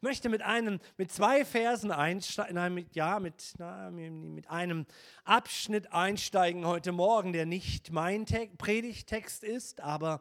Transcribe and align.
möchte 0.00 0.28
mit 0.28 0.42
einem, 0.42 0.80
mit 0.96 1.10
zwei 1.12 1.44
Versen 1.44 1.90
einsteigen, 1.90 2.74
mit, 2.74 2.94
ja, 2.94 3.20
mit, 3.20 3.54
na, 3.58 3.90
mit 3.90 4.48
einem 4.48 4.86
Abschnitt 5.24 5.92
einsteigen 5.92 6.66
heute 6.66 6.92
Morgen, 6.92 7.32
der 7.32 7.46
nicht 7.46 7.92
mein 7.92 8.26
Te 8.26 8.48
Predigtext 8.58 9.44
ist, 9.44 9.80
aber 9.80 10.20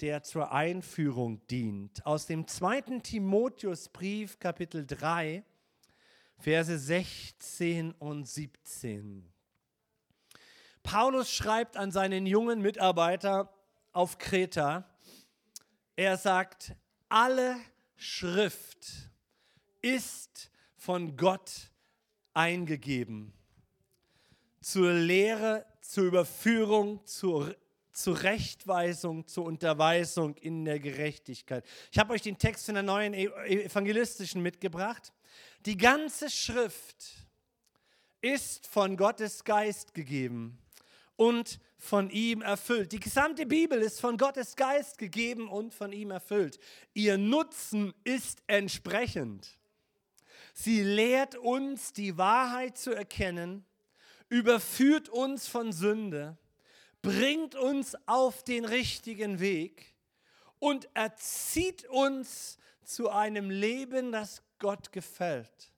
der 0.00 0.22
zur 0.22 0.52
Einführung 0.52 1.46
dient. 1.46 2.04
Aus 2.04 2.26
dem 2.26 2.46
zweiten 2.48 3.02
Timotheusbrief, 3.02 4.38
Kapitel 4.38 4.86
3, 4.86 5.44
Verse 6.38 6.76
16 6.76 7.92
und 7.92 8.28
17. 8.28 9.32
Paulus 10.82 11.30
schreibt 11.30 11.76
an 11.76 11.92
seinen 11.92 12.26
jungen 12.26 12.60
Mitarbeiter 12.60 13.52
auf 13.92 14.18
Kreta, 14.18 14.88
er 15.94 16.16
sagt, 16.16 16.74
alle 17.08 17.56
Schrift 17.94 19.11
ist 19.82 20.50
von 20.76 21.16
Gott 21.16 21.70
eingegeben. 22.34 23.32
Zur 24.60 24.92
Lehre, 24.92 25.66
zur 25.80 26.04
Überführung, 26.04 27.04
zur 27.04 27.54
Zurechtweisung, 27.92 29.26
zur 29.26 29.44
Unterweisung 29.44 30.34
in 30.36 30.64
der 30.64 30.80
Gerechtigkeit. 30.80 31.64
Ich 31.90 31.98
habe 31.98 32.14
euch 32.14 32.22
den 32.22 32.38
Text 32.38 32.68
in 32.68 32.74
der 32.74 32.82
neuen 32.82 33.12
e-, 33.12 33.26
evangelistischen 33.26 34.42
mitgebracht. 34.42 35.12
Die 35.66 35.76
ganze 35.76 36.30
Schrift 36.30 37.26
ist 38.22 38.66
von 38.66 38.96
Gottes 38.96 39.44
Geist 39.44 39.94
gegeben 39.94 40.58
und 41.16 41.58
von 41.76 42.08
ihm 42.10 42.40
erfüllt. 42.40 42.92
Die 42.92 43.00
gesamte 43.00 43.44
Bibel 43.44 43.80
ist 43.82 44.00
von 44.00 44.16
Gottes 44.16 44.56
Geist 44.56 44.98
gegeben 44.98 45.48
und 45.48 45.74
von 45.74 45.92
ihm 45.92 46.10
erfüllt. 46.12 46.58
Ihr 46.94 47.18
Nutzen 47.18 47.92
ist 48.04 48.42
entsprechend. 48.46 49.58
Sie 50.52 50.82
lehrt 50.82 51.34
uns 51.34 51.92
die 51.92 52.18
Wahrheit 52.18 52.76
zu 52.76 52.92
erkennen, 52.92 53.64
überführt 54.28 55.08
uns 55.08 55.48
von 55.48 55.72
Sünde, 55.72 56.36
bringt 57.00 57.54
uns 57.54 57.96
auf 58.06 58.44
den 58.44 58.64
richtigen 58.64 59.40
Weg 59.40 59.94
und 60.58 60.88
erzieht 60.94 61.84
uns 61.86 62.58
zu 62.84 63.10
einem 63.10 63.50
Leben, 63.50 64.12
das 64.12 64.42
Gott 64.58 64.92
gefällt. 64.92 65.72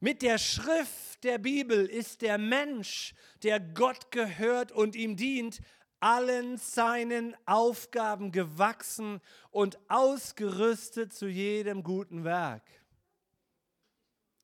Mit 0.00 0.22
der 0.22 0.38
Schrift 0.38 1.24
der 1.24 1.38
Bibel 1.38 1.86
ist 1.86 2.22
der 2.22 2.38
Mensch, 2.38 3.14
der 3.42 3.58
Gott 3.58 4.10
gehört 4.10 4.70
und 4.70 4.96
ihm 4.96 5.16
dient, 5.16 5.60
allen 6.00 6.58
seinen 6.58 7.34
Aufgaben 7.46 8.30
gewachsen 8.30 9.20
und 9.50 9.78
ausgerüstet 9.88 11.14
zu 11.14 11.26
jedem 11.26 11.82
guten 11.82 12.24
Werk. 12.24 12.62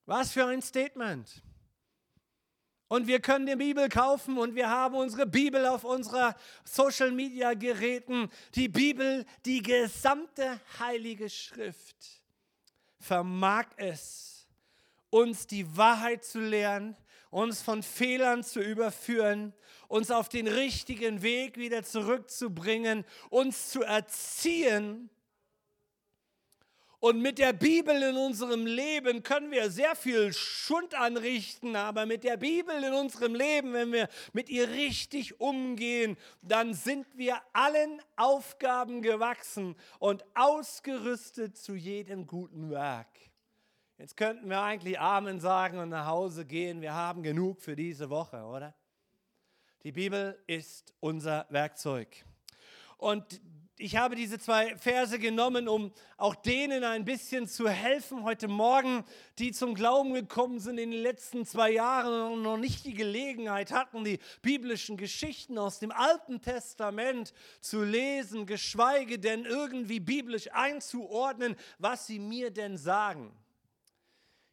Was 0.07 0.33
für 0.33 0.47
ein 0.47 0.63
Statement. 0.63 1.43
Und 2.89 3.07
wir 3.07 3.21
können 3.21 3.47
die 3.47 3.55
Bibel 3.55 3.89
kaufen 3.89 4.37
und 4.37 4.57
wir 4.57 4.69
haben 4.69 4.97
unsere 4.97 5.25
Bibel 5.25 5.65
auf 5.67 5.85
unserer 5.85 6.35
Social 6.65 7.13
Media 7.13 7.55
Geräten. 7.55 8.29
Die 8.57 8.69
Bibel, 8.69 9.25
die 9.45 9.63
gesamte 9.63 10.61
heilige 10.81 11.31
Schrift 11.31 12.21
vermag 12.99 13.67
es 13.77 14.49
uns 15.11 15.47
die 15.47 15.77
Wahrheit 15.77 16.25
zu 16.25 16.41
lehren, 16.41 16.97
uns 17.31 17.63
von 17.63 17.83
Fehlern 17.83 18.43
zu 18.43 18.61
überführen, 18.61 19.53
uns 19.89 20.11
auf 20.11 20.29
den 20.29 20.47
richtigen 20.47 21.23
Weg 21.23 21.59
wieder 21.59 21.83
zurückzubringen, 21.83 23.05
uns 23.29 23.71
zu 23.71 23.83
erziehen. 23.83 25.11
Und 27.01 27.23
mit 27.23 27.39
der 27.39 27.55
Bibel 27.55 28.03
in 28.03 28.17
unserem 28.19 28.67
Leben 28.67 29.23
können 29.23 29.51
wir 29.51 29.71
sehr 29.71 29.97
viel 29.97 30.35
Schund 30.35 30.95
anrichten, 30.95 31.75
aber 31.75 32.05
mit 32.05 32.25
der 32.25 32.37
Bibel 32.37 32.85
in 32.85 32.93
unserem 32.93 33.35
Leben, 33.35 33.73
wenn 33.73 33.91
wir 33.91 34.07
mit 34.35 34.51
ihr 34.51 34.69
richtig 34.69 35.41
umgehen, 35.41 36.19
dann 36.43 36.75
sind 36.75 37.07
wir 37.17 37.41
allen 37.55 38.03
Aufgaben 38.17 39.01
gewachsen 39.01 39.77
und 39.99 40.27
ausgerüstet 40.35 41.57
zu 41.57 41.75
jedem 41.75 42.27
guten 42.27 42.71
Werk. 42.71 43.09
Jetzt 43.97 44.19
könnten 44.19 44.51
wir 44.51 44.61
eigentlich 44.61 45.01
Amen 45.01 45.41
sagen 45.41 45.79
und 45.79 45.89
nach 45.89 46.07
Hause 46.07 46.45
gehen. 46.45 46.83
Wir 46.83 46.93
haben 46.93 47.23
genug 47.23 47.63
für 47.63 47.77
diese 47.77 48.11
Woche, 48.11 48.43
oder? 48.43 48.75
Die 49.85 49.93
Bibel 49.93 50.39
ist 50.47 50.93
unser 51.01 51.47
Werkzeug. 51.49 52.27
Und 52.99 53.41
ich 53.81 53.97
habe 53.97 54.15
diese 54.15 54.39
zwei 54.39 54.77
Verse 54.77 55.19
genommen, 55.19 55.67
um 55.67 55.91
auch 56.19 56.35
denen 56.35 56.85
ein 56.85 57.05
bisschen 57.05 57.49
zu 57.49 57.69
helfen 57.69 58.25
heute 58.25 58.47
Morgen, 58.47 59.05
die 59.39 59.53
zum 59.53 59.75
Glauben 59.75 60.13
gekommen 60.13 60.61
sind 60.61 60.79
in 60.79 60.91
den 60.91 61.01
letzten 61.01 61.47
zwei 61.47 61.73
Jahren 61.73 62.33
und 62.33 62.43
noch 62.43 62.59
nicht 62.59 62.85
die 62.85 62.93
Gelegenheit 62.93 63.73
hatten, 63.73 64.05
die 64.05 64.19
biblischen 64.43 64.99
Geschichten 64.99 65.57
aus 65.57 65.79
dem 65.79 65.93
Alten 65.93 66.43
Testament 66.43 67.33
zu 67.61 67.83
lesen, 67.83 68.45
geschweige 68.45 69.19
denn 69.19 69.47
irgendwie 69.47 70.01
biblisch 70.01 70.53
einzuordnen, 70.53 71.57
was 71.79 72.07
sie 72.07 72.19
mir 72.19 72.51
denn 72.51 72.77
sagen. 72.77 73.33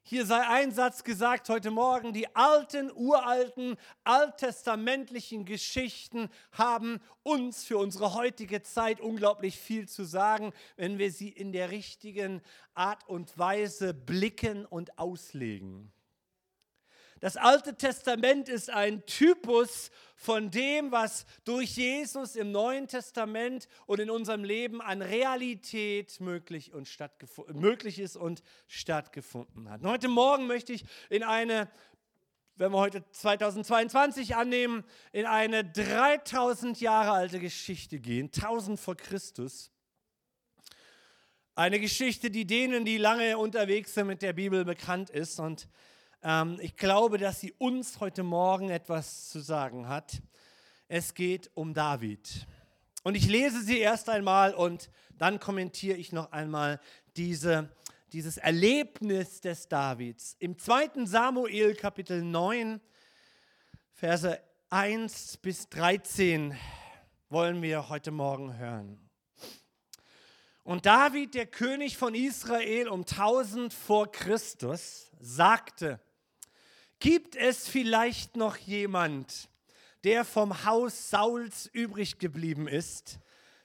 Hier 0.10 0.26
sei 0.26 0.40
ein 0.48 0.72
Satz 0.72 1.04
gesagt 1.04 1.50
heute 1.50 1.70
Morgen, 1.70 2.14
die 2.14 2.34
alten, 2.34 2.90
uralten, 2.96 3.76
alttestamentlichen 4.06 5.44
Geschichten 5.44 6.30
haben 6.54 7.02
uns 7.24 7.66
für 7.66 7.78
unsere 7.78 8.14
heutige 8.14 8.64
Zeit 8.64 9.02
unglaublich 9.02 9.60
viel 9.60 9.90
zu 9.90 10.06
sagen, 10.06 10.54
wenn 10.78 10.98
wir 10.98 11.12
sie 11.12 11.28
in 11.28 11.52
der 11.52 11.72
richtigen 11.72 12.42
Art 12.74 13.06
und 13.10 13.38
Weise 13.38 13.94
blicken 13.94 14.66
und 14.66 14.98
auslegen. 14.98 15.92
Das 17.20 17.36
Alte 17.36 17.76
Testament 17.76 18.48
ist 18.48 18.70
ein 18.70 19.04
Typus 19.08 19.90
von 20.16 20.52
dem, 20.52 20.92
was 20.92 21.26
durch 21.46 21.76
Jesus 21.76 22.36
im 22.36 22.52
Neuen 22.52 22.88
Testament 22.88 23.68
und 23.88 24.00
in 24.00 24.12
unserem 24.12 24.44
Leben 24.44 24.82
an 24.82 25.02
Realität 25.02 26.20
möglich, 26.20 26.74
und 26.74 26.88
möglich 27.54 28.00
ist 28.00 28.18
und 28.18 28.44
stattgefunden 28.68 29.70
hat. 29.70 29.82
Und 29.82 29.90
heute 29.90 30.10
Morgen 30.10 30.46
möchte 30.46 30.74
ich 30.74 30.86
in 31.10 31.24
eine, 31.24 31.70
wenn 32.56 32.72
wir 32.72 32.78
heute 32.78 33.04
2022 33.10 34.36
annehmen, 34.36 34.84
in 35.12 35.26
eine 35.26 35.66
3000 35.66 36.80
Jahre 36.82 37.12
alte 37.12 37.40
Geschichte 37.40 38.00
gehen, 38.00 38.28
1000 38.28 38.80
vor 38.80 38.96
Christus. 38.96 39.72
Eine 41.56 41.80
Geschichte, 41.80 42.30
die 42.30 42.46
denen, 42.46 42.86
die 42.86 42.98
lange 42.98 43.40
unterwegs 43.40 43.96
sind 43.96 44.06
mit 44.06 44.22
der 44.22 44.34
Bibel, 44.34 44.64
bekannt 44.64 45.10
ist 45.10 45.40
und 45.40 45.68
ähm, 46.24 46.58
ich 46.62 46.76
glaube, 46.76 47.18
dass 47.18 47.40
sie 47.40 47.54
uns 47.54 48.00
heute 48.00 48.24
Morgen 48.24 48.70
etwas 48.70 49.30
zu 49.30 49.40
sagen 49.40 49.88
hat. 49.88 50.22
Es 50.88 51.14
geht 51.14 51.52
um 51.54 51.74
David. 51.74 52.48
Und 53.04 53.16
ich 53.16 53.28
lese 53.28 53.62
sie 53.62 53.80
erst 53.80 54.10
einmal 54.10 54.54
und 54.54 54.90
dann 55.18 55.40
kommentiere 55.40 55.98
ich 55.98 56.12
noch 56.12 56.32
einmal 56.32 56.80
diese, 57.16 57.70
dieses 58.12 58.38
Erlebnis 58.38 59.42
des 59.42 59.68
Davids. 59.68 60.36
Im 60.40 60.58
2. 60.58 61.06
Samuel 61.06 61.76
Kapitel 61.76 62.22
9, 62.22 62.82
Verse 63.94 64.40
1 64.70 65.38
bis 65.38 65.70
13 65.70 66.58
wollen 67.30 67.62
wir 67.62 67.90
heute 67.90 68.12
Morgen 68.12 68.58
hören. 68.58 69.00
Und 70.64 70.86
David, 70.86 71.34
der 71.34 71.46
König 71.46 71.98
von 71.98 72.14
Israel 72.14 72.90
um 72.90 73.02
1000 73.02 73.74
vor 73.74 74.12
Christus, 74.12 75.12
sagte, 75.20 76.02
Gibt 77.00 77.36
es 77.36 77.68
vielleicht 77.68 78.36
noch 78.36 78.58
jemand, 78.58 79.50
der 80.04 80.26
vom 80.26 80.66
Haus 80.66 81.10
Sauls 81.10 81.68
übrig 81.68 82.18
geblieben 82.18 82.68
ist, 82.68 83.20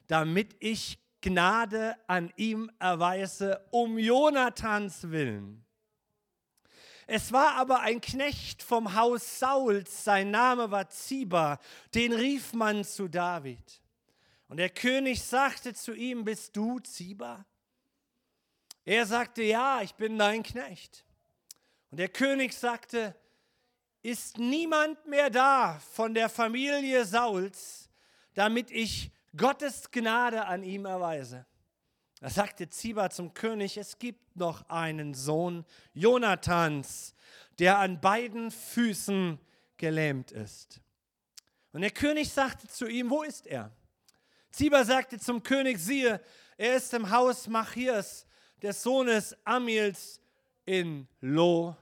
damit 0.06 0.54
ich 0.60 0.98
Gnade 1.22 1.96
an 2.08 2.32
ihm 2.36 2.70
erweise, 2.78 3.64
um 3.70 3.98
Jonathans 3.98 5.10
willen? 5.10 5.64
Es 7.06 7.32
war 7.32 7.54
aber 7.54 7.80
ein 7.80 8.00
Knecht 8.00 8.62
vom 8.62 8.94
Haus 8.94 9.38
Sauls, 9.38 10.04
sein 10.04 10.30
Name 10.30 10.70
war 10.70 10.88
Ziba, 10.88 11.58
den 11.94 12.12
rief 12.12 12.52
man 12.52 12.84
zu 12.84 13.08
David. 13.08 13.80
Und 14.48 14.58
der 14.58 14.70
König 14.70 15.22
sagte 15.22 15.74
zu 15.74 15.94
ihm, 15.94 16.24
bist 16.24 16.56
du 16.56 16.78
Ziba? 16.80 17.46
Er 18.84 19.06
sagte, 19.06 19.42
ja, 19.42 19.80
ich 19.82 19.94
bin 19.94 20.18
dein 20.18 20.42
Knecht. 20.42 21.04
Und 21.90 21.98
der 21.98 22.08
König 22.08 22.52
sagte, 22.52 23.14
ist 24.02 24.38
niemand 24.38 25.06
mehr 25.06 25.30
da 25.30 25.78
von 25.92 26.14
der 26.14 26.28
Familie 26.28 27.04
Sauls, 27.04 27.88
damit 28.34 28.70
ich 28.70 29.10
Gottes 29.36 29.90
Gnade 29.90 30.44
an 30.44 30.62
ihm 30.62 30.84
erweise. 30.84 31.46
Da 32.20 32.30
sagte 32.30 32.68
Ziba 32.68 33.10
zum 33.10 33.34
König, 33.34 33.76
es 33.76 33.98
gibt 33.98 34.36
noch 34.36 34.68
einen 34.68 35.14
Sohn 35.14 35.64
Jonathans, 35.92 37.14
der 37.58 37.78
an 37.78 38.00
beiden 38.00 38.50
Füßen 38.50 39.38
gelähmt 39.76 40.30
ist. 40.30 40.80
Und 41.72 41.80
der 41.80 41.90
König 41.90 42.32
sagte 42.32 42.68
zu 42.68 42.86
ihm, 42.86 43.10
wo 43.10 43.22
ist 43.22 43.46
er? 43.46 43.72
Ziba 44.50 44.84
sagte 44.84 45.18
zum 45.18 45.42
König, 45.42 45.78
siehe, 45.78 46.20
er 46.56 46.76
ist 46.76 46.92
im 46.94 47.10
Haus 47.10 47.48
Machirs, 47.48 48.26
des 48.62 48.82
Sohnes 48.82 49.36
Amils 49.44 50.20
in 50.64 51.08
Lo 51.20 51.76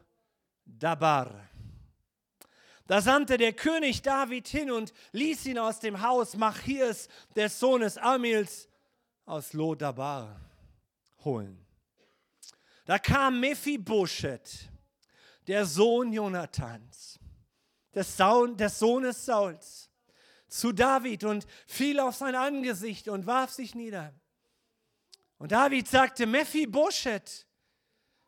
Dabar. 0.64 1.50
Da 2.90 3.00
sandte 3.00 3.38
der 3.38 3.52
König 3.52 4.02
David 4.02 4.48
hin 4.48 4.72
und 4.72 4.92
ließ 5.12 5.46
ihn 5.46 5.60
aus 5.60 5.78
dem 5.78 6.00
Haus 6.02 6.34
Machirs 6.34 7.06
des 7.37 7.60
Sohnes 7.60 7.96
Amils 7.96 8.69
aus 9.26 9.52
Lo 9.52 9.76
Dabar 9.76 10.40
holen. 11.25 11.64
Da 12.87 12.98
kam 12.98 13.38
Mephibosheth, 13.38 14.69
der 15.46 15.66
Sohn 15.66 16.12
Jonathans, 16.12 17.20
des, 17.94 18.16
Saun, 18.16 18.56
des 18.56 18.81
Sohnes 18.81 19.25
Sauls, 19.25 19.88
zu 20.48 20.72
David 20.72 21.22
und 21.22 21.46
fiel 21.69 22.00
auf 22.00 22.16
sein 22.16 22.34
Angesicht 22.34 23.06
und 23.06 23.25
warf 23.25 23.52
sich 23.52 23.76
nieder. 23.76 24.12
Und 25.38 25.52
David 25.52 25.87
sagte, 25.87 26.26
Mephibosheth. 26.26 27.46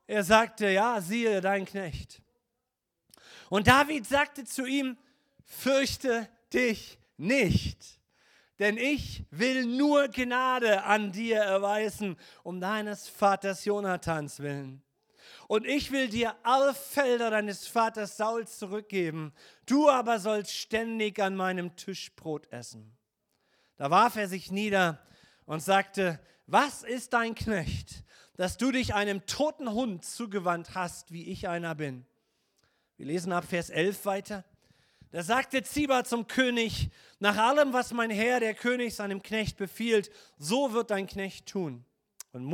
Er 0.07 0.23
sagte, 0.23 0.69
ja, 0.69 1.01
siehe 1.01 1.41
dein 1.41 1.65
Knecht. 1.65 2.23
Und 3.53 3.67
David 3.67 4.07
sagte 4.07 4.45
zu 4.45 4.65
ihm, 4.65 4.97
fürchte 5.45 6.27
dich 6.55 6.99
nicht, 7.19 8.01
denn 8.59 8.79
ich 8.79 9.27
will 9.31 9.67
nur 9.67 10.09
Gnade 10.09 10.85
an 10.85 11.13
dir 11.13 11.41
erweisen, 11.41 12.17
um 12.45 12.63
deines 12.63 13.11
Vaters 13.11 13.67
Jonathans 13.67 14.41
willen. 14.41 14.83
Und 15.49 15.67
ich 15.67 15.93
will 15.93 16.09
dir 16.09 16.35
alle 16.45 16.73
Felder 16.73 17.29
deines 17.29 17.67
Vaters 17.67 18.17
Saul 18.17 18.49
zurückgeben, 18.49 19.35
du 19.67 19.91
aber 19.91 20.19
sollst 20.19 20.53
ständig 20.53 21.21
an 21.21 21.37
meinem 21.37 21.77
Tisch 21.77 22.11
Brot 22.17 22.51
essen. 22.51 22.97
Da 23.77 23.91
warf 23.91 24.17
er 24.17 24.29
sich 24.29 24.51
nieder 24.51 24.99
und 25.45 25.61
sagte, 25.61 26.19
was 26.47 26.85
ist 26.85 27.13
dein 27.13 27.35
Knecht, 27.35 28.03
dass 28.35 28.57
du 28.57 28.73
dich 28.73 28.95
einem 28.95 29.27
toten 29.27 29.71
Hund 29.73 30.07
zugewandt 30.07 30.75
hast, 30.75 31.13
wie 31.13 31.29
ich 31.29 31.49
einer 31.49 31.75
bin? 31.75 32.07
Wir 32.97 33.07
lesen 33.07 33.33
ab 33.33 33.45
Vers 33.45 33.71
11 33.71 34.05
weiter. 34.07 34.45
Da 35.11 35.23
sagte 35.23 35.63
Ziba 35.63 36.05
zum 36.05 36.27
König, 36.27 36.89
nach 37.19 37.37
allem, 37.37 37.73
was 37.73 37.93
mein 37.93 38.11
Herr, 38.11 38.41
der 38.41 38.55
König, 38.55 38.95
seinem 38.95 39.23
Knecht 39.23 39.59
befiehlt, 39.59 40.11
so 40.39 40.73
wird 40.73 40.91
dein 40.91 41.07
Knecht 41.07 41.47
tun. 41.47 41.85
Und 42.33 42.47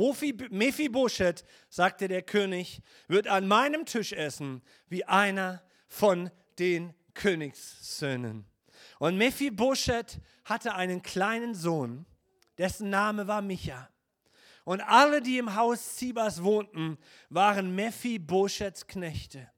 Mephibosheth, 0.51 1.45
sagte 1.69 2.09
der 2.09 2.21
König, 2.21 2.81
wird 3.07 3.27
an 3.27 3.47
meinem 3.47 3.85
Tisch 3.85 4.11
essen, 4.11 4.61
wie 4.89 5.05
einer 5.05 5.63
von 5.87 6.31
den 6.59 6.93
Königssöhnen. 7.13 8.45
Und 8.99 9.17
Mephibosheth 9.17 10.19
hatte 10.43 10.75
einen 10.75 11.01
kleinen 11.01 11.55
Sohn, 11.55 12.05
dessen 12.57 12.89
Name 12.89 13.27
war 13.27 13.41
Micha. 13.41 13.89
Und 14.65 14.81
alle, 14.81 15.21
die 15.21 15.37
im 15.37 15.55
Haus 15.55 15.95
Zibas 15.95 16.43
wohnten, 16.43 16.97
waren 17.29 17.73
Mephibosheths 17.73 18.85
Knechte. 18.85 19.49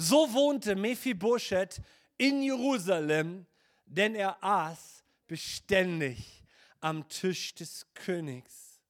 So 0.00 0.32
wohnte 0.32 0.76
Mephibosheth 0.76 1.82
in 2.18 2.40
Jerusalem, 2.40 3.46
denn 3.84 4.14
er 4.14 4.42
aß 4.44 5.02
beständig 5.26 6.44
am 6.78 7.08
Tisch 7.08 7.56
des 7.56 7.84
Königs. 7.94 8.80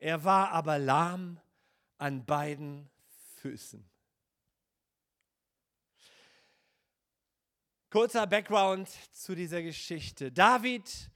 Er 0.00 0.24
war 0.24 0.50
aber 0.50 0.80
lahm 0.80 1.40
an 1.98 2.26
beiden 2.26 2.90
Füßen. 3.36 3.88
Kurzer 7.90 8.26
Background 8.26 8.88
zu 9.12 9.36
dieser 9.36 9.62
Geschichte. 9.62 10.32
David 10.32 11.08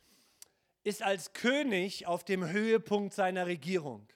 ist 0.85 1.03
als 1.03 1.33
König 1.33 2.07
auf 2.07 2.23
dem 2.23 2.49
Höhepunkt 2.49 3.13
seiner 3.13 3.47
Regierung. 3.47 4.07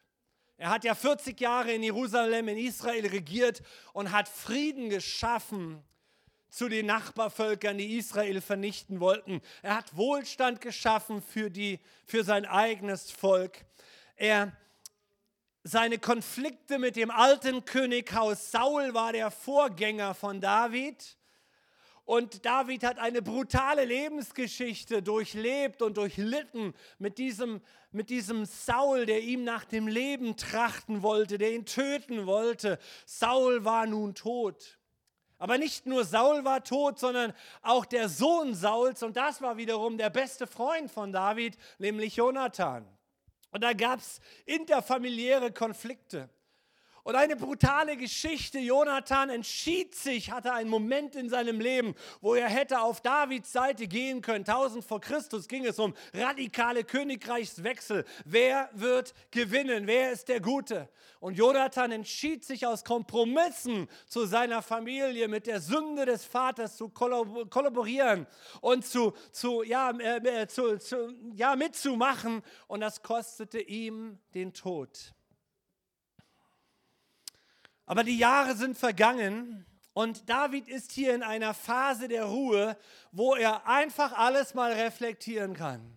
Er 0.58 0.70
hat 0.70 0.85
ja 0.85 0.94
40 0.94 1.38
Jahre 1.41 1.73
in 1.73 1.82
Jerusalem, 1.82 2.49
in 2.49 2.56
Israel 2.56 3.06
regiert 3.06 3.62
und 3.93 4.12
hat 4.12 4.29
Frieden 4.29 4.88
geschaffen 4.88 5.82
zu 6.49 6.70
den 6.70 6.87
Nachbarvölkern, 6.87 7.76
die 7.76 7.99
Israel 7.99 8.41
vernichten 8.41 9.00
wollten. 9.00 9.43
Er 9.61 9.76
hat 9.76 9.94
Wohlstand 9.94 10.62
geschaffen 10.62 11.20
für, 11.20 11.50
die, 11.50 11.81
für 12.06 12.25
sein 12.25 12.47
eigenes 12.47 13.11
Volk. 13.11 13.67
Er, 14.14 14.56
seine 15.62 15.99
Konflikte 15.99 16.79
mit 16.79 16.97
dem 16.97 17.11
alten 17.11 17.67
Könighaus 17.67 18.50
Saul 18.50 18.94
war 18.94 19.12
der 19.12 19.31
Vorgänger 19.31 20.14
von 20.14 20.41
David. 20.41 21.19
Und 22.06 22.47
David 22.47 22.85
hat 22.85 23.00
eine 23.00 23.20
brutale 23.20 23.85
Lebensgeschichte 23.85 25.03
durchlebt 25.03 25.82
und 25.82 25.97
durchlitten 25.97 26.73
mit 27.00 27.19
diesem, 27.19 27.61
mit 27.91 28.11
diesem 28.11 28.44
Saul, 28.44 29.06
der 29.06 29.23
ihm 29.23 29.43
nach 29.43 29.64
dem 29.64 29.88
Leben 29.88 30.37
trachten 30.37 31.03
wollte, 31.03 31.37
der 31.37 31.53
ihn 31.53 31.67
töten 31.67 32.26
wollte. 32.26 32.79
Saul 33.06 33.64
war 33.64 33.87
nun 33.87 34.14
tot. 34.14 34.79
Aber 35.38 35.58
nicht 35.58 35.87
nur 35.87 36.05
Saul 36.05 36.44
war 36.44 36.62
tot, 36.62 37.00
sondern 37.00 37.35
auch 37.61 37.85
der 37.85 38.09
Sohn 38.09 38.55
Sauls 38.55 39.02
und 39.02 39.17
das 39.17 39.43
war 39.43 39.56
wiederum 39.56 39.99
der 39.99 40.09
beste 40.09 40.47
Freund 40.47 40.88
von 40.88 41.12
David, 41.12 41.59
nämlich 41.79 42.14
Jonathan. 42.14 42.87
Und 43.50 43.64
da 43.64 43.73
gab 43.73 43.99
es 43.99 44.20
interfamiliäre 44.44 45.50
Konflikte. 45.50 46.31
Und 47.06 47.14
eine 47.14 47.37
brutale 47.37 47.97
Geschichte. 47.97 48.58
Jonathan 48.58 49.31
entschied 49.31 49.94
sich, 49.94 50.32
hatte 50.32 50.53
einen 50.53 50.69
Moment 50.69 51.14
in 51.14 51.29
seinem 51.29 51.61
Leben, 51.61 51.94
wo 52.20 52.35
er 52.35 52.49
hätte 52.49 52.81
auf 52.81 53.00
Davids 53.00 53.53
Seite 53.53 53.87
gehen 53.87 54.23
können. 54.23 54.44
1000 54.44 54.85
vor 54.85 55.00
Christus 55.00 55.47
ging 55.47 55.64
es 55.64 55.79
um 55.79 55.94
radikale 56.12 56.82
Königreichswechsel. 56.82 58.05
Wer 58.25 58.70
wird 58.73 59.14
gewinnen? 59.31 59.87
Wer 59.87 60.11
ist 60.11 60.26
der 60.26 60.41
Gute? 60.41 60.88
Und 61.20 61.38
Jonathan 61.38 61.93
entschied 61.93 62.44
sich 62.44 62.67
aus 62.67 62.82
Kompromissen 62.82 63.87
zu 64.09 64.26
seiner 64.26 64.61
Familie 64.61 65.29
mit 65.29 65.47
der 65.47 65.61
Sünde 65.61 66.06
des 66.06 66.25
Vaters 66.25 66.76
zu 66.76 66.88
kollaborieren 66.88 68.26
und 68.61 68.85
zu, 68.85 69.12
zu, 69.31 69.62
ja, 69.62 69.93
äh, 69.93 70.43
äh, 70.43 70.49
zu, 70.49 70.76
zu, 70.81 71.14
ja, 71.37 71.55
mitzumachen. 71.55 72.43
Und 72.67 72.81
das 72.81 73.00
kostete 73.00 73.61
ihm 73.61 74.19
den 74.35 74.52
Tod. 74.52 75.14
Aber 77.87 78.03
die 78.03 78.19
Jahre 78.19 78.56
sind 78.56 78.77
vergangen 78.77 79.65
und 79.93 80.29
David 80.29 80.69
ist 80.69 80.93
hier 80.93 81.15
in 81.15 81.23
einer 81.23 81.55
Phase 81.55 82.09
der 82.09 82.25
Ruhe, 82.25 82.77
wo 83.12 83.35
er 83.35 83.67
einfach 83.67 84.12
alles 84.12 84.55
mal 84.55 84.73
reflektieren 84.73 85.55
kann. 85.55 85.97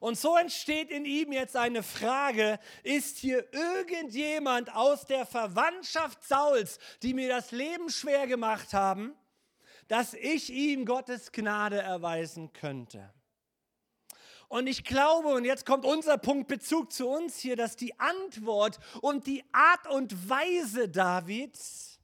Und 0.00 0.18
so 0.18 0.36
entsteht 0.36 0.90
in 0.90 1.04
ihm 1.04 1.30
jetzt 1.30 1.56
eine 1.56 1.82
Frage, 1.82 2.58
ist 2.82 3.18
hier 3.18 3.46
irgendjemand 3.52 4.74
aus 4.74 5.06
der 5.06 5.26
Verwandtschaft 5.26 6.26
Sauls, 6.26 6.78
die 7.02 7.14
mir 7.14 7.28
das 7.28 7.50
Leben 7.52 7.90
schwer 7.90 8.26
gemacht 8.26 8.72
haben, 8.72 9.14
dass 9.88 10.14
ich 10.14 10.50
ihm 10.50 10.84
Gottes 10.84 11.32
Gnade 11.32 11.80
erweisen 11.80 12.52
könnte? 12.52 13.12
Und 14.50 14.66
ich 14.66 14.82
glaube, 14.82 15.28
und 15.28 15.44
jetzt 15.44 15.64
kommt 15.64 15.84
unser 15.84 16.18
Punkt 16.18 16.48
Bezug 16.48 16.92
zu 16.92 17.08
uns 17.08 17.38
hier, 17.38 17.54
dass 17.54 17.76
die 17.76 17.96
Antwort 18.00 18.80
und 19.00 19.28
die 19.28 19.44
Art 19.52 19.86
und 19.86 20.28
Weise 20.28 20.88
Davids 20.88 22.00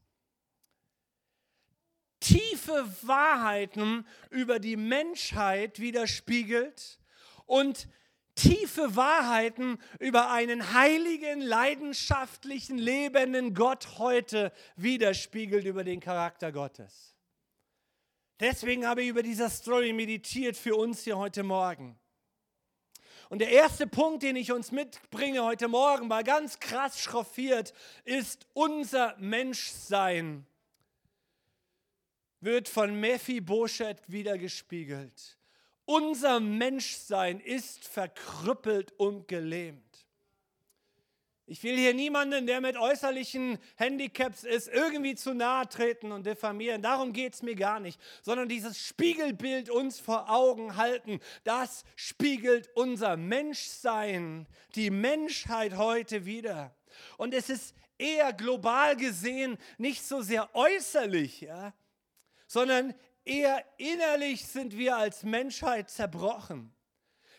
tiefe 2.21 2.89
Wahrheiten 3.03 4.07
über 4.31 4.61
die 4.61 4.77
Menschheit 4.77 5.81
widerspiegelt 5.81 7.01
und 7.47 7.89
tiefe 8.37 8.95
Wahrheiten 8.95 9.79
über 9.99 10.31
einen 10.31 10.73
heiligen, 10.73 11.41
leidenschaftlichen, 11.41 12.79
lebenden 12.79 13.55
Gott 13.55 13.99
heute 13.99 14.53
widerspiegelt 14.77 15.65
über 15.65 15.83
den 15.83 15.99
Charakter 15.99 16.53
Gottes. 16.53 17.17
Deswegen 18.39 18.87
habe 18.87 19.03
ich 19.03 19.09
über 19.09 19.25
dieser 19.25 19.51
Story 19.51 19.93
meditiert 19.93 20.57
für 20.57 20.77
uns 20.77 21.03
hier 21.03 21.19
heute 21.19 21.43
Morgen. 21.43 21.99
Und 23.29 23.41
der 23.41 23.51
erste 23.51 23.87
Punkt, 23.87 24.23
den 24.23 24.37
ich 24.37 24.53
uns 24.53 24.71
mitbringe 24.71 25.43
heute 25.43 25.69
Morgen, 25.69 26.09
mal 26.09 26.25
ganz 26.25 26.61
krass 26.61 27.01
schroffiert, 27.01 27.73
ist 28.05 28.47
unser 28.53 29.17
Menschsein 29.19 30.47
wird 32.41 32.69
von 32.69 32.99
Mephibosheth 32.99 34.03
wiedergespiegelt. 34.07 35.37
Unser 35.85 36.41
Menschsein 36.41 37.41
ist 37.41 37.87
verkrüppelt 37.87 38.93
und 38.93 39.29
gelähmt. 39.29 39.86
Ich 41.49 41.63
will 41.63 41.77
hier 41.77 41.95
niemanden, 41.95 42.49
der 42.49 42.61
mit 42.61 42.77
äußerlichen 42.77 43.59
Handicaps 43.77 44.43
ist, 44.43 44.67
irgendwie 44.67 45.15
zu 45.15 45.33
nahe 45.33 45.69
treten 45.69 46.11
und 46.11 46.27
diffamieren. 46.27 46.83
Darum 46.83 47.13
geht 47.13 47.35
es 47.35 47.43
mir 47.43 47.55
gar 47.55 47.79
nicht. 47.79 48.01
Sondern 48.23 48.49
dieses 48.49 48.85
Spiegelbild 48.85 49.71
uns 49.71 50.01
vor 50.01 50.29
Augen 50.29 50.77
halten, 50.77 51.21
das 51.45 51.85
spiegelt 51.95 52.69
unser 52.75 53.17
Menschsein, 53.17 54.49
die 54.75 54.91
Menschheit 54.91 55.77
heute 55.77 56.27
wieder. 56.27 56.75
Und 57.17 57.33
es 57.33 57.49
ist 57.49 57.77
eher 57.97 58.33
global 58.33 58.97
gesehen 58.97 59.57
nicht 59.79 60.05
so 60.05 60.23
sehr 60.23 60.53
äußerlich, 60.53 61.43
ja, 61.43 61.73
sondern 62.49 62.93
eher 63.25 63.65
innerlich 63.77 64.47
sind 64.47 64.77
wir 64.77 64.97
als 64.97 65.23
Menschheit 65.23 65.91
zerbrochen. 65.91 66.76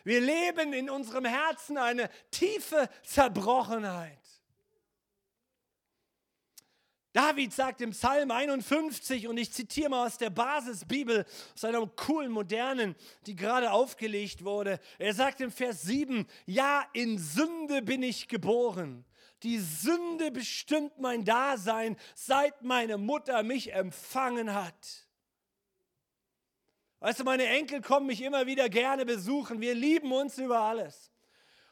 Wir 0.04 0.20
leben 0.20 0.72
in 0.72 0.90
unserem 0.90 1.24
Herzen 1.24 1.78
eine 1.78 2.10
tiefe 2.30 2.88
Zerbrochenheit. 3.04 4.18
David 7.18 7.52
sagt 7.52 7.80
im 7.80 7.90
Psalm 7.90 8.30
51, 8.30 9.26
und 9.26 9.38
ich 9.38 9.52
zitiere 9.52 9.88
mal 9.88 10.06
aus 10.06 10.18
der 10.18 10.30
Basisbibel, 10.30 11.24
aus 11.54 11.64
einer 11.64 11.84
coolen, 11.84 12.30
modernen, 12.30 12.94
die 13.26 13.34
gerade 13.34 13.72
aufgelegt 13.72 14.44
wurde. 14.44 14.78
Er 14.98 15.14
sagt 15.14 15.40
im 15.40 15.50
Vers 15.50 15.82
7, 15.82 16.26
ja, 16.46 16.86
in 16.92 17.18
Sünde 17.18 17.82
bin 17.82 18.04
ich 18.04 18.28
geboren. 18.28 19.04
Die 19.42 19.58
Sünde 19.58 20.30
bestimmt 20.30 20.98
mein 20.98 21.24
Dasein, 21.24 21.96
seit 22.14 22.62
meine 22.62 22.98
Mutter 22.98 23.42
mich 23.42 23.72
empfangen 23.72 24.54
hat. 24.54 25.07
Weißt 27.00 27.20
du, 27.20 27.24
meine 27.24 27.46
Enkel 27.46 27.80
kommen 27.80 28.06
mich 28.06 28.22
immer 28.22 28.46
wieder 28.46 28.68
gerne 28.68 29.06
besuchen. 29.06 29.60
Wir 29.60 29.74
lieben 29.74 30.12
uns 30.12 30.38
über 30.38 30.60
alles. 30.60 31.12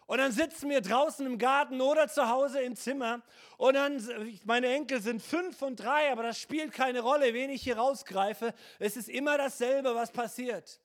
Und 0.06 0.18
dann 0.18 0.30
sitzen 0.30 0.70
wir 0.70 0.80
draußen 0.80 1.26
im 1.26 1.36
Garten 1.36 1.80
oder 1.80 2.06
zu 2.06 2.28
Hause 2.28 2.60
im 2.60 2.76
Zimmer. 2.76 3.22
Und 3.56 3.74
dann, 3.74 4.00
meine 4.44 4.68
Enkel 4.68 5.00
sind 5.00 5.20
fünf 5.20 5.60
und 5.62 5.76
drei, 5.76 6.12
aber 6.12 6.22
das 6.22 6.38
spielt 6.38 6.72
keine 6.72 7.00
Rolle, 7.00 7.34
wen 7.34 7.50
ich 7.50 7.62
hier 7.62 7.76
rausgreife. 7.76 8.54
Es 8.78 8.96
ist 8.96 9.08
immer 9.08 9.36
dasselbe, 9.36 9.96
was 9.96 10.12
passiert. 10.12 10.80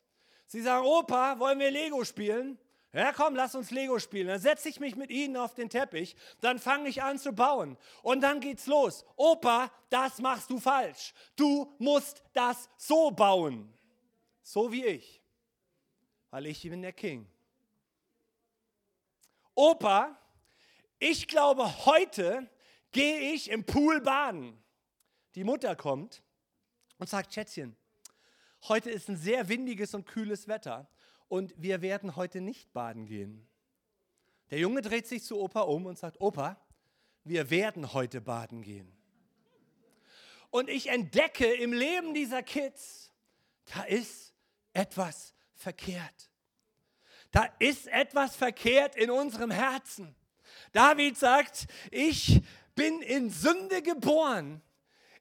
Sie 0.48 0.62
sagen, 0.62 0.86
Opa, 0.86 1.38
wollen 1.38 1.60
wir 1.60 1.69
Lego 1.69 2.03
spielen? 2.03 2.57
Ja, 2.93 3.13
komm, 3.13 3.36
lass 3.36 3.53
uns 3.53 3.69
Lego 3.69 4.00
spielen. 4.00 4.27
Dann 4.27 4.39
setze 4.39 4.67
ich 4.67 4.79
mich 4.79 4.95
mit 4.95 5.12
ihnen 5.12 5.38
auf 5.38 5.53
den 5.53 5.69
Teppich, 5.69 6.15
dann 6.41 6.60
fange 6.60 6.89
ich 6.89 7.03
an 7.03 7.19
zu 7.19 7.31
bauen. 7.31 7.77
Und 8.01 8.21
dann 8.21 8.39
geht's 8.39 8.65
los. 8.65 9.05
Opa, 9.15 9.71
das 9.91 10.17
machst 10.17 10.50
du 10.50 10.60
falsch. 10.60 11.13
Du 11.36 11.71
musst 11.77 12.24
das 12.33 12.69
so 12.75 13.12
bauen. 13.12 13.71
So 14.41 14.71
wie 14.71 14.86
ich. 14.86 15.21
Weil 16.29 16.45
ich 16.45 16.62
bin 16.62 16.81
der 16.81 16.93
King. 16.93 17.29
Opa, 19.53 20.17
ich 21.00 21.27
glaube, 21.27 21.86
heute 21.86 22.50
gehe 22.91 23.33
ich 23.33 23.50
im 23.50 23.65
Pool 23.65 24.01
baden. 24.01 24.62
Die 25.36 25.43
Mutter 25.43 25.75
kommt 25.75 26.24
und 26.98 27.10
sagt, 27.10 27.33
Schätzchen, 27.33 27.75
heute 28.67 28.89
ist 28.91 29.10
ein 29.10 29.17
sehr 29.17 29.50
windiges 29.50 29.93
und 29.93 30.05
kühles 30.05 30.48
Wetter 30.48 30.89
und 31.27 31.53
wir 31.57 31.81
werden 31.81 32.15
heute 32.15 32.41
nicht 32.41 32.71
baden 32.74 33.05
gehen. 33.05 33.48
Der 34.51 34.60
Junge 34.60 34.81
dreht 34.81 35.07
sich 35.07 35.24
zu 35.24 35.39
Opa 35.39 35.62
um 35.62 35.86
und 35.86 35.98
sagt, 35.98 36.19
Opa, 36.19 36.60
wir 37.24 37.50
werden 37.50 37.93
heute 37.93 38.21
baden 38.21 38.62
gehen. 38.62 38.91
Und 40.50 40.69
ich 40.69 40.88
entdecke 40.88 41.51
im 41.53 41.71
Leben 41.71 42.13
dieser 42.13 42.43
Kids, 42.43 43.12
da 43.74 43.83
ist 43.83 44.30
etwas 44.73 45.33
verkehrt. 45.53 46.29
Da 47.31 47.45
ist 47.59 47.87
etwas 47.87 48.35
verkehrt 48.35 48.95
in 48.95 49.09
unserem 49.09 49.51
Herzen. 49.51 50.15
David 50.73 51.17
sagt, 51.17 51.67
ich 51.89 52.41
bin 52.75 53.01
in 53.01 53.29
Sünde 53.29 53.81
geboren 53.81 54.61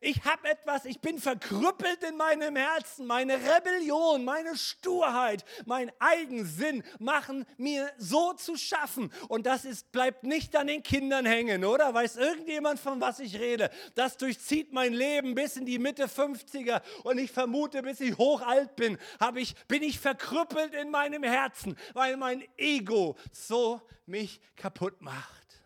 ich 0.02 0.24
habe 0.24 0.48
etwas, 0.48 0.86
ich 0.86 0.98
bin 1.00 1.18
verkrüppelt 1.18 2.02
in 2.08 2.16
meinem 2.16 2.56
Herzen. 2.56 3.06
Meine 3.06 3.34
Rebellion, 3.34 4.24
meine 4.24 4.56
Sturheit, 4.56 5.44
mein 5.66 5.92
Eigensinn 5.98 6.82
machen 6.98 7.44
mir 7.58 7.92
so 7.98 8.32
zu 8.32 8.56
schaffen. 8.56 9.12
Und 9.28 9.44
das 9.44 9.66
ist, 9.66 9.92
bleibt 9.92 10.24
nicht 10.24 10.56
an 10.56 10.68
den 10.68 10.82
Kindern 10.82 11.26
hängen, 11.26 11.66
oder? 11.66 11.92
Weiß 11.92 12.16
irgendjemand, 12.16 12.80
von 12.80 12.98
was 13.00 13.20
ich 13.20 13.38
rede? 13.38 13.70
Das 13.94 14.16
durchzieht 14.16 14.72
mein 14.72 14.94
Leben 14.94 15.34
bis 15.34 15.56
in 15.56 15.66
die 15.66 15.78
Mitte 15.78 16.06
50er. 16.06 16.80
Und 17.04 17.18
ich 17.18 17.30
vermute, 17.30 17.82
bis 17.82 18.00
ich 18.00 18.16
hochalt 18.16 18.74
bin, 18.76 18.96
ich, 19.36 19.54
bin 19.68 19.82
ich 19.82 20.00
verkrüppelt 20.00 20.74
in 20.74 20.90
meinem 20.90 21.22
Herzen, 21.22 21.76
weil 21.92 22.16
mein 22.16 22.42
Ego 22.56 23.16
so 23.32 23.82
mich 24.06 24.40
kaputt 24.56 25.02
macht. 25.02 25.62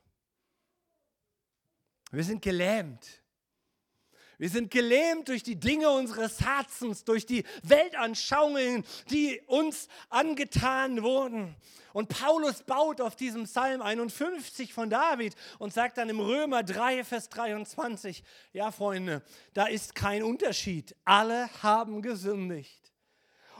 Wir 2.10 2.24
sind 2.24 2.42
gelähmt. 2.42 3.23
Wir 4.44 4.50
sind 4.50 4.70
gelähmt 4.70 5.28
durch 5.28 5.42
die 5.42 5.58
Dinge 5.58 5.88
unseres 5.88 6.42
Herzens, 6.42 7.02
durch 7.02 7.24
die 7.24 7.44
Weltanschauungen, 7.62 8.84
die 9.08 9.40
uns 9.46 9.88
angetan 10.10 11.02
wurden. 11.02 11.56
Und 11.94 12.10
Paulus 12.10 12.62
baut 12.62 13.00
auf 13.00 13.16
diesem 13.16 13.44
Psalm 13.44 13.80
51 13.80 14.74
von 14.74 14.90
David 14.90 15.34
und 15.58 15.72
sagt 15.72 15.96
dann 15.96 16.10
im 16.10 16.20
Römer 16.20 16.62
3, 16.62 17.04
Vers 17.04 17.30
23, 17.30 18.22
ja 18.52 18.70
Freunde, 18.70 19.22
da 19.54 19.64
ist 19.64 19.94
kein 19.94 20.22
Unterschied. 20.22 20.94
Alle 21.06 21.48
haben 21.62 22.02
gesündigt. 22.02 22.92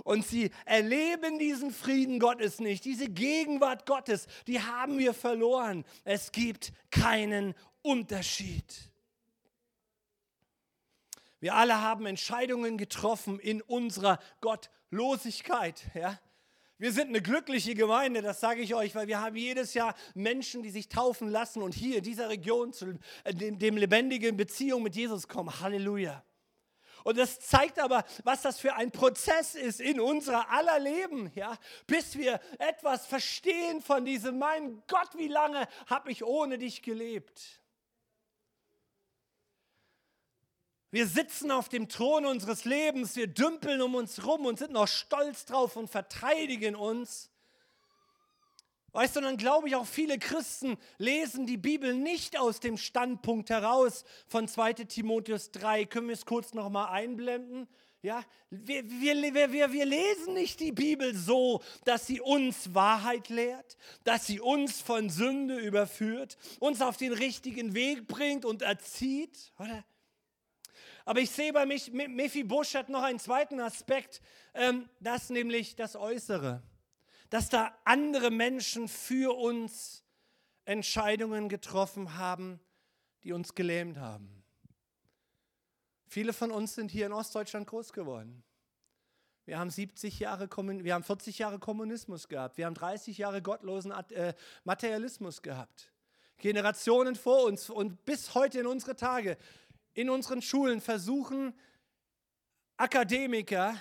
Und 0.02 0.26
sie 0.26 0.50
erleben 0.66 1.38
diesen 1.38 1.72
Frieden 1.72 2.18
Gottes 2.18 2.58
nicht, 2.58 2.84
diese 2.84 3.08
Gegenwart 3.08 3.86
Gottes, 3.86 4.26
die 4.46 4.60
haben 4.60 4.98
wir 4.98 5.14
verloren. 5.14 5.86
Es 6.04 6.30
gibt 6.30 6.74
keinen 6.90 7.54
Unterschied. 7.80 8.92
Wir 11.44 11.56
alle 11.56 11.82
haben 11.82 12.06
Entscheidungen 12.06 12.78
getroffen 12.78 13.38
in 13.38 13.60
unserer 13.60 14.18
Gottlosigkeit. 14.40 15.82
Ja? 15.92 16.18
Wir 16.78 16.90
sind 16.90 17.08
eine 17.08 17.20
glückliche 17.20 17.74
Gemeinde, 17.74 18.22
das 18.22 18.40
sage 18.40 18.62
ich 18.62 18.74
euch, 18.74 18.94
weil 18.94 19.08
wir 19.08 19.20
haben 19.20 19.36
jedes 19.36 19.74
Jahr 19.74 19.94
Menschen, 20.14 20.62
die 20.62 20.70
sich 20.70 20.88
taufen 20.88 21.28
lassen 21.28 21.60
und 21.60 21.74
hier 21.74 21.98
in 21.98 22.02
dieser 22.02 22.30
Region 22.30 22.72
zu 22.72 22.98
äh, 23.24 23.34
dem, 23.34 23.58
dem 23.58 23.76
lebendigen 23.76 24.38
Beziehung 24.38 24.82
mit 24.82 24.96
Jesus 24.96 25.28
kommen. 25.28 25.60
Halleluja. 25.60 26.24
Und 27.02 27.18
das 27.18 27.40
zeigt 27.40 27.78
aber, 27.78 28.06
was 28.22 28.40
das 28.40 28.58
für 28.58 28.74
ein 28.76 28.90
Prozess 28.90 29.54
ist 29.54 29.82
in 29.82 30.00
unserer 30.00 30.48
aller 30.48 30.78
Leben, 30.78 31.30
ja, 31.34 31.58
bis 31.86 32.16
wir 32.16 32.40
etwas 32.58 33.04
verstehen 33.04 33.82
von 33.82 34.06
diesem, 34.06 34.38
mein 34.38 34.82
Gott, 34.86 35.10
wie 35.14 35.28
lange 35.28 35.68
habe 35.88 36.10
ich 36.10 36.24
ohne 36.24 36.56
dich 36.56 36.80
gelebt? 36.80 37.60
Wir 40.94 41.08
sitzen 41.08 41.50
auf 41.50 41.68
dem 41.68 41.88
Thron 41.88 42.24
unseres 42.24 42.64
Lebens, 42.64 43.16
wir 43.16 43.26
dümpeln 43.26 43.82
um 43.82 43.96
uns 43.96 44.24
rum 44.24 44.46
und 44.46 44.60
sind 44.60 44.70
noch 44.70 44.86
stolz 44.86 45.44
drauf 45.44 45.74
und 45.74 45.90
verteidigen 45.90 46.76
uns. 46.76 47.32
Weißt 48.92 49.16
du, 49.16 49.20
dann 49.20 49.36
glaube 49.36 49.66
ich 49.66 49.74
auch 49.74 49.88
viele 49.88 50.20
Christen 50.20 50.76
lesen 50.98 51.46
die 51.46 51.56
Bibel 51.56 51.94
nicht 51.94 52.38
aus 52.38 52.60
dem 52.60 52.78
Standpunkt 52.78 53.50
heraus 53.50 54.04
von 54.28 54.46
2 54.46 54.72
Timotheus 54.74 55.50
3. 55.50 55.84
Können 55.86 56.06
wir 56.06 56.14
es 56.14 56.26
kurz 56.26 56.54
nochmal 56.54 56.92
einblenden? 56.92 57.66
Ja, 58.02 58.22
wir, 58.50 58.88
wir, 58.88 59.50
wir, 59.50 59.72
wir 59.72 59.84
lesen 59.84 60.34
nicht 60.34 60.60
die 60.60 60.70
Bibel 60.70 61.12
so, 61.16 61.60
dass 61.84 62.06
sie 62.06 62.20
uns 62.20 62.72
Wahrheit 62.72 63.30
lehrt, 63.30 63.76
dass 64.04 64.28
sie 64.28 64.38
uns 64.38 64.80
von 64.80 65.10
Sünde 65.10 65.58
überführt, 65.58 66.36
uns 66.60 66.80
auf 66.80 66.96
den 66.96 67.12
richtigen 67.12 67.74
Weg 67.74 68.06
bringt 68.06 68.44
und 68.44 68.62
erzieht. 68.62 69.52
Oder? 69.58 69.84
Aber 71.04 71.20
ich 71.20 71.30
sehe 71.30 71.52
bei 71.52 71.66
mich, 71.66 71.92
Mephibosheth 71.92 72.88
noch 72.88 73.02
einen 73.02 73.18
zweiten 73.18 73.60
Aspekt, 73.60 74.22
ähm, 74.54 74.88
das 75.00 75.30
nämlich 75.30 75.76
das 75.76 75.96
Äußere. 75.96 76.62
Dass 77.28 77.50
da 77.50 77.76
andere 77.84 78.30
Menschen 78.30 78.88
für 78.88 79.36
uns 79.36 80.02
Entscheidungen 80.64 81.48
getroffen 81.48 82.16
haben, 82.16 82.60
die 83.22 83.32
uns 83.32 83.54
gelähmt 83.54 83.98
haben. 83.98 84.44
Viele 86.06 86.32
von 86.32 86.50
uns 86.50 86.74
sind 86.74 86.90
hier 86.90 87.06
in 87.06 87.12
Ostdeutschland 87.12 87.66
groß 87.66 87.92
geworden. 87.92 88.44
Wir 89.46 89.58
haben 89.58 89.68
70 89.68 90.20
Jahre, 90.20 90.48
wir 90.48 90.94
haben 90.94 91.04
40 91.04 91.38
Jahre 91.38 91.58
Kommunismus 91.58 92.28
gehabt. 92.28 92.56
Wir 92.56 92.64
haben 92.64 92.74
30 92.74 93.18
Jahre 93.18 93.42
gottlosen 93.42 93.92
äh, 93.92 94.32
Materialismus 94.64 95.42
gehabt. 95.42 95.92
Generationen 96.38 97.14
vor 97.14 97.44
uns 97.44 97.68
und 97.68 98.04
bis 98.04 98.34
heute 98.34 98.60
in 98.60 98.66
unsere 98.66 98.96
Tage 98.96 99.36
in 99.94 100.10
unseren 100.10 100.42
Schulen 100.42 100.80
versuchen 100.80 101.54
Akademiker 102.76 103.80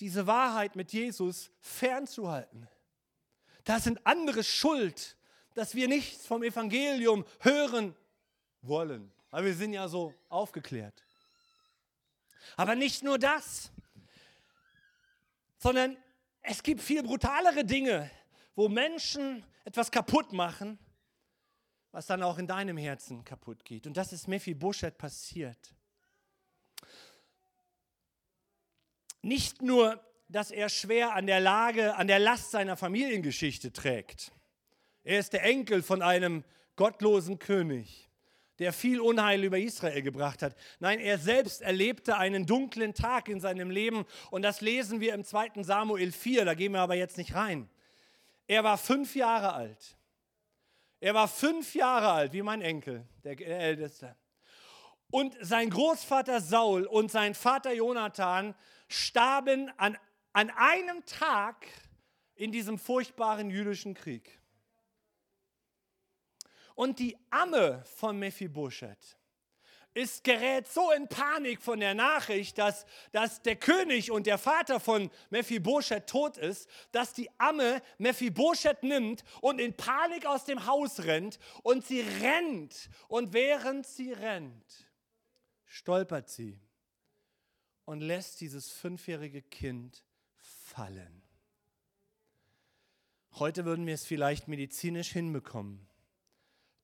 diese 0.00 0.26
Wahrheit 0.26 0.74
mit 0.74 0.92
Jesus 0.92 1.50
fernzuhalten. 1.60 2.66
Da 3.64 3.78
sind 3.78 4.04
andere 4.06 4.42
schuld, 4.42 5.16
dass 5.54 5.74
wir 5.74 5.88
nichts 5.88 6.26
vom 6.26 6.42
Evangelium 6.42 7.24
hören 7.40 7.94
wollen. 8.62 9.12
Aber 9.30 9.44
wir 9.44 9.54
sind 9.54 9.72
ja 9.72 9.86
so 9.88 10.14
aufgeklärt. 10.28 11.04
Aber 12.56 12.74
nicht 12.74 13.02
nur 13.02 13.18
das, 13.18 13.70
sondern 15.58 15.96
es 16.42 16.62
gibt 16.62 16.80
viel 16.82 17.02
brutalere 17.02 17.64
Dinge, 17.64 18.10
wo 18.54 18.68
Menschen 18.68 19.44
etwas 19.64 19.90
kaputt 19.90 20.32
machen 20.32 20.78
was 21.94 22.06
dann 22.06 22.24
auch 22.24 22.38
in 22.38 22.48
deinem 22.48 22.76
Herzen 22.76 23.24
kaputt 23.24 23.64
geht. 23.64 23.86
Und 23.86 23.96
das 23.96 24.12
ist 24.12 24.26
Mephibosheth 24.26 24.98
passiert. 24.98 25.76
Nicht 29.22 29.62
nur, 29.62 30.00
dass 30.28 30.50
er 30.50 30.68
schwer 30.68 31.14
an 31.14 31.28
der 31.28 31.38
Lage, 31.38 31.94
an 31.94 32.08
der 32.08 32.18
Last 32.18 32.50
seiner 32.50 32.76
Familiengeschichte 32.76 33.72
trägt. 33.72 34.32
Er 35.04 35.20
ist 35.20 35.34
der 35.34 35.44
Enkel 35.44 35.84
von 35.84 36.02
einem 36.02 36.42
gottlosen 36.74 37.38
König, 37.38 38.10
der 38.58 38.72
viel 38.72 38.98
Unheil 38.98 39.44
über 39.44 39.60
Israel 39.60 40.02
gebracht 40.02 40.42
hat. 40.42 40.56
Nein, 40.80 40.98
er 40.98 41.18
selbst 41.18 41.62
erlebte 41.62 42.16
einen 42.16 42.44
dunklen 42.44 42.94
Tag 42.94 43.28
in 43.28 43.38
seinem 43.38 43.70
Leben 43.70 44.04
und 44.32 44.42
das 44.42 44.60
lesen 44.60 45.00
wir 45.00 45.14
im 45.14 45.22
2. 45.22 45.62
Samuel 45.62 46.10
4, 46.10 46.44
da 46.44 46.54
gehen 46.54 46.72
wir 46.72 46.80
aber 46.80 46.96
jetzt 46.96 47.18
nicht 47.18 47.36
rein. 47.36 47.68
Er 48.48 48.64
war 48.64 48.78
fünf 48.78 49.14
Jahre 49.14 49.52
alt. 49.52 49.96
Er 51.04 51.12
war 51.12 51.28
fünf 51.28 51.74
Jahre 51.74 52.10
alt, 52.12 52.32
wie 52.32 52.40
mein 52.40 52.62
Enkel, 52.62 53.06
der 53.24 53.38
Älteste. 53.38 54.16
und 55.10 55.36
sein 55.38 55.68
Großvater 55.68 56.40
Saul 56.40 56.86
und 56.86 57.10
sein 57.10 57.34
Vater 57.34 57.74
Jonathan 57.74 58.54
starben 58.88 59.70
an, 59.76 59.98
an 60.32 60.48
einem 60.48 61.04
Tag 61.04 61.66
in 62.34 62.52
diesem 62.52 62.78
furchtbaren 62.78 63.50
jüdischen 63.50 63.92
Krieg. 63.92 64.40
Und 66.74 66.98
die 66.98 67.18
Amme 67.28 67.84
von 67.84 68.18
Mephibosheth 68.18 69.18
ist, 69.94 70.24
gerät 70.24 70.66
so 70.66 70.90
in 70.90 71.08
Panik 71.08 71.62
von 71.62 71.78
der 71.78 71.94
Nachricht, 71.94 72.58
dass, 72.58 72.84
dass 73.12 73.42
der 73.42 73.56
König 73.56 74.10
und 74.10 74.26
der 74.26 74.38
Vater 74.38 74.80
von 74.80 75.10
Mephibosheth 75.30 76.08
tot 76.08 76.36
ist, 76.36 76.68
dass 76.90 77.14
die 77.14 77.30
Amme 77.38 77.80
Mephibosheth 77.98 78.82
nimmt 78.82 79.24
und 79.40 79.60
in 79.60 79.76
Panik 79.76 80.26
aus 80.26 80.44
dem 80.44 80.66
Haus 80.66 81.04
rennt 81.04 81.38
und 81.62 81.86
sie 81.86 82.00
rennt. 82.00 82.90
Und 83.06 83.32
während 83.32 83.86
sie 83.86 84.12
rennt, 84.12 84.86
stolpert 85.64 86.28
sie 86.28 86.60
und 87.84 88.00
lässt 88.00 88.40
dieses 88.40 88.70
fünfjährige 88.70 89.42
Kind 89.42 90.04
fallen. 90.36 91.22
Heute 93.34 93.64
würden 93.64 93.86
wir 93.86 93.94
es 93.94 94.04
vielleicht 94.04 94.48
medizinisch 94.48 95.12
hinbekommen. 95.12 95.88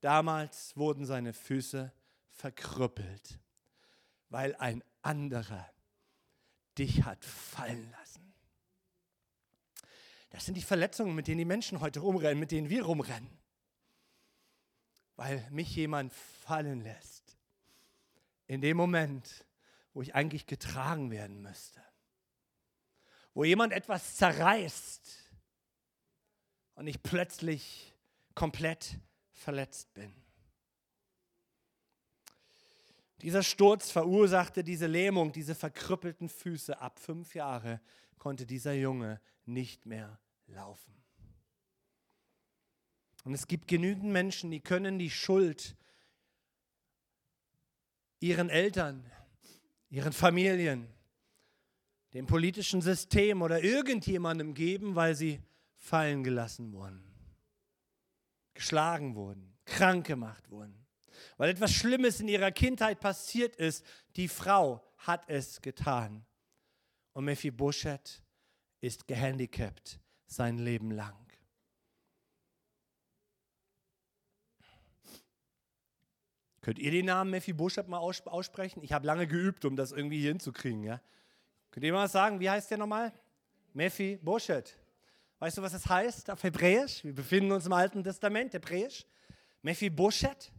Damals 0.00 0.76
wurden 0.76 1.04
seine 1.04 1.32
Füße 1.32 1.92
verkrüppelt, 2.40 3.38
weil 4.30 4.54
ein 4.56 4.82
anderer 5.02 5.70
dich 6.78 7.04
hat 7.04 7.24
fallen 7.24 7.90
lassen. 7.90 8.34
Das 10.30 10.46
sind 10.46 10.54
die 10.54 10.62
Verletzungen, 10.62 11.14
mit 11.14 11.26
denen 11.26 11.38
die 11.38 11.44
Menschen 11.44 11.80
heute 11.80 12.00
rumrennen, 12.00 12.38
mit 12.38 12.52
denen 12.52 12.70
wir 12.70 12.84
rumrennen. 12.84 13.38
Weil 15.16 15.46
mich 15.50 15.74
jemand 15.74 16.12
fallen 16.12 16.82
lässt. 16.82 17.36
In 18.46 18.60
dem 18.60 18.76
Moment, 18.76 19.44
wo 19.92 20.02
ich 20.02 20.14
eigentlich 20.14 20.46
getragen 20.46 21.10
werden 21.10 21.42
müsste. 21.42 21.82
Wo 23.34 23.44
jemand 23.44 23.72
etwas 23.72 24.16
zerreißt 24.16 25.34
und 26.74 26.86
ich 26.86 27.02
plötzlich 27.02 27.94
komplett 28.34 28.98
verletzt 29.32 29.92
bin. 29.94 30.14
Dieser 33.22 33.42
Sturz 33.42 33.90
verursachte 33.90 34.64
diese 34.64 34.86
Lähmung, 34.86 35.32
diese 35.32 35.54
verkrüppelten 35.54 36.28
Füße. 36.28 36.80
Ab 36.80 36.98
fünf 36.98 37.34
Jahre 37.34 37.80
konnte 38.18 38.46
dieser 38.46 38.72
Junge 38.72 39.20
nicht 39.44 39.84
mehr 39.84 40.18
laufen. 40.46 40.94
Und 43.24 43.34
es 43.34 43.46
gibt 43.46 43.68
genügend 43.68 44.10
Menschen, 44.10 44.50
die 44.50 44.60
können 44.60 44.98
die 44.98 45.10
Schuld 45.10 45.76
ihren 48.20 48.48
Eltern, 48.48 49.04
ihren 49.90 50.14
Familien, 50.14 50.88
dem 52.14 52.26
politischen 52.26 52.80
System 52.80 53.42
oder 53.42 53.62
irgendjemandem 53.62 54.54
geben, 54.54 54.94
weil 54.94 55.14
sie 55.14 55.40
fallen 55.76 56.24
gelassen 56.24 56.72
wurden, 56.72 57.04
geschlagen 58.54 59.14
wurden, 59.14 59.56
krank 59.64 60.06
gemacht 60.06 60.50
wurden 60.50 60.79
weil 61.36 61.50
etwas 61.50 61.72
Schlimmes 61.72 62.20
in 62.20 62.28
ihrer 62.28 62.50
Kindheit 62.50 63.00
passiert 63.00 63.56
ist. 63.56 63.84
Die 64.16 64.28
Frau 64.28 64.82
hat 64.98 65.28
es 65.28 65.60
getan. 65.60 66.24
Und 67.12 67.24
Mephibosheth 67.24 68.22
ist 68.80 69.06
gehandicapt 69.08 70.00
sein 70.26 70.58
Leben 70.58 70.90
lang. 70.90 71.16
Könnt 76.62 76.78
ihr 76.78 76.90
den 76.90 77.06
Namen 77.06 77.30
Mephibosheth 77.30 77.88
mal 77.88 77.98
aussprechen? 77.98 78.82
Ich 78.82 78.92
habe 78.92 79.06
lange 79.06 79.26
geübt, 79.26 79.64
um 79.64 79.76
das 79.76 79.92
irgendwie 79.92 80.22
hinzukriegen. 80.22 80.84
Ja? 80.84 81.00
Könnt 81.70 81.84
ihr 81.84 81.92
mal 81.92 82.08
sagen, 82.08 82.38
wie 82.40 82.50
heißt 82.50 82.70
der 82.70 82.78
nochmal? 82.78 83.12
Mephibosheth. 83.72 84.76
Weißt 85.38 85.56
du, 85.56 85.62
was 85.62 85.72
das 85.72 85.86
heißt 85.86 86.30
auf 86.30 86.42
Hebräisch? 86.42 87.02
Wir 87.02 87.14
befinden 87.14 87.52
uns 87.52 87.64
im 87.64 87.72
Alten 87.72 88.04
Testament, 88.04 88.52
Hebräisch. 88.52 89.06
Mephibosheth 89.62 90.52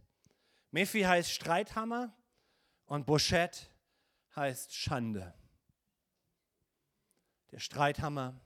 Mephi 0.72 1.02
heißt 1.02 1.30
Streithammer 1.30 2.12
und 2.86 3.06
Boschet 3.06 3.70
heißt 4.34 4.74
Schande. 4.74 5.34
Der 7.50 7.58
Streithammer 7.58 8.40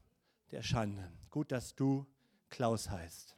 der 0.50 0.62
Schande. 0.62 1.12
Gut, 1.30 1.52
dass 1.52 1.76
du 1.76 2.04
Klaus 2.50 2.90
heißt. 2.90 3.36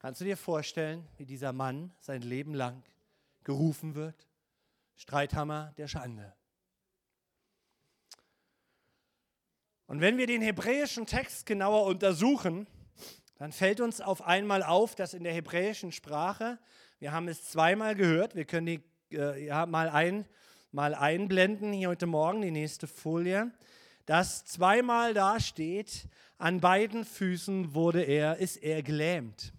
Kannst 0.00 0.20
du 0.20 0.24
dir 0.24 0.36
vorstellen, 0.36 1.08
wie 1.16 1.24
dieser 1.24 1.52
Mann 1.52 1.94
sein 2.00 2.22
Leben 2.22 2.52
lang 2.52 2.82
gerufen 3.44 3.94
wird? 3.94 4.26
Streithammer 4.96 5.72
der 5.76 5.86
Schande. 5.86 6.34
Und 9.86 10.00
wenn 10.00 10.18
wir 10.18 10.26
den 10.26 10.42
hebräischen 10.42 11.06
Text 11.06 11.46
genauer 11.46 11.86
untersuchen, 11.86 12.66
dann 13.36 13.52
fällt 13.52 13.80
uns 13.80 14.00
auf 14.00 14.22
einmal 14.22 14.62
auf, 14.62 14.94
dass 14.94 15.14
in 15.14 15.24
der 15.24 15.32
hebräischen 15.32 15.92
Sprache, 15.92 16.58
wir 16.98 17.12
haben 17.12 17.28
es 17.28 17.44
zweimal 17.44 17.94
gehört, 17.94 18.34
wir 18.34 18.44
können 18.44 18.66
die 18.66 18.82
äh, 19.12 19.46
ja, 19.46 19.66
mal, 19.66 19.88
ein, 19.88 20.26
mal 20.72 20.94
einblenden 20.94 21.72
hier 21.72 21.88
heute 21.88 22.06
Morgen, 22.06 22.42
die 22.42 22.50
nächste 22.50 22.86
Folie, 22.86 23.50
dass 24.06 24.44
zweimal 24.44 25.14
da 25.14 25.40
steht, 25.40 26.08
an 26.38 26.60
beiden 26.60 27.04
Füßen 27.04 27.74
wurde 27.74 28.02
er, 28.02 28.36
ist 28.36 28.56
er 28.56 28.82
gelähmt. 28.82 29.52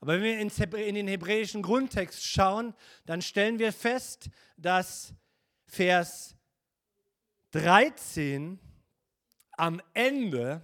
Aber 0.00 0.14
wenn 0.14 0.22
wir 0.22 0.38
in 0.86 0.94
den 0.96 1.06
hebräischen 1.06 1.62
Grundtext 1.62 2.26
schauen, 2.26 2.74
dann 3.06 3.22
stellen 3.22 3.60
wir 3.60 3.72
fest, 3.72 4.30
dass 4.56 5.14
Vers 5.66 6.34
13 7.52 8.58
am 9.52 9.80
Ende 9.94 10.62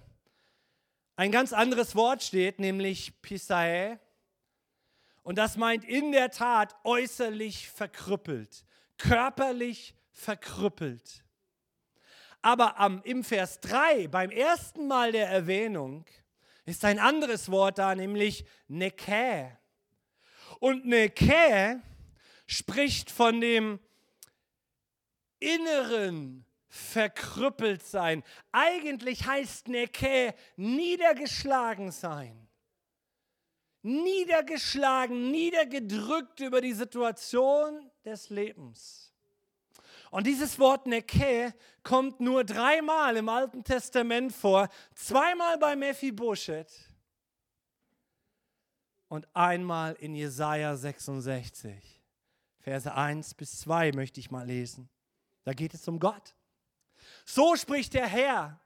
ein 1.18 1.32
ganz 1.32 1.52
anderes 1.52 1.96
Wort 1.96 2.22
steht, 2.22 2.60
nämlich 2.60 3.20
Pisae. 3.22 3.98
Und 5.24 5.36
das 5.36 5.56
meint 5.56 5.82
in 5.82 6.12
der 6.12 6.30
Tat 6.30 6.76
äußerlich 6.84 7.68
verkrüppelt, 7.70 8.64
körperlich 8.98 9.96
verkrüppelt. 10.12 11.24
Aber 12.40 12.78
am, 12.78 13.02
im 13.02 13.24
Vers 13.24 13.58
3, 13.58 14.06
beim 14.06 14.30
ersten 14.30 14.86
Mal 14.86 15.10
der 15.10 15.28
Erwähnung, 15.28 16.06
ist 16.66 16.84
ein 16.84 17.00
anderes 17.00 17.50
Wort 17.50 17.78
da, 17.78 17.96
nämlich 17.96 18.44
Nekä. 18.68 19.58
Und 20.60 20.86
Nekä 20.86 21.80
spricht 22.46 23.10
von 23.10 23.40
dem 23.40 23.80
inneren 25.40 26.47
verkrüppelt 26.68 27.82
sein. 27.82 28.22
Eigentlich 28.52 29.26
heißt 29.26 29.68
Neke 29.68 30.34
niedergeschlagen 30.56 31.90
sein. 31.90 32.48
Niedergeschlagen, 33.82 35.30
niedergedrückt 35.30 36.40
über 36.40 36.60
die 36.60 36.72
Situation 36.72 37.90
des 38.04 38.28
Lebens. 38.28 39.12
Und 40.10 40.26
dieses 40.26 40.58
Wort 40.58 40.86
Neke 40.86 41.54
kommt 41.82 42.20
nur 42.20 42.44
dreimal 42.44 43.16
im 43.16 43.28
Alten 43.28 43.62
Testament 43.62 44.32
vor. 44.32 44.68
Zweimal 44.94 45.58
bei 45.58 45.76
Mephibosheth 45.76 46.72
und 49.08 49.26
einmal 49.34 49.94
in 49.94 50.14
Jesaja 50.14 50.76
66. 50.76 52.02
Verse 52.60 52.92
1 52.92 53.34
bis 53.34 53.60
2 53.60 53.92
möchte 53.92 54.20
ich 54.20 54.30
mal 54.30 54.46
lesen. 54.46 54.88
Da 55.44 55.52
geht 55.52 55.74
es 55.74 55.86
um 55.88 55.98
Gott. 55.98 56.34
So 57.28 57.56
spricht 57.56 57.92
der 57.92 58.06
Herr. 58.06 58.58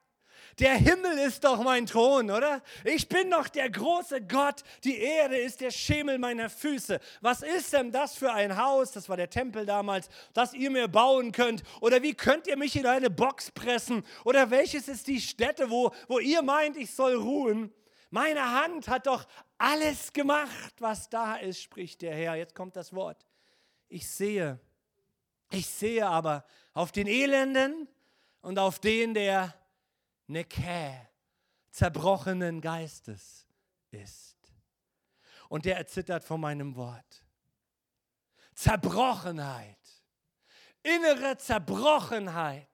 Der 0.61 0.75
Himmel 0.75 1.19
ist 1.19 1.43
doch 1.43 1.65
mein 1.65 1.85
Thron, 1.85 2.31
oder? 2.31 2.63
Ich 2.85 3.09
bin 3.09 3.29
doch 3.29 3.49
der 3.49 3.69
große 3.69 4.23
Gott. 4.23 4.63
Die 4.85 4.99
Erde 4.99 5.37
ist 5.37 5.61
der 5.61 5.73
Schemel 5.73 6.17
meiner 6.19 6.49
Füße. 6.49 7.01
Was 7.23 7.43
ist 7.43 7.73
denn 7.73 7.91
das 7.91 8.15
für 8.15 8.33
ein 8.33 8.57
Haus? 8.57 8.93
Das 8.93 9.09
war 9.09 9.17
der 9.17 9.31
Tempel 9.31 9.67
damals, 9.67 10.09
das 10.33 10.55
ihr 10.55 10.71
mir 10.71 10.87
bauen 10.87 11.33
könnt. 11.33 11.65
Oder 11.81 12.03
wie 12.05 12.15
könnt 12.15 12.47
ihr 12.47 12.57
mich 12.57 12.77
in 12.77 12.87
eine 12.87 13.11
Box 13.11 13.51
pressen? 13.51 14.05
Oder 14.25 14.53
welches 14.53 14.87
ist 14.87 15.09
die 15.09 15.21
Stätte, 15.21 15.69
wo, 15.69 15.91
wo 16.07 16.21
ihr 16.21 16.43
meint, 16.43 16.77
ich 16.77 16.95
soll 16.95 17.17
ruhen? 17.17 17.75
Meine 18.11 18.49
Hand 18.49 18.87
hat 18.87 19.09
doch 19.09 19.27
alles 19.59 20.13
gemacht, 20.13 20.75
was 20.79 21.09
da 21.09 21.35
ist, 21.35 21.61
spricht 21.61 22.01
der 22.03 22.15
Herr. 22.15 22.37
Jetzt 22.37 22.55
kommt 22.55 22.77
das 22.77 22.93
Wort. 22.93 23.27
Ich 23.89 24.09
sehe, 24.09 24.61
ich 25.51 25.67
sehe 25.67 26.07
aber 26.07 26.45
auf 26.75 26.93
den 26.93 27.09
Elenden 27.09 27.89
und 28.43 28.59
auf 28.59 28.79
den, 28.79 29.15
der 29.15 29.55
Nekä, 30.27 31.09
zerbrochenen 31.71 32.61
Geistes 32.61 33.47
ist. 33.91 34.37
Und 35.49 35.65
der 35.65 35.77
erzittert 35.77 36.25
vor 36.25 36.39
meinem 36.39 36.77
Wort. 36.77 37.25
Zerbrochenheit, 38.55 39.79
innere 40.83 41.37
Zerbrochenheit 41.39 42.69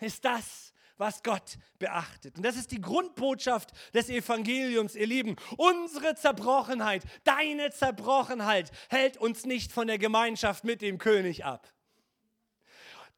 ist 0.00 0.24
das, 0.24 0.72
was 0.96 1.22
Gott 1.22 1.56
beachtet. 1.78 2.36
Und 2.36 2.44
das 2.44 2.56
ist 2.56 2.72
die 2.72 2.80
Grundbotschaft 2.80 3.70
des 3.94 4.10
Evangeliums, 4.10 4.94
ihr 4.94 5.06
Lieben. 5.06 5.36
Unsere 5.56 6.14
Zerbrochenheit, 6.14 7.04
deine 7.24 7.70
Zerbrochenheit 7.70 8.70
hält 8.90 9.16
uns 9.16 9.46
nicht 9.46 9.72
von 9.72 9.86
der 9.86 9.98
Gemeinschaft 9.98 10.64
mit 10.64 10.82
dem 10.82 10.98
König 10.98 11.44
ab. 11.44 11.72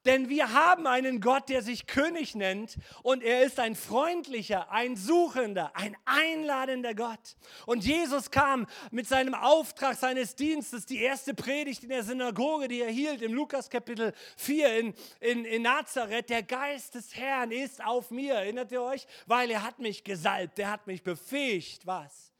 Denn 0.05 0.27
wir 0.27 0.51
haben 0.51 0.85
einen 0.85 1.21
Gott, 1.21 1.47
der 1.47 1.61
sich 1.61 1.87
König 1.87 2.35
nennt 2.35 2.77
und 3.03 3.23
er 3.23 3.43
ist 3.43 3.59
ein 3.59 3.75
freundlicher, 3.75 4.69
ein 4.71 4.97
suchender, 4.97 5.75
ein 5.75 5.95
einladender 6.03 6.93
Gott. 6.93 7.37
Und 7.65 7.85
Jesus 7.85 8.29
kam 8.29 8.67
mit 8.91 9.07
seinem 9.07 9.33
Auftrag 9.33 9.95
seines 9.95 10.35
Dienstes, 10.35 10.85
die 10.85 10.99
erste 10.99 11.33
Predigt 11.33 11.83
in 11.83 11.89
der 11.89 12.03
Synagoge, 12.03 12.67
die 12.67 12.81
er 12.81 12.91
hielt 12.91 13.21
im 13.21 13.33
Lukas 13.33 13.69
Kapitel 13.69 14.13
4 14.35 14.79
in, 14.79 14.93
in, 15.21 15.45
in 15.45 15.61
Nazareth. 15.61 16.29
Der 16.29 16.43
Geist 16.43 16.95
des 16.95 17.15
Herrn 17.15 17.51
ist 17.51 17.83
auf 17.83 18.11
mir, 18.11 18.33
erinnert 18.33 18.71
ihr 18.73 18.81
euch? 18.81 19.07
Weil 19.25 19.51
er 19.51 19.63
hat 19.63 19.79
mich 19.79 20.03
gesalbt, 20.03 20.59
er 20.59 20.71
hat 20.71 20.85
mich 20.85 21.03
befähigt. 21.03 21.85
Was? 21.85 22.32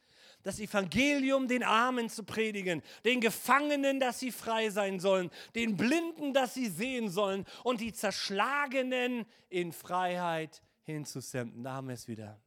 Das 0.44 0.60
Evangelium 0.60 1.48
den 1.48 1.64
Armen 1.64 2.08
zu 2.08 2.22
predigen, 2.22 2.82
den 3.04 3.20
Gefangenen, 3.20 3.98
dass 3.98 4.20
sie 4.20 4.30
frei 4.30 4.70
sein 4.70 5.00
sollen, 5.00 5.30
den 5.54 5.76
Blinden, 5.76 6.32
dass 6.32 6.54
sie 6.54 6.68
sehen 6.68 7.08
sollen 7.08 7.46
und 7.64 7.80
die 7.80 7.92
Zerschlagenen 7.92 9.26
in 9.48 9.72
Freiheit 9.72 10.62
hinzusenden. 10.82 11.64
Da 11.64 11.72
haben 11.72 11.88
wir 11.88 11.94
es 11.94 12.06
wieder. 12.06 12.40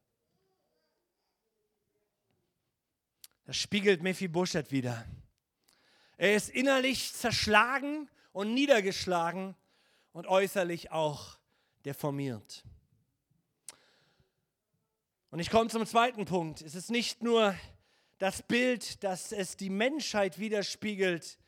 Das 3.44 3.56
spiegelt 3.56 4.02
Mephibosheth 4.02 4.70
wieder. 4.70 5.04
Er 6.16 6.36
ist 6.36 6.50
innerlich 6.50 7.12
zerschlagen 7.12 8.08
und 8.32 8.54
niedergeschlagen 8.54 9.56
und 10.12 10.26
äußerlich 10.26 10.92
auch 10.92 11.38
deformiert. 11.84 12.64
Und 15.30 15.40
ich 15.40 15.50
komme 15.50 15.68
zum 15.68 15.84
zweiten 15.84 16.26
Punkt. 16.26 16.62
Es 16.62 16.74
ist 16.74 16.90
nicht 16.90 17.22
nur 17.22 17.54
das 18.18 18.42
Bild, 18.42 19.02
dass 19.04 19.32
es 19.32 19.56
die 19.56 19.70
Menschheit 19.70 20.38
widerspiegelt, 20.38 21.38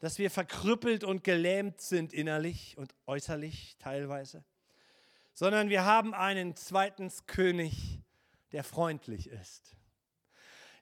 dass 0.00 0.18
wir 0.18 0.30
verkrüppelt 0.30 1.04
und 1.04 1.24
gelähmt 1.24 1.80
sind 1.80 2.12
innerlich 2.12 2.76
und 2.76 2.94
äußerlich 3.06 3.76
teilweise, 3.78 4.44
sondern 5.32 5.68
wir 5.68 5.84
haben 5.84 6.14
einen 6.14 6.56
zweiten 6.56 7.10
König, 7.26 8.00
der 8.52 8.64
freundlich 8.64 9.28
ist. 9.28 9.76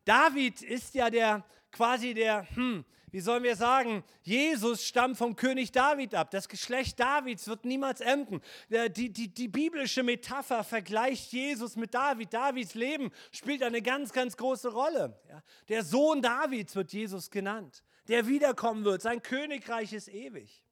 David 0.04 0.62
ist 0.62 0.94
ja 0.94 1.10
der 1.10 1.44
quasi 1.72 2.14
der, 2.14 2.46
hm, 2.54 2.84
wie 3.10 3.20
sollen 3.20 3.42
wir 3.42 3.56
sagen, 3.56 4.04
Jesus 4.22 4.86
stammt 4.86 5.18
vom 5.18 5.36
König 5.36 5.72
David 5.72 6.14
ab. 6.14 6.30
Das 6.30 6.48
Geschlecht 6.48 6.98
Davids 7.00 7.46
wird 7.46 7.64
niemals 7.64 8.00
enden. 8.00 8.40
Die, 8.70 9.12
die, 9.12 9.28
die 9.28 9.48
biblische 9.48 10.02
Metapher 10.02 10.64
vergleicht 10.64 11.32
Jesus 11.32 11.76
mit 11.76 11.92
David. 11.92 12.32
Davids 12.32 12.74
Leben 12.74 13.10
spielt 13.30 13.62
eine 13.62 13.82
ganz, 13.82 14.12
ganz 14.12 14.36
große 14.36 14.70
Rolle. 14.70 15.20
Der 15.68 15.82
Sohn 15.82 16.22
Davids 16.22 16.74
wird 16.74 16.92
Jesus 16.92 17.30
genannt, 17.30 17.82
der 18.08 18.26
wiederkommen 18.26 18.84
wird. 18.84 19.02
Sein 19.02 19.22
Königreich 19.22 19.92
ist 19.92 20.08
ewig. 20.08 20.62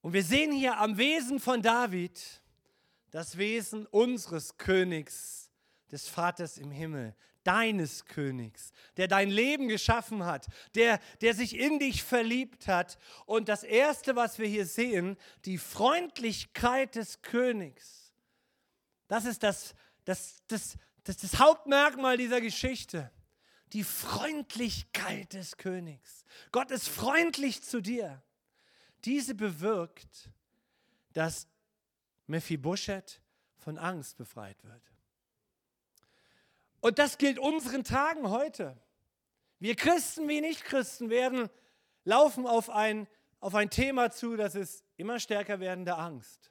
Und 0.00 0.14
wir 0.14 0.24
sehen 0.24 0.52
hier 0.52 0.78
am 0.78 0.96
Wesen 0.96 1.40
von 1.40 1.60
David 1.60 2.18
das 3.10 3.36
Wesen 3.36 3.84
unseres 3.86 4.56
Königs, 4.56 5.50
des 5.90 6.08
Vaters 6.08 6.56
im 6.58 6.70
Himmel, 6.70 7.14
deines 7.44 8.04
Königs, 8.04 8.72
der 8.96 9.08
dein 9.08 9.30
Leben 9.30 9.68
geschaffen 9.68 10.24
hat, 10.24 10.46
der, 10.74 11.00
der 11.20 11.34
sich 11.34 11.56
in 11.56 11.78
dich 11.78 12.02
verliebt 12.02 12.68
hat. 12.68 12.98
Und 13.26 13.48
das 13.48 13.62
Erste, 13.62 14.16
was 14.16 14.38
wir 14.38 14.46
hier 14.46 14.66
sehen, 14.66 15.16
die 15.44 15.58
Freundlichkeit 15.58 16.94
des 16.94 17.22
Königs. 17.22 18.12
Das 19.08 19.24
ist 19.24 19.42
das, 19.42 19.74
das, 20.04 20.42
das, 20.48 20.76
das, 21.04 21.16
das 21.18 21.38
Hauptmerkmal 21.38 22.16
dieser 22.16 22.40
Geschichte. 22.40 23.10
Die 23.72 23.84
Freundlichkeit 23.84 25.32
des 25.32 25.56
Königs. 25.56 26.24
Gott 26.50 26.70
ist 26.70 26.88
freundlich 26.88 27.62
zu 27.62 27.80
dir. 27.80 28.22
Diese 29.04 29.34
bewirkt, 29.34 30.30
dass 31.12 31.46
Mephibosheth 32.26 33.20
von 33.58 33.78
Angst 33.78 34.16
befreit 34.16 34.62
wird. 34.64 34.82
Und 36.80 36.98
das 36.98 37.18
gilt 37.18 37.38
unseren 37.38 37.84
Tagen 37.84 38.30
heute. 38.30 38.76
Wir 39.58 39.76
Christen 39.76 40.28
wie 40.28 40.40
Nicht-Christen 40.40 41.10
werden 41.10 41.50
laufen 42.04 42.46
auf 42.46 42.70
ein, 42.70 43.06
auf 43.40 43.54
ein 43.54 43.70
Thema 43.70 44.10
zu, 44.10 44.36
das 44.36 44.54
ist 44.54 44.84
immer 44.96 45.20
stärker 45.20 45.60
werdende 45.60 45.96
Angst. 45.96 46.50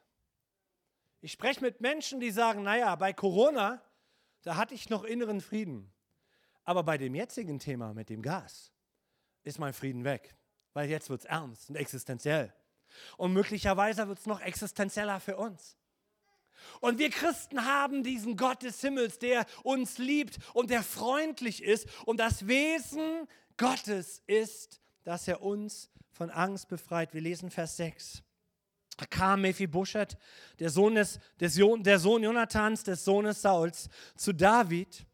Ich 1.20 1.32
spreche 1.32 1.60
mit 1.60 1.80
Menschen, 1.80 2.20
die 2.20 2.30
sagen, 2.30 2.62
naja, 2.62 2.94
bei 2.96 3.12
Corona, 3.12 3.82
da 4.42 4.56
hatte 4.56 4.74
ich 4.74 4.88
noch 4.88 5.04
inneren 5.04 5.40
Frieden. 5.40 5.92
Aber 6.64 6.82
bei 6.82 6.96
dem 6.96 7.14
jetzigen 7.14 7.58
Thema 7.58 7.94
mit 7.94 8.08
dem 8.08 8.22
Gas 8.22 8.72
ist 9.42 9.58
mein 9.58 9.72
Frieden 9.72 10.04
weg, 10.04 10.36
weil 10.72 10.88
jetzt 10.88 11.10
wird 11.10 11.20
es 11.20 11.26
ernst 11.26 11.68
und 11.68 11.76
existenziell. 11.76 12.54
Und 13.16 13.32
möglicherweise 13.32 14.08
wird 14.08 14.18
es 14.18 14.26
noch 14.26 14.40
existenzieller 14.40 15.20
für 15.20 15.36
uns. 15.36 15.76
Und 16.80 16.98
wir 16.98 17.10
Christen 17.10 17.64
haben 17.64 18.02
diesen 18.02 18.36
Gott 18.36 18.62
des 18.62 18.80
Himmels, 18.80 19.18
der 19.18 19.46
uns 19.62 19.98
liebt 19.98 20.38
und 20.54 20.70
der 20.70 20.82
freundlich 20.82 21.62
ist. 21.62 21.86
Und 22.06 22.18
das 22.18 22.46
Wesen 22.46 23.28
Gottes 23.56 24.22
ist, 24.26 24.80
dass 25.04 25.28
er 25.28 25.42
uns 25.42 25.90
von 26.12 26.30
Angst 26.30 26.68
befreit. 26.68 27.14
Wir 27.14 27.20
lesen 27.20 27.50
Vers 27.50 27.76
6. 27.76 28.22
Da 29.00 29.06
kam 29.06 29.40
Mephibosheth, 29.40 30.18
der 30.58 30.68
Sohn, 30.68 30.94
des, 30.94 31.18
des, 31.40 31.54
der 31.54 31.98
Sohn 31.98 32.22
Jonathans, 32.22 32.82
des 32.82 33.02
Sohnes 33.02 33.40
Sauls, 33.40 33.88
zu 34.14 34.34
David 34.34 35.06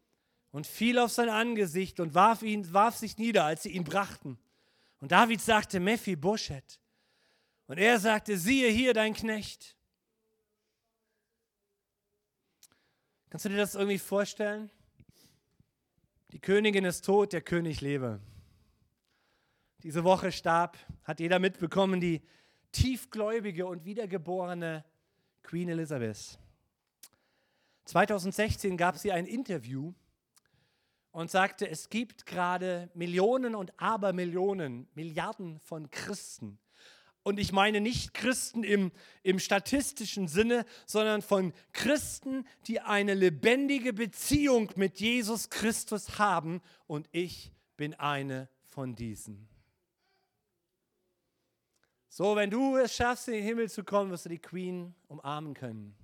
und 0.51 0.67
fiel 0.67 0.99
auf 0.99 1.11
sein 1.11 1.29
Angesicht 1.29 2.01
und 2.01 2.13
warf, 2.13 2.41
ihn, 2.41 2.73
warf 2.73 2.97
sich 2.97 3.17
nieder, 3.17 3.45
als 3.45 3.63
sie 3.63 3.69
ihn 3.69 3.85
brachten. 3.85 4.37
Und 4.99 5.13
David 5.13 5.39
sagte, 5.39 5.79
Mephibosheth. 5.79 6.81
Und 7.67 7.77
er 7.77 7.97
sagte, 7.99 8.37
siehe 8.37 8.69
hier 8.69 8.93
dein 8.93 9.13
Knecht. 9.13 9.76
Kannst 13.29 13.43
du 13.43 13.49
dir 13.49 13.57
das 13.57 13.75
irgendwie 13.75 13.97
vorstellen? 13.97 14.71
Die 16.31 16.39
Königin 16.39 16.85
ist 16.85 17.03
tot, 17.03 17.33
der 17.33 17.41
König 17.41 17.81
lebe. 17.81 18.21
Diese 19.83 20.03
Woche 20.05 20.31
starb, 20.31 20.77
hat 21.03 21.19
jeder 21.19 21.39
mitbekommen, 21.39 21.99
die 21.99 22.21
tiefgläubige 22.71 23.65
und 23.65 23.83
wiedergeborene 23.83 24.85
Queen 25.43 25.67
Elizabeth. 25.67 26.39
2016 27.85 28.77
gab 28.77 28.97
sie 28.97 29.11
ein 29.11 29.25
Interview 29.25 29.93
und 31.11 31.29
sagte, 31.29 31.69
es 31.69 31.89
gibt 31.89 32.25
gerade 32.25 32.89
Millionen 32.93 33.55
und 33.55 33.73
Abermillionen, 33.77 34.87
Milliarden 34.93 35.59
von 35.59 35.89
Christen, 35.91 36.59
und 37.27 37.41
ich 37.41 37.51
meine 37.51 37.81
nicht 37.81 38.13
Christen 38.13 38.63
im, 38.63 38.89
im 39.21 39.37
statistischen 39.39 40.29
Sinne, 40.29 40.65
sondern 40.85 41.21
von 41.21 41.51
Christen, 41.73 42.47
die 42.67 42.79
eine 42.79 43.15
lebendige 43.15 43.91
Beziehung 43.91 44.71
mit 44.77 45.01
Jesus 45.01 45.49
Christus 45.49 46.19
haben. 46.19 46.61
Und 46.87 47.09
ich 47.11 47.51
bin 47.75 47.93
eine 47.95 48.47
von 48.63 48.95
diesen. 48.95 49.49
So, 52.07 52.37
wenn 52.37 52.49
du 52.49 52.77
es 52.77 52.95
schaffst, 52.95 53.27
in 53.27 53.33
den 53.33 53.43
Himmel 53.43 53.69
zu 53.69 53.83
kommen, 53.83 54.09
wirst 54.09 54.23
du 54.23 54.29
die 54.29 54.39
Queen 54.39 54.95
umarmen 55.09 55.53
können. 55.53 55.97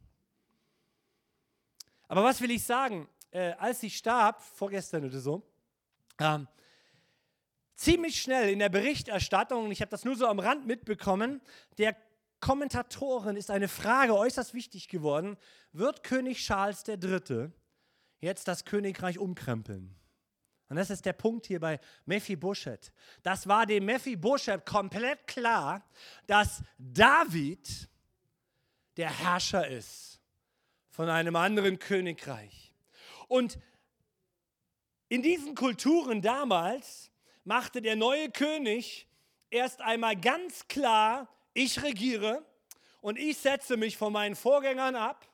Aber 2.09 2.25
was 2.25 2.41
will 2.41 2.51
ich 2.51 2.65
sagen? 2.65 3.07
Äh, 3.31 3.53
als 3.53 3.79
sie 3.79 3.89
starb, 3.89 4.41
vorgestern 4.41 5.05
oder 5.05 5.21
so, 5.21 5.41
ähm, 6.19 6.49
ziemlich 7.75 8.21
schnell 8.21 8.49
in 8.49 8.59
der 8.59 8.69
Berichterstattung, 8.69 9.71
ich 9.71 9.81
habe 9.81 9.91
das 9.91 10.05
nur 10.05 10.15
so 10.15 10.27
am 10.27 10.39
Rand 10.39 10.65
mitbekommen, 10.65 11.41
der 11.77 11.95
Kommentatorin 12.39 13.37
ist 13.37 13.49
eine 13.49 13.69
Frage 13.69 14.17
äußerst 14.17 14.53
wichtig 14.53 14.89
geworden. 14.89 15.37
Wird 15.71 16.03
König 16.03 16.39
Charles 16.39 16.83
III. 16.85 17.51
jetzt 18.19 18.49
das 18.49 18.65
Königreich 18.65 19.17
umkrempeln? 19.17 19.95
Und 20.67 20.75
das 20.75 20.89
ist 20.89 21.05
der 21.05 21.13
Punkt 21.13 21.45
hier 21.45 21.61
bei 21.61 21.79
Mephibosheth. 22.05 22.91
Das 23.21 23.47
war 23.47 23.65
dem 23.65 23.85
Mephibosheth 23.85 24.65
komplett 24.65 25.25
klar, 25.25 25.87
dass 26.27 26.63
David 26.77 27.87
der 28.97 29.09
Herrscher 29.09 29.65
ist 29.67 30.19
von 30.89 31.09
einem 31.09 31.37
anderen 31.37 31.79
Königreich. 31.79 32.73
Und 33.29 33.57
in 35.07 35.21
diesen 35.21 35.55
Kulturen 35.55 36.21
damals 36.21 37.09
machte 37.43 37.81
der 37.81 37.95
neue 37.95 38.31
König 38.31 39.07
erst 39.49 39.81
einmal 39.81 40.15
ganz 40.15 40.67
klar, 40.67 41.27
ich 41.53 41.83
regiere 41.83 42.43
und 43.01 43.19
ich 43.19 43.37
setze 43.37 43.77
mich 43.77 43.97
von 43.97 44.13
meinen 44.13 44.35
Vorgängern 44.35 44.95
ab. 44.95 45.27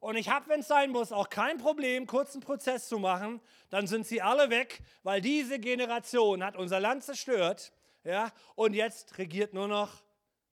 Und 0.00 0.16
ich 0.16 0.28
habe, 0.28 0.50
wenn 0.50 0.60
es 0.60 0.68
sein 0.68 0.90
muss, 0.90 1.12
auch 1.12 1.30
kein 1.30 1.56
Problem, 1.56 2.06
kurzen 2.06 2.42
Prozess 2.42 2.88
zu 2.88 2.98
machen. 2.98 3.40
Dann 3.70 3.86
sind 3.86 4.06
sie 4.06 4.20
alle 4.20 4.50
weg, 4.50 4.82
weil 5.02 5.22
diese 5.22 5.58
Generation 5.58 6.44
hat 6.44 6.56
unser 6.56 6.78
Land 6.78 7.04
zerstört. 7.04 7.72
Ja, 8.04 8.30
und 8.54 8.74
jetzt 8.74 9.16
regiert 9.16 9.54
nur 9.54 9.66
noch 9.66 10.02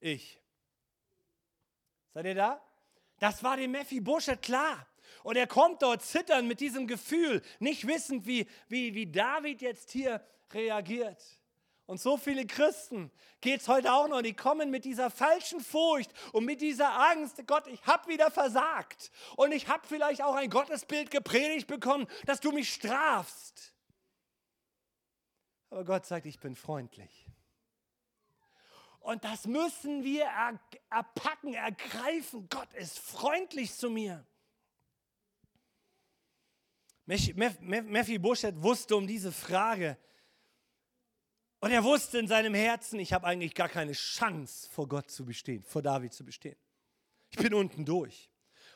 ich. 0.00 0.40
Seid 2.14 2.24
ihr 2.24 2.34
da? 2.34 2.62
Das 3.18 3.44
war 3.44 3.58
dem 3.58 3.72
Mephibosheth 3.72 4.40
klar. 4.40 4.86
Und 5.22 5.36
er 5.36 5.46
kommt 5.46 5.82
dort 5.82 6.02
zittern 6.02 6.48
mit 6.48 6.60
diesem 6.60 6.86
Gefühl, 6.86 7.42
nicht 7.58 7.86
wissend, 7.86 8.26
wie, 8.26 8.48
wie, 8.68 8.94
wie 8.94 9.06
David 9.06 9.60
jetzt 9.60 9.90
hier 9.90 10.24
reagiert. 10.54 11.22
Und 11.86 12.00
so 12.00 12.16
viele 12.16 12.46
Christen 12.46 13.10
geht 13.40 13.60
es 13.60 13.68
heute 13.68 13.92
auch 13.92 14.08
noch, 14.08 14.22
die 14.22 14.34
kommen 14.34 14.70
mit 14.70 14.84
dieser 14.84 15.10
falschen 15.10 15.60
Furcht 15.60 16.10
und 16.32 16.44
mit 16.44 16.60
dieser 16.60 16.98
Angst, 17.10 17.46
Gott, 17.46 17.66
ich 17.66 17.84
habe 17.86 18.08
wieder 18.08 18.30
versagt 18.30 19.10
und 19.36 19.52
ich 19.52 19.68
habe 19.68 19.86
vielleicht 19.86 20.22
auch 20.22 20.34
ein 20.34 20.48
Gottesbild 20.48 21.10
gepredigt 21.10 21.66
bekommen, 21.66 22.06
dass 22.24 22.40
du 22.40 22.52
mich 22.52 22.72
strafst. 22.72 23.74
Aber 25.70 25.84
Gott 25.84 26.06
sagt, 26.06 26.26
ich 26.26 26.38
bin 26.38 26.54
freundlich. 26.54 27.26
Und 29.00 29.24
das 29.24 29.46
müssen 29.46 30.04
wir 30.04 30.26
erpacken, 30.88 31.54
ergreifen. 31.54 32.48
Gott 32.48 32.72
ist 32.74 33.00
freundlich 33.00 33.74
zu 33.74 33.90
mir. 33.90 34.24
Mephibosheth 37.04 38.62
wusste 38.62 38.96
um 38.96 39.06
diese 39.06 39.32
Frage. 39.32 39.98
Und 41.62 41.70
er 41.70 41.84
wusste 41.84 42.18
in 42.18 42.26
seinem 42.26 42.54
Herzen, 42.54 42.98
ich 42.98 43.12
habe 43.12 43.24
eigentlich 43.24 43.54
gar 43.54 43.68
keine 43.68 43.92
Chance, 43.92 44.68
vor 44.68 44.88
Gott 44.88 45.08
zu 45.08 45.24
bestehen, 45.24 45.62
vor 45.62 45.80
David 45.80 46.12
zu 46.12 46.24
bestehen. 46.24 46.56
Ich 47.30 47.36
bin 47.36 47.54
unten 47.54 47.84
durch. 47.84 48.28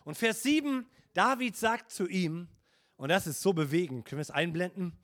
Und 0.04 0.16
Vers 0.16 0.44
7, 0.44 0.86
David 1.12 1.56
sagt 1.56 1.90
zu 1.90 2.06
ihm, 2.06 2.46
und 2.96 3.08
das 3.08 3.26
ist 3.26 3.42
so 3.42 3.52
bewegend, 3.52 4.04
können 4.04 4.20
wir 4.20 4.22
es 4.22 4.30
einblenden? 4.30 4.96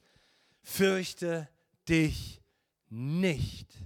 Fürchte 0.62 1.48
dich 1.88 2.40
nicht 2.88 3.76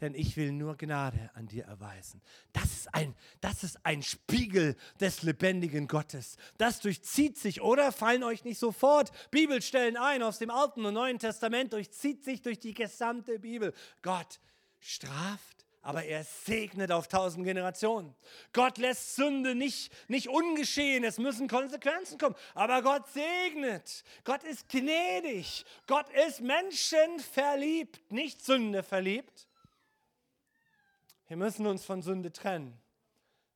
denn 0.00 0.14
ich 0.14 0.36
will 0.36 0.52
nur 0.52 0.76
Gnade 0.76 1.30
an 1.34 1.46
dir 1.46 1.64
erweisen. 1.64 2.20
Das 2.52 2.64
ist 2.64 2.94
ein, 2.94 3.14
das 3.40 3.64
ist 3.64 3.84
ein 3.84 4.02
Spiegel 4.02 4.76
des 5.00 5.22
lebendigen 5.22 5.88
Gottes. 5.88 6.36
Das 6.58 6.80
durchzieht 6.80 7.38
sich, 7.38 7.62
oder? 7.62 7.92
Fallen 7.92 8.22
euch 8.22 8.44
nicht 8.44 8.58
sofort 8.58 9.10
Bibelstellen 9.30 9.96
ein 9.96 10.22
aus 10.22 10.38
dem 10.38 10.50
Alten 10.50 10.84
und 10.84 10.94
Neuen 10.94 11.18
Testament, 11.18 11.72
durchzieht 11.72 12.24
sich 12.24 12.42
durch 12.42 12.58
die 12.58 12.74
gesamte 12.74 13.38
Bibel. 13.38 13.72
Gott 14.02 14.40
straft, 14.80 15.56
aber 15.86 16.04
er 16.04 16.24
segnet 16.24 16.90
auf 16.90 17.06
tausend 17.06 17.44
Generationen. 17.44 18.14
Gott 18.52 18.76
lässt 18.76 19.14
Sünde 19.14 19.54
nicht, 19.54 19.92
nicht 20.08 20.28
ungeschehen, 20.28 21.04
es 21.04 21.18
müssen 21.18 21.48
Konsequenzen 21.48 22.18
kommen, 22.18 22.34
aber 22.54 22.82
Gott 22.82 23.08
segnet. 23.08 24.02
Gott 24.24 24.42
ist 24.42 24.68
gnädig. 24.68 25.64
Gott 25.86 26.06
ist 26.26 26.40
menschenverliebt, 26.40 28.10
nicht 28.10 28.44
Sünde 28.44 28.82
verliebt. 28.82 29.46
Wir 31.26 31.36
müssen 31.36 31.66
uns 31.66 31.84
von 31.84 32.02
Sünde 32.02 32.32
trennen. 32.32 32.80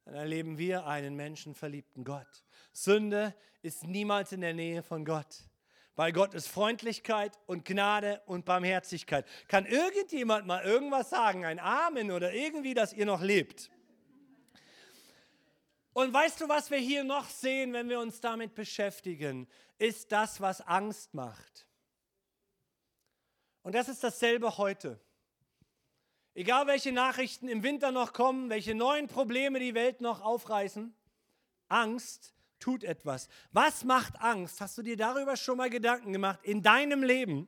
Dann 0.04 0.14
erleben 0.14 0.58
wir 0.58 0.86
einen 0.86 1.14
menschenverliebten 1.14 2.04
Gott. 2.04 2.44
Sünde 2.72 3.34
ist 3.62 3.84
niemals 3.86 4.32
in 4.32 4.40
der 4.40 4.54
Nähe 4.54 4.82
von 4.82 5.04
Gott. 5.04 5.44
Weil 5.94 6.12
Gott 6.12 6.34
ist 6.34 6.48
Freundlichkeit 6.48 7.38
und 7.46 7.64
Gnade 7.64 8.22
und 8.26 8.44
Barmherzigkeit. 8.44 9.26
Kann 9.48 9.66
irgendjemand 9.66 10.46
mal 10.46 10.64
irgendwas 10.64 11.10
sagen, 11.10 11.44
ein 11.44 11.58
Amen 11.58 12.10
oder 12.10 12.32
irgendwie, 12.32 12.74
dass 12.74 12.92
ihr 12.92 13.06
noch 13.06 13.20
lebt? 13.20 13.70
Und 15.92 16.12
weißt 16.12 16.40
du, 16.40 16.48
was 16.48 16.70
wir 16.70 16.78
hier 16.78 17.04
noch 17.04 17.28
sehen, 17.28 17.72
wenn 17.72 17.88
wir 17.88 18.00
uns 18.00 18.20
damit 18.20 18.54
beschäftigen, 18.54 19.48
ist 19.78 20.12
das, 20.12 20.40
was 20.40 20.60
Angst 20.60 21.14
macht. 21.14 21.66
Und 23.62 23.74
das 23.74 23.88
ist 23.88 24.02
dasselbe 24.02 24.56
heute. 24.56 24.98
Egal 26.40 26.66
welche 26.66 26.90
Nachrichten 26.90 27.48
im 27.48 27.62
Winter 27.62 27.92
noch 27.92 28.14
kommen, 28.14 28.48
welche 28.48 28.74
neuen 28.74 29.08
Probleme 29.08 29.60
die 29.60 29.74
Welt 29.74 30.00
noch 30.00 30.22
aufreißen, 30.22 30.94
Angst 31.68 32.32
tut 32.58 32.82
etwas. 32.82 33.28
Was 33.52 33.84
macht 33.84 34.18
Angst? 34.22 34.62
Hast 34.62 34.78
du 34.78 34.82
dir 34.82 34.96
darüber 34.96 35.36
schon 35.36 35.58
mal 35.58 35.68
Gedanken 35.68 36.14
gemacht 36.14 36.40
in 36.42 36.62
deinem 36.62 37.02
Leben? 37.02 37.46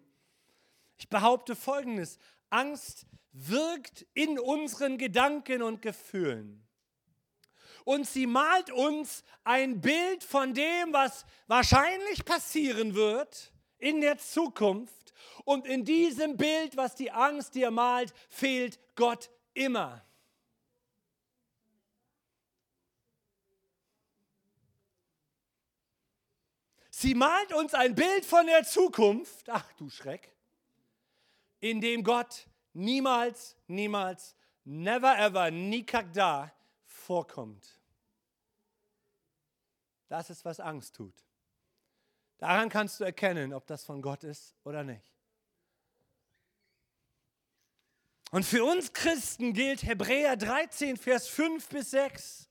Ich 0.98 1.09
behaupte 1.09 1.57
Folgendes. 1.57 2.18
Angst 2.50 3.07
wirkt 3.33 4.05
in 4.12 4.38
unseren 4.38 4.98
Gedanken 4.98 5.62
und 5.62 5.81
Gefühlen. 5.81 6.62
Und 7.85 8.07
sie 8.07 8.26
malt 8.26 8.70
uns 8.70 9.24
ein 9.42 9.81
Bild 9.81 10.22
von 10.22 10.52
dem, 10.52 10.92
was 10.92 11.24
wahrscheinlich 11.46 12.26
passieren 12.26 12.94
wird 12.94 13.55
in 13.83 14.01
der 14.01 14.16
Zukunft 14.16 15.12
und 15.45 15.66
in 15.66 15.85
diesem 15.85 16.37
Bild, 16.37 16.77
was 16.77 16.95
die 16.95 17.11
Angst 17.11 17.57
dir 17.57 17.73
malt, 17.73 18.14
fehlt 18.29 18.79
Gott 18.95 19.29
immer. 19.55 20.07
Sie 26.90 27.16
malt 27.16 27.53
uns 27.53 27.75
ein 27.75 27.97
Bild 27.97 28.25
von 28.25 28.47
der 28.47 28.62
Zukunft, 28.62 29.51
ach 29.51 29.73
du 29.73 29.90
Schreck, 29.90 30.33
in 31.59 31.81
dem 31.81 32.05
Gott 32.05 32.47
niemals, 32.75 33.57
niemals, 33.66 34.37
never 34.64 35.18
ever, 35.18 35.51
nikakda 35.51 36.53
vorkommt. 36.85 37.81
Das 40.07 40.31
ist, 40.31 40.45
was 40.45 40.61
Angst 40.61 40.95
tut. 40.95 41.32
Daran 42.42 42.68
kannst 42.70 42.98
du 42.98 43.05
erkennen, 43.05 43.55
ob 43.55 43.68
das 43.68 43.85
von 43.85 44.02
Gott 44.02 44.24
ist 44.24 44.57
oder 44.64 44.83
nicht. 44.83 45.14
Und 48.33 48.44
für 48.44 48.64
uns 48.64 48.92
Christen 48.92 49.52
gilt 49.52 49.85
Hebräer 49.85 50.37
13, 50.37 50.96
Vers 50.96 51.28
5 51.28 51.68
bis 51.68 51.92
6. 51.92 52.48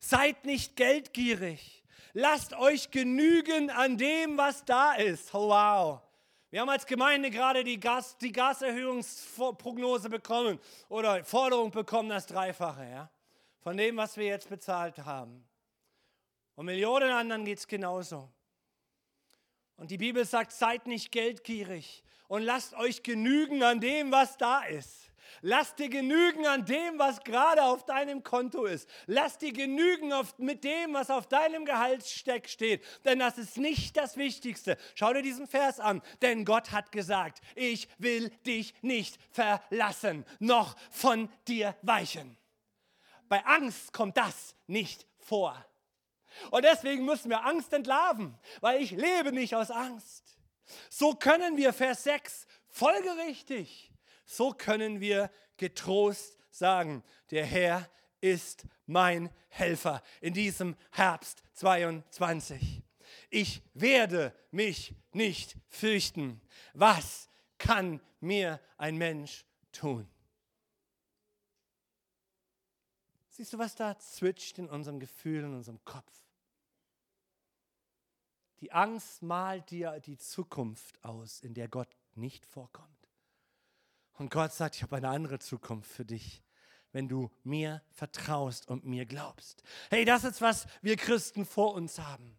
Seid 0.00 0.46
nicht 0.46 0.76
geldgierig. 0.76 1.84
Lasst 2.14 2.54
euch 2.54 2.90
genügen 2.90 3.68
an 3.68 3.98
dem, 3.98 4.38
was 4.38 4.64
da 4.64 4.94
ist. 4.94 5.34
Oh, 5.34 5.50
wow. 5.50 6.00
Wir 6.48 6.62
haben 6.62 6.70
als 6.70 6.86
Gemeinde 6.86 7.28
gerade 7.28 7.64
die, 7.64 7.78
Gas, 7.78 8.16
die 8.16 8.32
Gaserhöhungsprognose 8.32 10.08
bekommen 10.08 10.58
oder 10.88 11.22
Forderung 11.22 11.70
bekommen, 11.70 12.08
das 12.08 12.24
Dreifache 12.24 12.88
ja, 12.90 13.10
von 13.58 13.76
dem, 13.76 13.98
was 13.98 14.16
wir 14.16 14.24
jetzt 14.24 14.48
bezahlt 14.48 14.96
haben. 15.04 15.46
Und 16.54 16.64
Millionen 16.64 17.10
anderen 17.10 17.44
geht 17.44 17.58
es 17.58 17.68
genauso. 17.68 18.32
Und 19.76 19.90
die 19.90 19.98
Bibel 19.98 20.24
sagt, 20.24 20.52
seid 20.52 20.86
nicht 20.86 21.12
geldgierig, 21.12 22.02
und 22.28 22.42
lasst 22.42 22.74
euch 22.74 23.02
genügen 23.02 23.62
an 23.62 23.80
dem, 23.80 24.10
was 24.10 24.36
da 24.36 24.64
ist. 24.64 25.06
Lass 25.42 25.74
dir 25.74 25.88
genügen 25.88 26.46
an 26.46 26.64
dem, 26.64 26.98
was 26.98 27.22
gerade 27.22 27.62
auf 27.62 27.84
deinem 27.84 28.22
Konto 28.22 28.64
ist. 28.64 28.88
Lass 29.06 29.38
dir 29.38 29.52
genügen 29.52 30.12
auf, 30.12 30.38
mit 30.38 30.64
dem, 30.64 30.94
was 30.94 31.10
auf 31.10 31.28
deinem 31.28 31.64
Gehaltssteck 31.64 32.48
steht. 32.48 32.82
Denn 33.04 33.18
das 33.18 33.36
ist 33.36 33.56
nicht 33.58 33.96
das 33.96 34.16
Wichtigste. 34.16 34.78
Schau 34.94 35.12
dir 35.12 35.22
diesen 35.22 35.46
Vers 35.46 35.78
an. 35.78 36.02
Denn 36.22 36.44
Gott 36.44 36.72
hat 36.72 36.90
gesagt, 36.90 37.40
ich 37.54 37.88
will 37.98 38.30
dich 38.46 38.74
nicht 38.82 39.18
verlassen, 39.30 40.24
noch 40.38 40.74
von 40.90 41.28
dir 41.46 41.76
weichen. 41.82 42.36
Bei 43.28 43.44
Angst 43.44 43.92
kommt 43.92 44.16
das 44.16 44.54
nicht 44.66 45.06
vor. 45.18 45.64
Und 46.50 46.64
deswegen 46.64 47.04
müssen 47.04 47.30
wir 47.30 47.44
Angst 47.44 47.72
entlarven, 47.72 48.36
weil 48.60 48.82
ich 48.82 48.90
lebe 48.90 49.32
nicht 49.32 49.54
aus 49.54 49.70
Angst. 49.70 50.38
So 50.90 51.14
können 51.14 51.56
wir, 51.56 51.72
Vers 51.72 52.04
6, 52.04 52.46
folgerichtig, 52.68 53.92
so 54.24 54.50
können 54.50 55.00
wir 55.00 55.30
getrost 55.56 56.36
sagen, 56.50 57.02
der 57.30 57.46
Herr 57.46 57.88
ist 58.20 58.66
mein 58.86 59.30
Helfer 59.48 60.02
in 60.20 60.34
diesem 60.34 60.76
Herbst 60.90 61.42
22. 61.54 62.82
Ich 63.30 63.62
werde 63.74 64.34
mich 64.50 64.94
nicht 65.12 65.56
fürchten. 65.68 66.40
Was 66.74 67.28
kann 67.58 68.00
mir 68.20 68.60
ein 68.76 68.96
Mensch 68.96 69.44
tun? 69.72 70.08
Siehst 73.30 73.52
du, 73.52 73.58
was 73.58 73.74
da 73.74 73.98
zwitscht 73.98 74.58
in 74.58 74.68
unserem 74.68 74.98
Gefühl, 74.98 75.44
in 75.44 75.54
unserem 75.54 75.84
Kopf? 75.84 76.25
Die 78.60 78.72
Angst 78.72 79.22
malt 79.22 79.70
dir 79.70 80.00
die 80.00 80.16
Zukunft 80.16 81.02
aus, 81.04 81.40
in 81.40 81.54
der 81.54 81.68
Gott 81.68 81.94
nicht 82.14 82.46
vorkommt. 82.46 82.88
Und 84.14 84.30
Gott 84.30 84.52
sagt, 84.52 84.76
ich 84.76 84.82
habe 84.82 84.96
eine 84.96 85.08
andere 85.08 85.38
Zukunft 85.38 85.90
für 85.90 86.04
dich, 86.04 86.42
wenn 86.92 87.08
du 87.08 87.30
mir 87.44 87.82
vertraust 87.90 88.68
und 88.68 88.86
mir 88.86 89.04
glaubst. 89.04 89.62
Hey, 89.90 90.06
das 90.06 90.24
ist, 90.24 90.40
was 90.40 90.66
wir 90.80 90.96
Christen 90.96 91.44
vor 91.44 91.74
uns 91.74 91.98
haben. 91.98 92.38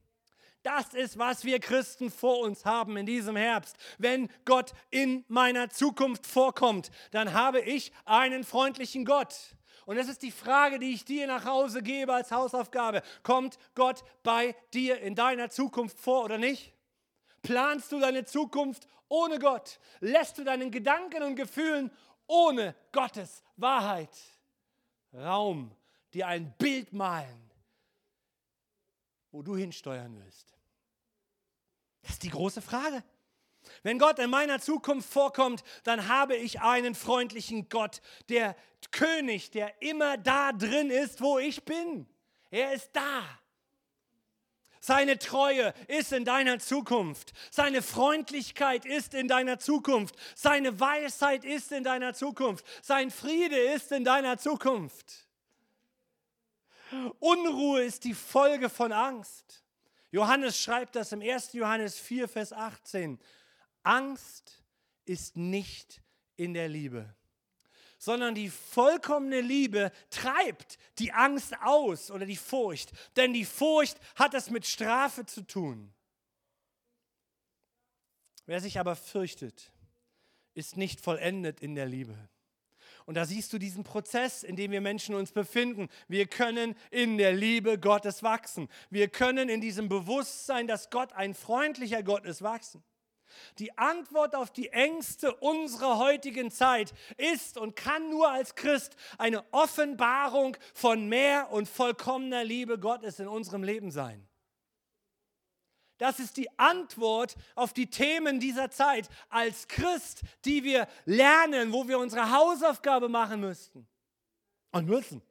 Das 0.63 0.93
ist, 0.93 1.19
was 1.19 1.45
wir 1.45 1.59
Christen 1.59 2.09
vor 2.09 2.39
uns 2.39 2.65
haben 2.65 2.97
in 2.97 3.05
diesem 3.05 3.35
Herbst. 3.35 3.77
Wenn 3.99 4.29
Gott 4.43 4.73
in 4.89 5.23
meiner 5.27 5.69
Zukunft 5.69 6.25
vorkommt, 6.25 6.89
dann 7.11 7.33
habe 7.33 7.61
ich 7.61 7.93
einen 8.05 8.43
freundlichen 8.43 9.05
Gott. 9.05 9.55
Und 9.87 9.95
das 9.95 10.09
ist 10.09 10.21
die 10.21 10.31
Frage, 10.31 10.79
die 10.79 10.91
ich 10.91 11.05
dir 11.05 11.27
nach 11.27 11.45
Hause 11.45 11.81
gebe 11.81 12.13
als 12.13 12.29
Hausaufgabe. 12.29 13.01
Kommt 13.23 13.57
Gott 13.73 14.03
bei 14.21 14.53
dir 14.73 14.99
in 14.99 15.15
deiner 15.15 15.49
Zukunft 15.49 15.97
vor 15.97 16.25
oder 16.25 16.37
nicht? 16.37 16.73
Planst 17.41 17.93
du 17.93 17.99
deine 18.01 18.25
Zukunft 18.25 18.85
ohne 19.07 19.39
Gott? 19.39 19.79
Lässt 20.01 20.37
du 20.37 20.43
deinen 20.43 20.71
Gedanken 20.71 21.23
und 21.23 21.37
Gefühlen 21.37 21.89
ohne 22.27 22.75
Gottes 22.91 23.41
Wahrheit 23.55 24.09
Raum 25.13 25.71
dir 26.13 26.27
ein 26.27 26.53
Bild 26.57 26.91
malen, 26.91 27.49
wo 29.31 29.41
du 29.41 29.55
hinsteuern 29.55 30.19
willst? 30.21 30.53
Das 32.01 32.11
ist 32.11 32.23
die 32.23 32.29
große 32.29 32.61
Frage. 32.61 33.01
Wenn 33.83 33.99
Gott 33.99 34.19
in 34.19 34.29
meiner 34.29 34.59
Zukunft 34.59 35.11
vorkommt, 35.11 35.63
dann 35.83 36.07
habe 36.07 36.35
ich 36.35 36.61
einen 36.61 36.95
freundlichen 36.95 37.69
Gott, 37.69 38.01
der 38.29 38.55
König, 38.91 39.51
der 39.51 39.81
immer 39.81 40.17
da 40.17 40.51
drin 40.51 40.89
ist, 40.89 41.21
wo 41.21 41.39
ich 41.39 41.63
bin. 41.63 42.07
Er 42.51 42.73
ist 42.73 42.89
da. 42.93 43.23
Seine 44.79 45.19
Treue 45.19 45.73
ist 45.87 46.13
in 46.13 46.23
deiner 46.23 46.59
Zukunft. 46.59 47.33
Seine 47.51 47.81
Freundlichkeit 47.81 48.85
ist 48.85 49.13
in 49.13 49.27
deiner 49.27 49.59
Zukunft. 49.59 50.15
Seine 50.33 50.79
Weisheit 50.79 51.43
ist 51.43 51.73
in 51.73 51.83
deiner 51.83 52.13
Zukunft. 52.13 52.65
Sein 52.81 53.11
Friede 53.11 53.57
ist 53.57 53.91
in 53.91 54.05
deiner 54.05 54.37
Zukunft. 54.37 55.27
Unruhe 57.19 57.83
ist 57.83 58.05
die 58.05 58.13
Folge 58.13 58.69
von 58.69 58.93
Angst. 58.93 59.63
Johannes 60.11 60.57
schreibt 60.57 60.95
das 60.95 61.11
im 61.11 61.21
1. 61.21 61.53
Johannes 61.53 61.99
4, 61.99 62.29
Vers 62.29 62.53
18. 62.53 63.19
Angst 63.87 64.63
ist 65.05 65.37
nicht 65.37 66.01
in 66.35 66.53
der 66.53 66.67
Liebe 66.67 67.15
sondern 67.97 68.35
die 68.35 68.49
vollkommene 68.49 69.41
Liebe 69.41 69.91
treibt 70.09 70.77
die 70.99 71.11
Angst 71.13 71.55
aus 71.61 72.11
oder 72.11 72.25
die 72.25 72.35
Furcht. 72.35 72.91
Denn 73.15 73.33
die 73.33 73.45
Furcht 73.45 73.97
hat 74.15 74.33
es 74.33 74.49
mit 74.49 74.65
Strafe 74.65 75.25
zu 75.25 75.41
tun. 75.41 75.93
Wer 78.45 78.61
sich 78.61 78.79
aber 78.79 78.95
fürchtet, 78.95 79.71
ist 80.53 80.77
nicht 80.77 81.01
vollendet 81.01 81.59
in 81.59 81.75
der 81.75 81.85
Liebe. 81.85 82.15
Und 83.05 83.15
da 83.15 83.25
siehst 83.25 83.51
du 83.53 83.57
diesen 83.57 83.83
Prozess, 83.83 84.43
in 84.43 84.55
dem 84.55 84.71
wir 84.71 84.81
Menschen 84.81 85.15
uns 85.15 85.31
befinden. 85.31 85.89
Wir 86.07 86.27
können 86.27 86.75
in 86.91 87.17
der 87.17 87.33
Liebe 87.33 87.79
Gottes 87.79 88.21
wachsen. 88.21 88.69
Wir 88.89 89.07
können 89.07 89.49
in 89.49 89.61
diesem 89.61 89.89
Bewusstsein, 89.89 90.67
dass 90.67 90.89
Gott 90.89 91.13
ein 91.13 91.33
freundlicher 91.33 92.03
Gott 92.03 92.25
ist, 92.25 92.41
wachsen. 92.41 92.83
Die 93.59 93.77
Antwort 93.77 94.35
auf 94.35 94.51
die 94.51 94.69
Ängste 94.69 95.35
unserer 95.35 95.97
heutigen 95.97 96.51
Zeit 96.51 96.93
ist 97.17 97.57
und 97.57 97.75
kann 97.75 98.09
nur 98.09 98.31
als 98.31 98.55
Christ 98.55 98.95
eine 99.17 99.43
Offenbarung 99.51 100.57
von 100.73 101.07
mehr 101.07 101.51
und 101.51 101.67
vollkommener 101.67 102.43
Liebe 102.43 102.79
Gottes 102.79 103.19
in 103.19 103.27
unserem 103.27 103.63
Leben 103.63 103.91
sein. 103.91 104.27
Das 105.97 106.19
ist 106.19 106.37
die 106.37 106.47
Antwort 106.59 107.35
auf 107.55 107.73
die 107.73 107.89
Themen 107.89 108.39
dieser 108.39 108.69
Zeit 108.69 109.09
als 109.29 109.67
Christ, 109.67 110.21
die 110.45 110.63
wir 110.63 110.87
lernen, 111.05 111.73
wo 111.73 111.87
wir 111.87 111.97
unsere 111.97 112.31
Hausaufgabe 112.31 113.09
machen 113.09 113.39
müssten 113.39 113.87
und 114.71 114.87
müssen. 114.87 115.21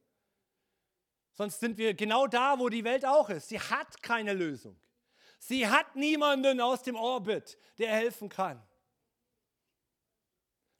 Sonst 1.33 1.61
sind 1.61 1.77
wir 1.79 1.95
genau 1.95 2.27
da, 2.27 2.59
wo 2.59 2.69
die 2.69 2.83
Welt 2.83 3.05
auch 3.05 3.29
ist. 3.29 3.49
Sie 3.49 3.61
hat 3.61 4.03
keine 4.03 4.33
Lösung. 4.33 4.77
Sie 5.49 5.69
hat 5.69 5.95
niemanden 5.95 6.61
aus 6.61 6.83
dem 6.83 6.97
Orbit, 6.97 7.57
der 7.79 7.93
helfen 7.93 8.29
kann. 8.29 8.61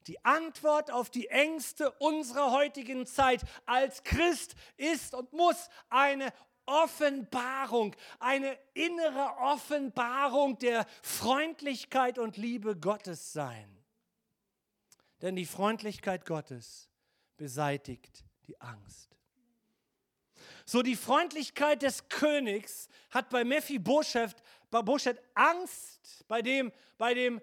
Die 0.09 0.25
Antwort 0.25 0.91
auf 0.91 1.09
die 1.09 1.29
Ängste 1.29 1.93
unserer 1.93 2.51
heutigen 2.51 3.07
Zeit 3.07 3.43
als 3.65 4.03
Christ 4.03 4.57
ist 4.77 5.15
und 5.15 5.33
muss 5.33 5.69
eine 5.89 6.33
Offenbarung, 6.65 7.95
eine 8.19 8.59
innere 8.75 9.37
Offenbarung 9.39 10.59
der 10.59 10.85
Freundlichkeit 11.01 12.19
und 12.19 12.37
Liebe 12.37 12.77
Gottes 12.77 13.33
sein. 13.33 13.85
Denn 15.23 15.37
die 15.37 15.47
Freundlichkeit 15.47 16.27
Gottes 16.27 16.91
beseitigt 17.37 18.25
die 18.49 18.61
Angst. 18.61 19.17
So 20.69 20.83
die 20.83 20.97
Freundlichkeit 20.97 21.83
des 21.83 22.09
Königs 22.09 22.89
hat 23.11 23.31
bei 23.31 23.45
Mephibosheth 23.45 24.35
Boschet 24.71 25.21
Angst 25.35 26.25
bei 26.29 26.43
dem, 26.43 26.73
bei 26.99 27.15
dem 27.15 27.41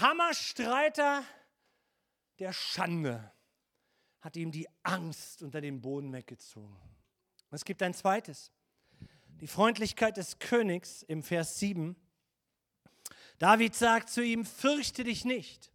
Hammerstreiter 0.00 1.24
der 2.38 2.52
Schande, 2.52 3.32
hat 4.20 4.36
ihm 4.36 4.50
die 4.50 4.68
Angst 4.82 5.42
unter 5.42 5.60
dem 5.60 5.80
Boden 5.80 6.12
weggezogen. 6.12 6.76
Und 7.50 7.54
es 7.54 7.64
gibt 7.64 7.82
ein 7.82 7.94
zweites. 7.94 8.52
Die 9.40 9.46
Freundlichkeit 9.46 10.16
des 10.16 10.38
Königs 10.38 11.02
im 11.02 11.22
Vers 11.22 11.58
7. 11.58 11.96
David 13.38 13.74
sagt 13.74 14.10
zu 14.10 14.22
ihm, 14.22 14.44
fürchte 14.44 15.04
dich 15.04 15.24
nicht, 15.24 15.70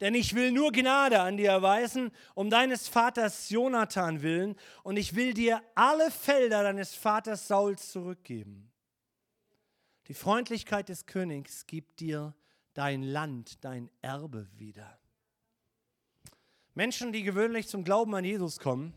denn 0.00 0.14
ich 0.14 0.34
will 0.34 0.52
nur 0.52 0.70
Gnade 0.70 1.20
an 1.20 1.36
dir 1.36 1.50
erweisen, 1.50 2.12
um 2.34 2.48
deines 2.48 2.86
Vaters 2.86 3.50
Jonathan 3.50 4.22
willen, 4.22 4.54
und 4.84 4.96
ich 4.96 5.16
will 5.16 5.34
dir 5.34 5.62
alle 5.74 6.12
Felder 6.12 6.62
deines 6.62 6.94
Vaters 6.94 7.48
Saul 7.48 7.76
zurückgeben. 7.76 8.70
Die 10.08 10.14
Freundlichkeit 10.14 10.88
des 10.88 11.06
Königs 11.06 11.66
gibt 11.66 12.00
dir 12.00 12.34
dein 12.74 13.02
Land, 13.02 13.64
dein 13.64 13.90
Erbe 14.02 14.48
wieder. 14.56 14.98
Menschen, 16.74 17.12
die 17.12 17.22
gewöhnlich 17.22 17.68
zum 17.68 17.84
Glauben 17.84 18.14
an 18.14 18.24
Jesus 18.24 18.58
kommen, 18.58 18.92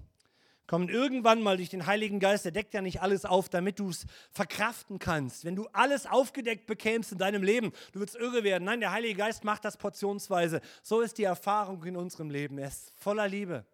kommen 0.67 0.89
irgendwann 0.89 1.41
mal 1.41 1.57
durch 1.57 1.69
den 1.69 1.87
Heiligen 1.87 2.19
Geist, 2.19 2.45
der 2.45 2.51
deckt 2.51 2.75
ja 2.75 2.81
nicht 2.81 3.01
alles 3.01 3.25
auf, 3.25 3.49
damit 3.49 3.79
du 3.79 3.89
es 3.89 4.05
verkraften 4.31 4.99
kannst. 4.99 5.45
Wenn 5.45 5.55
du 5.55 5.67
alles 5.73 6.05
aufgedeckt 6.05 6.67
bekämst 6.67 7.11
in 7.11 7.17
deinem 7.17 7.41
Leben, 7.41 7.71
du 7.91 7.99
würdest 7.99 8.17
irre 8.17 8.43
werden. 8.43 8.65
Nein, 8.65 8.81
der 8.81 8.91
Heilige 8.91 9.15
Geist 9.15 9.43
macht 9.43 9.65
das 9.65 9.77
portionsweise. 9.77 10.61
So 10.83 11.01
ist 11.01 11.17
die 11.17 11.23
Erfahrung 11.23 11.83
in 11.85 11.95
unserem 11.95 12.29
Leben. 12.29 12.59
Er 12.59 12.67
ist 12.67 12.93
voller 12.97 13.27
Liebe 13.27 13.65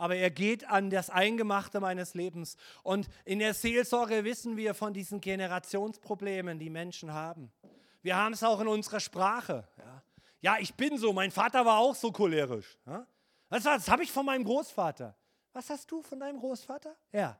aber 0.00 0.16
er 0.16 0.30
geht 0.30 0.64
an 0.64 0.88
das 0.88 1.10
Eingemachte 1.10 1.78
meines 1.78 2.14
Lebens. 2.14 2.56
Und 2.82 3.06
in 3.26 3.38
der 3.38 3.52
Seelsorge 3.52 4.24
wissen 4.24 4.56
wir 4.56 4.72
von 4.72 4.94
diesen 4.94 5.20
Generationsproblemen, 5.20 6.58
die 6.58 6.70
Menschen 6.70 7.12
haben. 7.12 7.52
Wir 8.00 8.16
haben 8.16 8.32
es 8.32 8.42
auch 8.42 8.60
in 8.60 8.66
unserer 8.68 8.98
Sprache. 8.98 9.68
Ja, 9.76 10.02
ja 10.40 10.56
ich 10.58 10.74
bin 10.74 10.96
so, 10.96 11.12
mein 11.12 11.30
Vater 11.30 11.66
war 11.66 11.76
auch 11.76 11.94
so 11.94 12.10
cholerisch. 12.12 12.78
Ja? 12.86 13.06
Das, 13.50 13.64
das 13.64 13.88
habe 13.90 14.02
ich 14.02 14.10
von 14.10 14.24
meinem 14.24 14.44
Großvater. 14.44 15.14
Was 15.52 15.68
hast 15.68 15.90
du 15.90 16.00
von 16.00 16.18
deinem 16.18 16.38
Großvater? 16.38 16.96
Ja, 17.12 17.38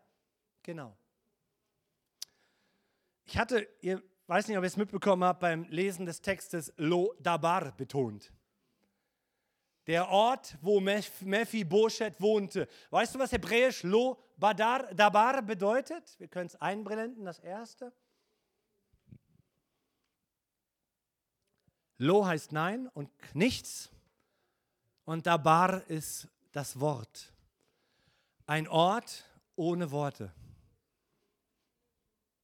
genau. 0.63 0.95
Ich 3.25 3.39
hatte, 3.39 3.67
ihr 3.81 4.03
weiß 4.27 4.49
nicht, 4.49 4.59
ob 4.59 4.65
ihr 4.65 4.69
es 4.69 4.77
mitbekommen 4.77 5.25
habt, 5.25 5.41
beim 5.41 5.65
Lesen 5.71 6.05
des 6.05 6.21
Textes 6.21 6.75
Lo 6.77 7.15
Dabar 7.21 7.73
betont 7.73 8.31
der 9.87 10.09
Ort, 10.09 10.57
wo 10.61 10.81
Mephibosheth 10.81 12.21
wohnte. 12.21 12.69
Weißt 12.91 13.15
du, 13.15 13.19
was 13.19 13.33
hebräisch 13.33 13.83
Lo 13.83 14.19
Badar, 14.37 14.95
Dabar 14.95 15.43
bedeutet? 15.43 16.19
Wir 16.19 16.29
können 16.29 16.47
es 16.47 16.57
einblenden, 16.57 17.25
das 17.25 17.39
erste. 17.39 17.93
Lo 21.99 22.25
heißt 22.25 22.53
Nein 22.53 22.89
und 22.89 23.11
nichts. 23.35 23.91
Und 25.05 25.27
Dabar 25.27 25.87
ist 25.89 26.29
das 26.53 26.81
Wort. 26.81 27.33
Ein 28.47 28.69
Ort 28.69 29.25
ohne 29.55 29.91
Worte. 29.91 30.33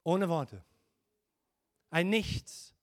Ohne 0.02 0.28
Worte. 0.28 0.62
Ein 1.90 2.10
Nichts. 2.10 2.74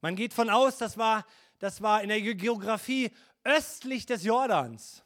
Man 0.00 0.16
geht 0.16 0.34
von 0.34 0.50
aus, 0.50 0.78
das 0.78 0.98
war, 0.98 1.26
das 1.58 1.80
war 1.82 2.02
in 2.02 2.08
der 2.08 2.20
Geografie 2.20 3.10
östlich 3.48 4.06
des 4.06 4.24
Jordans. 4.24 5.02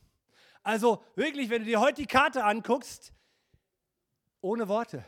Also 0.62 1.02
wirklich, 1.14 1.48
wenn 1.48 1.62
du 1.62 1.68
dir 1.68 1.80
heute 1.80 2.02
die 2.02 2.06
Karte 2.06 2.44
anguckst, 2.44 3.12
ohne 4.40 4.68
Worte, 4.68 5.04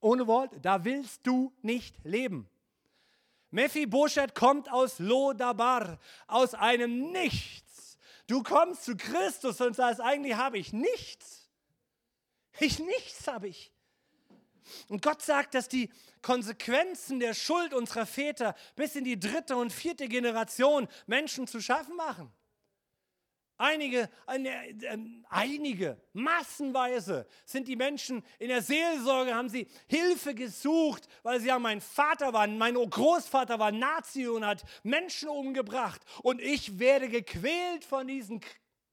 ohne 0.00 0.26
Worte, 0.26 0.60
da 0.60 0.84
willst 0.84 1.26
du 1.26 1.52
nicht 1.62 1.96
leben. 2.04 2.48
Mephibosheth 3.50 4.34
kommt 4.34 4.70
aus 4.70 4.98
Lodabar, 4.98 5.98
aus 6.26 6.54
einem 6.54 7.10
Nichts. 7.10 7.98
Du 8.26 8.42
kommst 8.42 8.84
zu 8.84 8.96
Christus 8.96 9.60
und 9.60 9.74
sagst, 9.74 10.00
eigentlich 10.00 10.36
habe 10.36 10.58
ich 10.58 10.72
nichts. 10.72 11.48
Ich 12.60 12.78
nichts 12.78 13.26
habe 13.26 13.48
ich. 13.48 13.72
Und 14.88 15.00
Gott 15.02 15.22
sagt, 15.22 15.54
dass 15.54 15.68
die 15.68 15.90
Konsequenzen 16.20 17.20
der 17.20 17.32
Schuld 17.32 17.72
unserer 17.72 18.04
Väter 18.04 18.54
bis 18.76 18.96
in 18.96 19.04
die 19.04 19.18
dritte 19.18 19.56
und 19.56 19.72
vierte 19.72 20.08
Generation 20.08 20.88
Menschen 21.06 21.46
zu 21.46 21.60
schaffen 21.60 21.96
machen. 21.96 22.30
Einige, 23.60 24.08
äh, 24.28 24.98
einige, 25.28 26.00
massenweise 26.12 27.26
sind 27.44 27.66
die 27.66 27.74
Menschen 27.74 28.24
in 28.38 28.48
der 28.48 28.62
Seelsorge, 28.62 29.34
haben 29.34 29.48
sie 29.48 29.66
Hilfe 29.88 30.32
gesucht, 30.32 31.08
weil 31.24 31.40
sie 31.40 31.48
ja 31.48 31.58
mein 31.58 31.80
Vater 31.80 32.32
war, 32.32 32.46
mein 32.46 32.74
Großvater 32.74 33.58
war 33.58 33.72
Nazi 33.72 34.28
und 34.28 34.46
hat 34.46 34.62
Menschen 34.84 35.28
umgebracht. 35.28 36.00
Und 36.22 36.40
ich 36.40 36.78
werde 36.78 37.08
gequält 37.08 37.84
von 37.84 38.06
diesen, 38.06 38.40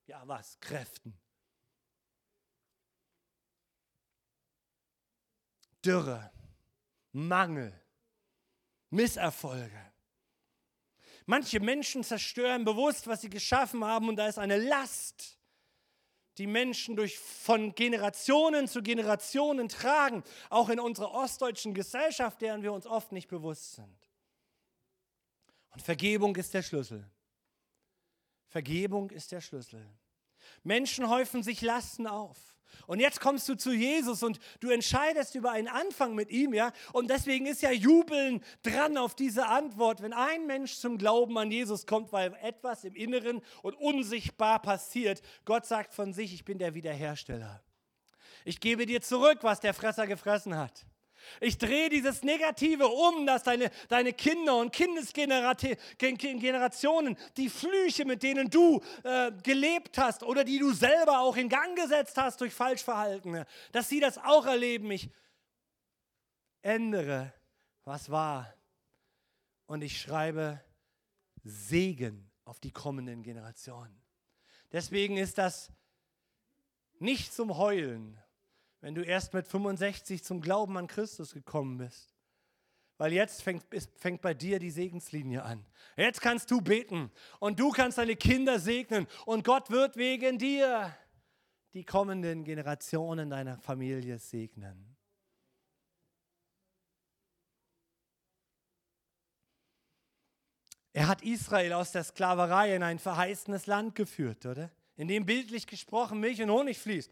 ja 0.07 0.23
was, 0.25 0.59
Kräften. 0.59 1.15
Dürre, 5.85 6.31
Mangel, 7.11 7.71
Misserfolge. 8.89 9.94
Manche 11.25 11.59
Menschen 11.59 12.03
zerstören 12.03 12.65
bewusst, 12.65 13.07
was 13.07 13.21
sie 13.21 13.29
geschaffen 13.29 13.83
haben 13.83 14.09
und 14.09 14.15
da 14.15 14.27
ist 14.27 14.37
eine 14.37 14.57
Last, 14.57 15.39
die 16.37 16.47
Menschen 16.47 16.95
durch, 16.95 17.17
von 17.17 17.73
Generationen 17.73 18.67
zu 18.67 18.83
Generationen 18.83 19.69
tragen, 19.69 20.23
auch 20.49 20.69
in 20.69 20.79
unserer 20.79 21.11
ostdeutschen 21.11 21.73
Gesellschaft, 21.73 22.41
deren 22.41 22.61
wir 22.61 22.73
uns 22.73 22.85
oft 22.85 23.11
nicht 23.11 23.27
bewusst 23.27 23.73
sind. 23.73 23.97
Und 25.71 25.81
Vergebung 25.81 26.35
ist 26.35 26.53
der 26.53 26.61
Schlüssel. 26.61 27.09
Vergebung 28.47 29.09
ist 29.09 29.31
der 29.31 29.41
Schlüssel. 29.41 29.85
Menschen 30.63 31.09
häufen 31.09 31.43
sich 31.43 31.61
Lasten 31.61 32.07
auf. 32.07 32.54
Und 32.87 32.99
jetzt 32.99 33.19
kommst 33.19 33.47
du 33.49 33.55
zu 33.55 33.71
Jesus 33.71 34.23
und 34.23 34.39
du 34.59 34.69
entscheidest 34.69 35.35
über 35.35 35.51
einen 35.51 35.67
Anfang 35.67 36.15
mit 36.15 36.29
ihm, 36.29 36.53
ja? 36.53 36.71
Und 36.93 37.09
deswegen 37.09 37.45
ist 37.45 37.61
ja 37.61 37.71
Jubeln 37.71 38.43
dran 38.63 38.97
auf 38.97 39.15
diese 39.15 39.47
Antwort, 39.47 40.01
wenn 40.01 40.13
ein 40.13 40.45
Mensch 40.45 40.75
zum 40.75 40.97
Glauben 40.97 41.37
an 41.37 41.51
Jesus 41.51 41.85
kommt, 41.85 42.11
weil 42.11 42.33
etwas 42.41 42.83
im 42.83 42.95
Inneren 42.95 43.41
und 43.61 43.75
unsichtbar 43.75 44.61
passiert. 44.61 45.21
Gott 45.45 45.65
sagt 45.65 45.93
von 45.93 46.13
sich, 46.13 46.33
ich 46.33 46.45
bin 46.45 46.59
der 46.59 46.75
Wiederhersteller. 46.75 47.63
Ich 48.43 48.59
gebe 48.59 48.85
dir 48.85 49.01
zurück, 49.01 49.39
was 49.41 49.59
der 49.59 49.73
Fresser 49.73 50.05
gefressen 50.05 50.55
hat. 50.55 50.85
Ich 51.41 51.57
drehe 51.57 51.89
dieses 51.89 52.23
Negative 52.23 52.87
um, 52.87 53.25
dass 53.25 53.43
deine, 53.43 53.71
deine 53.89 54.13
Kinder 54.13 54.57
und 54.57 54.71
Kindesgenerationen 54.71 57.17
die 57.37 57.49
Flüche, 57.49 58.05
mit 58.05 58.23
denen 58.23 58.49
du 58.49 58.81
äh, 59.03 59.31
gelebt 59.43 59.97
hast 59.97 60.23
oder 60.23 60.43
die 60.43 60.59
du 60.59 60.71
selber 60.71 61.19
auch 61.19 61.37
in 61.37 61.49
Gang 61.49 61.77
gesetzt 61.77 62.17
hast 62.17 62.41
durch 62.41 62.53
Falschverhalten, 62.53 63.45
dass 63.71 63.89
sie 63.89 63.99
das 63.99 64.17
auch 64.17 64.45
erleben. 64.45 64.91
Ich 64.91 65.09
ändere, 66.61 67.33
was 67.83 68.09
war. 68.09 68.53
Und 69.67 69.81
ich 69.81 69.99
schreibe 69.99 70.61
Segen 71.43 72.29
auf 72.43 72.59
die 72.59 72.71
kommenden 72.71 73.23
Generationen. 73.23 73.99
Deswegen 74.71 75.17
ist 75.17 75.37
das 75.37 75.71
nicht 76.99 77.33
zum 77.33 77.57
Heulen, 77.57 78.19
wenn 78.81 78.95
du 78.95 79.01
erst 79.01 79.33
mit 79.33 79.47
65 79.47 80.23
zum 80.23 80.41
Glauben 80.41 80.77
an 80.77 80.87
Christus 80.87 81.33
gekommen 81.33 81.77
bist. 81.77 82.15
Weil 82.97 83.11
jetzt 83.11 83.41
fängt, 83.41 83.65
fängt 83.97 84.21
bei 84.21 84.33
dir 84.33 84.57
die 84.59 84.71
Segenslinie 84.71 85.43
an. 85.43 85.65
Jetzt 85.97 86.21
kannst 86.21 86.49
du 86.49 86.61
beten 86.61 87.11
und 87.39 87.59
du 87.59 87.71
kannst 87.71 87.97
deine 87.97 88.15
Kinder 88.15 88.59
segnen 88.59 89.07
und 89.25 89.43
Gott 89.43 89.69
wird 89.69 89.97
wegen 89.97 90.37
dir 90.37 90.95
die 91.73 91.83
kommenden 91.83 92.45
Generationen 92.45 93.29
deiner 93.29 93.57
Familie 93.57 94.17
segnen. 94.17 94.95
Er 100.93 101.09
hat 101.09 101.21
Israel 101.23 101.73
aus 101.73 101.91
der 101.91 102.05
Sklaverei 102.05 102.73
in 102.73 102.81
ein 102.81 102.99
verheißenes 102.99 103.65
Land 103.65 103.95
geführt, 103.95 104.45
oder? 104.45 104.71
In 104.95 105.09
dem 105.09 105.25
bildlich 105.25 105.67
gesprochen 105.67 106.21
Milch 106.21 106.41
und 106.41 106.49
Honig 106.49 106.79
fließt. 106.79 107.11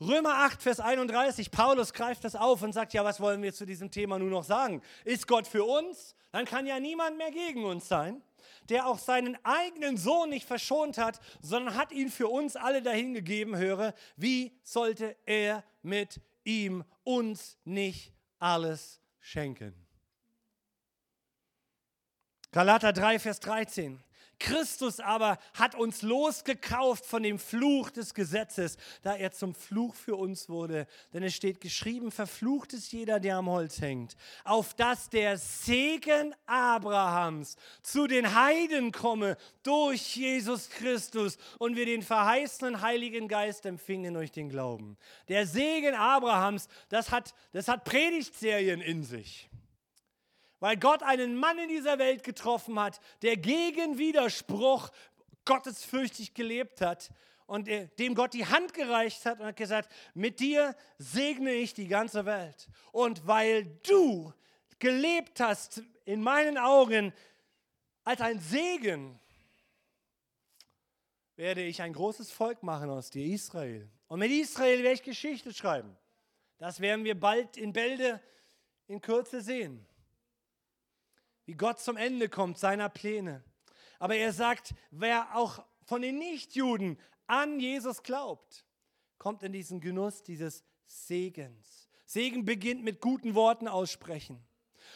Römer 0.00 0.44
8, 0.44 0.62
Vers 0.62 0.78
31, 0.78 1.50
Paulus 1.50 1.92
greift 1.92 2.22
das 2.22 2.36
auf 2.36 2.62
und 2.62 2.72
sagt, 2.72 2.92
ja, 2.92 3.04
was 3.04 3.18
wollen 3.18 3.42
wir 3.42 3.52
zu 3.52 3.66
diesem 3.66 3.90
Thema 3.90 4.18
nur 4.18 4.30
noch 4.30 4.44
sagen? 4.44 4.80
Ist 5.04 5.26
Gott 5.26 5.46
für 5.48 5.64
uns? 5.64 6.14
Dann 6.30 6.44
kann 6.44 6.66
ja 6.66 6.78
niemand 6.78 7.18
mehr 7.18 7.32
gegen 7.32 7.64
uns 7.64 7.88
sein, 7.88 8.22
der 8.68 8.86
auch 8.86 8.98
seinen 8.98 9.36
eigenen 9.44 9.96
Sohn 9.96 10.30
nicht 10.30 10.46
verschont 10.46 10.98
hat, 10.98 11.18
sondern 11.40 11.74
hat 11.74 11.90
ihn 11.90 12.10
für 12.10 12.28
uns 12.28 12.54
alle 12.54 12.80
dahingegeben, 12.80 13.56
höre, 13.56 13.92
wie 14.16 14.56
sollte 14.62 15.16
er 15.26 15.64
mit 15.82 16.20
ihm 16.44 16.84
uns 17.02 17.58
nicht 17.64 18.12
alles 18.38 19.00
schenken? 19.18 19.74
Galater 22.52 22.92
3, 22.92 23.18
Vers 23.18 23.40
13. 23.40 24.02
Christus 24.38 25.00
aber 25.00 25.38
hat 25.54 25.74
uns 25.74 26.02
losgekauft 26.02 27.04
von 27.04 27.22
dem 27.22 27.38
Fluch 27.38 27.90
des 27.90 28.14
Gesetzes, 28.14 28.76
da 29.02 29.14
er 29.16 29.32
zum 29.32 29.54
Fluch 29.54 29.94
für 29.94 30.16
uns 30.16 30.48
wurde. 30.48 30.86
Denn 31.12 31.22
es 31.22 31.34
steht 31.34 31.60
geschrieben, 31.60 32.10
verflucht 32.10 32.72
ist 32.72 32.92
jeder, 32.92 33.20
der 33.20 33.36
am 33.36 33.48
Holz 33.48 33.80
hängt, 33.80 34.16
auf 34.44 34.74
dass 34.74 35.10
der 35.10 35.38
Segen 35.38 36.34
Abrahams 36.46 37.56
zu 37.82 38.06
den 38.06 38.34
Heiden 38.34 38.92
komme 38.92 39.36
durch 39.62 40.16
Jesus 40.16 40.70
Christus 40.70 41.38
und 41.58 41.76
wir 41.76 41.86
den 41.86 42.02
verheißenen 42.02 42.80
Heiligen 42.80 43.28
Geist 43.28 43.66
empfingen 43.66 44.14
durch 44.14 44.32
den 44.32 44.48
Glauben. 44.48 44.96
Der 45.28 45.46
Segen 45.46 45.94
Abrahams, 45.94 46.68
das 46.88 47.10
hat, 47.10 47.34
das 47.52 47.68
hat 47.68 47.84
Predigtserien 47.84 48.80
in 48.80 49.02
sich 49.02 49.48
weil 50.60 50.76
Gott 50.76 51.02
einen 51.02 51.36
Mann 51.36 51.58
in 51.58 51.68
dieser 51.68 51.98
Welt 51.98 52.22
getroffen 52.22 52.78
hat, 52.78 53.00
der 53.22 53.36
gegen 53.36 53.98
Widerspruch 53.98 54.90
gottesfürchtig 55.44 56.34
gelebt 56.34 56.80
hat 56.80 57.10
und 57.46 57.68
dem 57.68 58.14
Gott 58.14 58.34
die 58.34 58.46
Hand 58.46 58.74
gereicht 58.74 59.24
hat 59.24 59.40
und 59.40 59.46
hat 59.46 59.56
gesagt, 59.56 59.90
mit 60.14 60.40
dir 60.40 60.76
segne 60.98 61.52
ich 61.52 61.74
die 61.74 61.88
ganze 61.88 62.26
Welt. 62.26 62.68
Und 62.92 63.26
weil 63.26 63.64
du 63.86 64.32
gelebt 64.78 65.40
hast 65.40 65.82
in 66.04 66.22
meinen 66.22 66.58
Augen 66.58 67.12
als 68.04 68.20
ein 68.20 68.40
Segen, 68.40 69.18
werde 71.36 71.62
ich 71.62 71.80
ein 71.80 71.92
großes 71.92 72.30
Volk 72.30 72.62
machen 72.62 72.90
aus 72.90 73.10
dir, 73.10 73.24
Israel. 73.24 73.88
Und 74.08 74.18
mit 74.18 74.30
Israel 74.30 74.82
werde 74.82 74.94
ich 74.94 75.02
Geschichte 75.02 75.54
schreiben. 75.54 75.96
Das 76.58 76.80
werden 76.80 77.04
wir 77.04 77.18
bald 77.18 77.56
in 77.56 77.72
Bälde 77.72 78.20
in 78.88 79.00
Kürze 79.00 79.40
sehen 79.40 79.87
wie 81.48 81.54
Gott 81.54 81.80
zum 81.80 81.96
Ende 81.96 82.28
kommt 82.28 82.58
seiner 82.58 82.90
Pläne. 82.90 83.42
Aber 83.98 84.14
er 84.14 84.34
sagt, 84.34 84.74
wer 84.90 85.34
auch 85.34 85.64
von 85.86 86.02
den 86.02 86.18
Nichtjuden 86.18 87.00
an 87.26 87.58
Jesus 87.58 88.02
glaubt, 88.02 88.66
kommt 89.16 89.42
in 89.42 89.52
diesen 89.52 89.80
Genuss 89.80 90.22
dieses 90.22 90.62
Segens. 90.86 91.88
Segen 92.04 92.44
beginnt 92.44 92.84
mit 92.84 93.00
guten 93.00 93.34
Worten 93.34 93.66
aussprechen. 93.66 94.46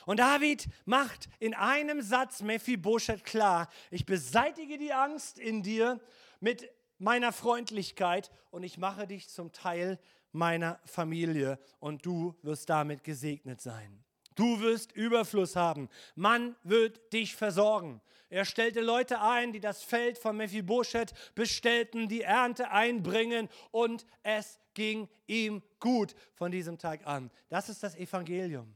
Und 0.04 0.20
David 0.20 0.68
macht 0.84 1.30
in 1.38 1.54
einem 1.54 2.02
Satz 2.02 2.42
Mephibosheth 2.42 3.24
klar, 3.24 3.70
ich 3.90 4.04
beseitige 4.04 4.76
die 4.76 4.92
Angst 4.92 5.38
in 5.38 5.62
dir 5.62 6.00
mit 6.40 6.70
meiner 6.98 7.32
Freundlichkeit 7.32 8.30
und 8.50 8.62
ich 8.62 8.76
mache 8.76 9.06
dich 9.06 9.30
zum 9.30 9.52
Teil 9.52 9.98
meiner 10.32 10.80
Familie 10.84 11.58
und 11.80 12.04
du 12.04 12.34
wirst 12.42 12.68
damit 12.68 13.04
gesegnet 13.04 13.62
sein. 13.62 14.04
Du 14.34 14.60
wirst 14.60 14.92
Überfluss 14.92 15.56
haben. 15.56 15.88
Man 16.14 16.56
wird 16.62 17.12
dich 17.12 17.34
versorgen. 17.36 18.00
Er 18.30 18.44
stellte 18.46 18.80
Leute 18.80 19.20
ein, 19.20 19.52
die 19.52 19.60
das 19.60 19.82
Feld 19.82 20.16
von 20.16 20.36
Mephibosheth 20.36 21.12
bestellten, 21.34 22.08
die 22.08 22.22
Ernte 22.22 22.70
einbringen 22.70 23.48
und 23.70 24.06
es 24.22 24.58
ging 24.72 25.08
ihm 25.26 25.62
gut 25.80 26.14
von 26.34 26.50
diesem 26.50 26.78
Tag 26.78 27.06
an. 27.06 27.30
Das 27.50 27.68
ist 27.68 27.82
das 27.82 27.94
Evangelium. 27.94 28.74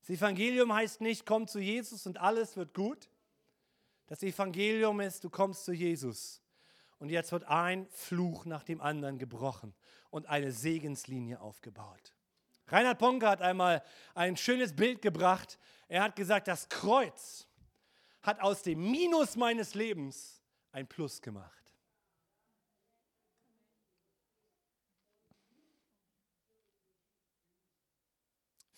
Das 0.00 0.10
Evangelium 0.10 0.74
heißt 0.74 1.00
nicht, 1.00 1.24
komm 1.24 1.48
zu 1.48 1.58
Jesus 1.58 2.06
und 2.06 2.18
alles 2.18 2.56
wird 2.56 2.74
gut. 2.74 3.08
Das 4.08 4.22
Evangelium 4.22 5.00
ist, 5.00 5.24
du 5.24 5.30
kommst 5.30 5.64
zu 5.64 5.72
Jesus 5.72 6.42
und 6.98 7.08
jetzt 7.08 7.32
wird 7.32 7.44
ein 7.44 7.88
Fluch 7.90 8.44
nach 8.44 8.62
dem 8.62 8.80
anderen 8.80 9.18
gebrochen 9.18 9.74
und 10.10 10.26
eine 10.26 10.52
Segenslinie 10.52 11.40
aufgebaut. 11.40 12.15
Reinhard 12.68 12.98
Ponke 12.98 13.28
hat 13.28 13.42
einmal 13.42 13.82
ein 14.14 14.36
schönes 14.36 14.74
Bild 14.74 15.02
gebracht. 15.02 15.58
Er 15.88 16.02
hat 16.02 16.16
gesagt, 16.16 16.48
das 16.48 16.68
Kreuz 16.68 17.46
hat 18.22 18.40
aus 18.40 18.62
dem 18.62 18.90
Minus 18.90 19.36
meines 19.36 19.74
Lebens 19.74 20.42
ein 20.72 20.86
Plus 20.86 21.22
gemacht. 21.22 21.52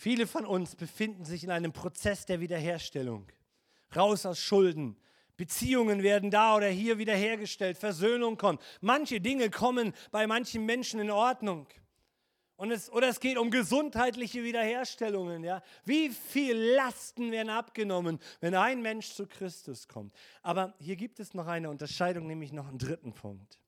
Viele 0.01 0.29
von 0.29 0.47
uns 0.47 0.77
befinden 0.77 1.25
sich 1.25 1.43
in 1.43 1.51
einem 1.51 1.73
Prozess 1.73 2.25
der 2.25 2.41
Wiederherstellung. 2.41 3.27
Raus 3.97 4.27
aus 4.27 4.39
Schulden. 4.39 4.97
Beziehungen 5.37 6.03
werden 6.03 6.31
da 6.31 6.57
oder 6.57 6.69
hier 6.69 6.99
wiederhergestellt. 6.99 7.79
Versöhnung 7.79 8.37
kommt. 8.37 8.63
Manche 8.81 9.21
Dinge 9.21 9.51
kommen 9.51 9.93
bei 10.13 10.27
manchen 10.27 10.65
Menschen 10.67 11.01
in 11.01 11.11
Ordnung. 11.11 11.67
Und 12.59 12.73
es, 12.73 12.91
oder 12.91 13.07
es 13.07 13.21
geht 13.21 13.39
um 13.39 13.53
gesundheitliche 13.53 14.43
Wiederherstellungen. 14.43 15.45
Ja? 15.45 15.63
Wie 15.85 16.11
viel 16.11 16.57
Lasten 16.75 17.31
werden 17.31 17.51
abgenommen, 17.51 18.19
wenn 18.41 18.57
ein 18.57 18.83
Mensch 18.83 19.13
zu 19.13 19.29
Christus 19.29 19.87
kommt? 19.87 20.13
Aber 20.43 20.75
hier 20.81 20.97
gibt 20.97 21.21
es 21.21 21.35
noch 21.35 21.47
eine 21.47 21.71
Unterscheidung, 21.71 22.27
nämlich 22.27 22.53
noch 22.53 22.67
einen 22.67 22.79
dritten 22.79 23.15
Punkt. 23.15 23.61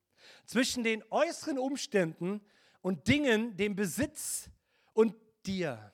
Zwischen 0.45 0.83
den 0.83 1.05
äußeren 1.09 1.57
Umständen 1.57 2.41
und 2.81 3.07
Dingen, 3.07 3.57
dem 3.57 3.77
Besitz 3.77 4.51
und 4.93 5.15
dir. 5.47 5.93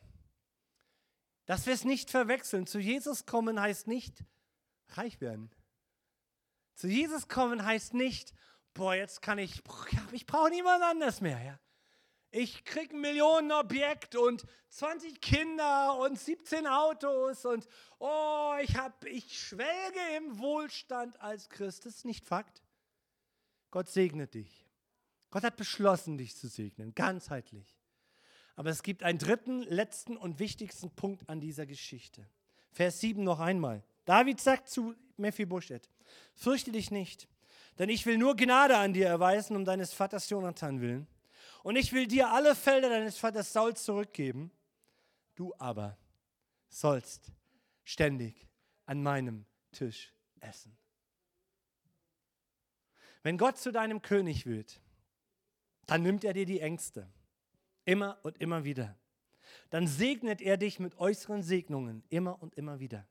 Dass 1.44 1.66
wir 1.66 1.74
es 1.74 1.84
nicht 1.84 2.10
verwechseln. 2.10 2.66
Zu 2.66 2.78
Jesus 2.78 3.26
kommen 3.26 3.60
heißt 3.60 3.88
nicht 3.88 4.24
reich 4.88 5.20
werden. 5.20 5.50
Zu 6.74 6.88
Jesus 6.88 7.28
kommen 7.28 7.62
heißt 7.62 7.92
nicht, 7.92 8.32
boah, 8.72 8.94
jetzt 8.94 9.20
kann 9.20 9.36
ich, 9.36 9.62
ich 10.12 10.24
brauche 10.24 10.48
niemand 10.48 10.82
anders 10.82 11.20
mehr. 11.20 11.42
Ja? 11.42 11.60
Ich 12.30 12.64
kriege 12.64 12.94
ein 12.94 13.00
Millionenobjekt 13.00 14.16
und 14.16 14.44
20 14.68 15.20
Kinder 15.20 15.98
und 15.98 16.18
17 16.18 16.66
Autos 16.66 17.44
und 17.44 17.66
oh, 17.98 18.54
ich, 18.60 18.76
hab, 18.76 19.04
ich 19.04 19.38
schwelge 19.38 20.00
im 20.16 20.38
Wohlstand 20.38 21.20
als 21.20 21.48
Christ. 21.48 21.86
Das 21.86 21.96
ist 21.96 22.04
nicht 22.04 22.26
Fakt. 22.26 22.62
Gott 23.70 23.88
segnet 23.88 24.34
dich. 24.34 24.66
Gott 25.30 25.44
hat 25.44 25.56
beschlossen, 25.56 26.18
dich 26.18 26.36
zu 26.36 26.48
segnen, 26.48 26.94
ganzheitlich. 26.94 27.78
Aber 28.54 28.70
es 28.70 28.82
gibt 28.82 29.02
einen 29.02 29.18
dritten, 29.18 29.62
letzten 29.62 30.16
und 30.16 30.38
wichtigsten 30.38 30.90
Punkt 30.90 31.28
an 31.28 31.40
dieser 31.40 31.66
Geschichte. 31.66 32.26
Vers 32.70 33.00
7 33.00 33.22
noch 33.22 33.40
einmal. 33.40 33.82
David 34.04 34.40
sagt 34.40 34.68
zu 34.68 34.94
Mephibosheth, 35.16 35.90
fürchte 36.34 36.72
dich 36.72 36.90
nicht, 36.90 37.28
denn 37.78 37.88
ich 37.88 38.06
will 38.06 38.18
nur 38.18 38.36
Gnade 38.36 38.76
an 38.76 38.92
dir 38.92 39.06
erweisen 39.06 39.56
um 39.56 39.64
deines 39.64 39.92
Vaters 39.92 40.28
Jonathan 40.30 40.80
willen. 40.80 41.06
Und 41.66 41.74
ich 41.74 41.92
will 41.92 42.06
dir 42.06 42.30
alle 42.30 42.54
Felder 42.54 42.88
deines 42.88 43.18
Vaters 43.18 43.52
Saul 43.52 43.74
zurückgeben. 43.74 44.52
Du 45.34 45.52
aber 45.58 45.98
sollst 46.68 47.32
ständig 47.82 48.46
an 48.84 49.02
meinem 49.02 49.46
Tisch 49.72 50.14
essen. 50.38 50.78
Wenn 53.24 53.36
Gott 53.36 53.58
zu 53.58 53.72
deinem 53.72 54.00
König 54.00 54.46
wird, 54.46 54.80
dann 55.86 56.04
nimmt 56.04 56.22
er 56.22 56.34
dir 56.34 56.46
die 56.46 56.60
Ängste. 56.60 57.12
Immer 57.84 58.16
und 58.22 58.38
immer 58.38 58.62
wieder. 58.62 58.96
Dann 59.70 59.88
segnet 59.88 60.40
er 60.40 60.58
dich 60.58 60.78
mit 60.78 60.96
äußeren 61.00 61.42
Segnungen 61.42 62.04
immer 62.10 62.40
und 62.40 62.54
immer 62.54 62.78
wieder. 62.78 63.08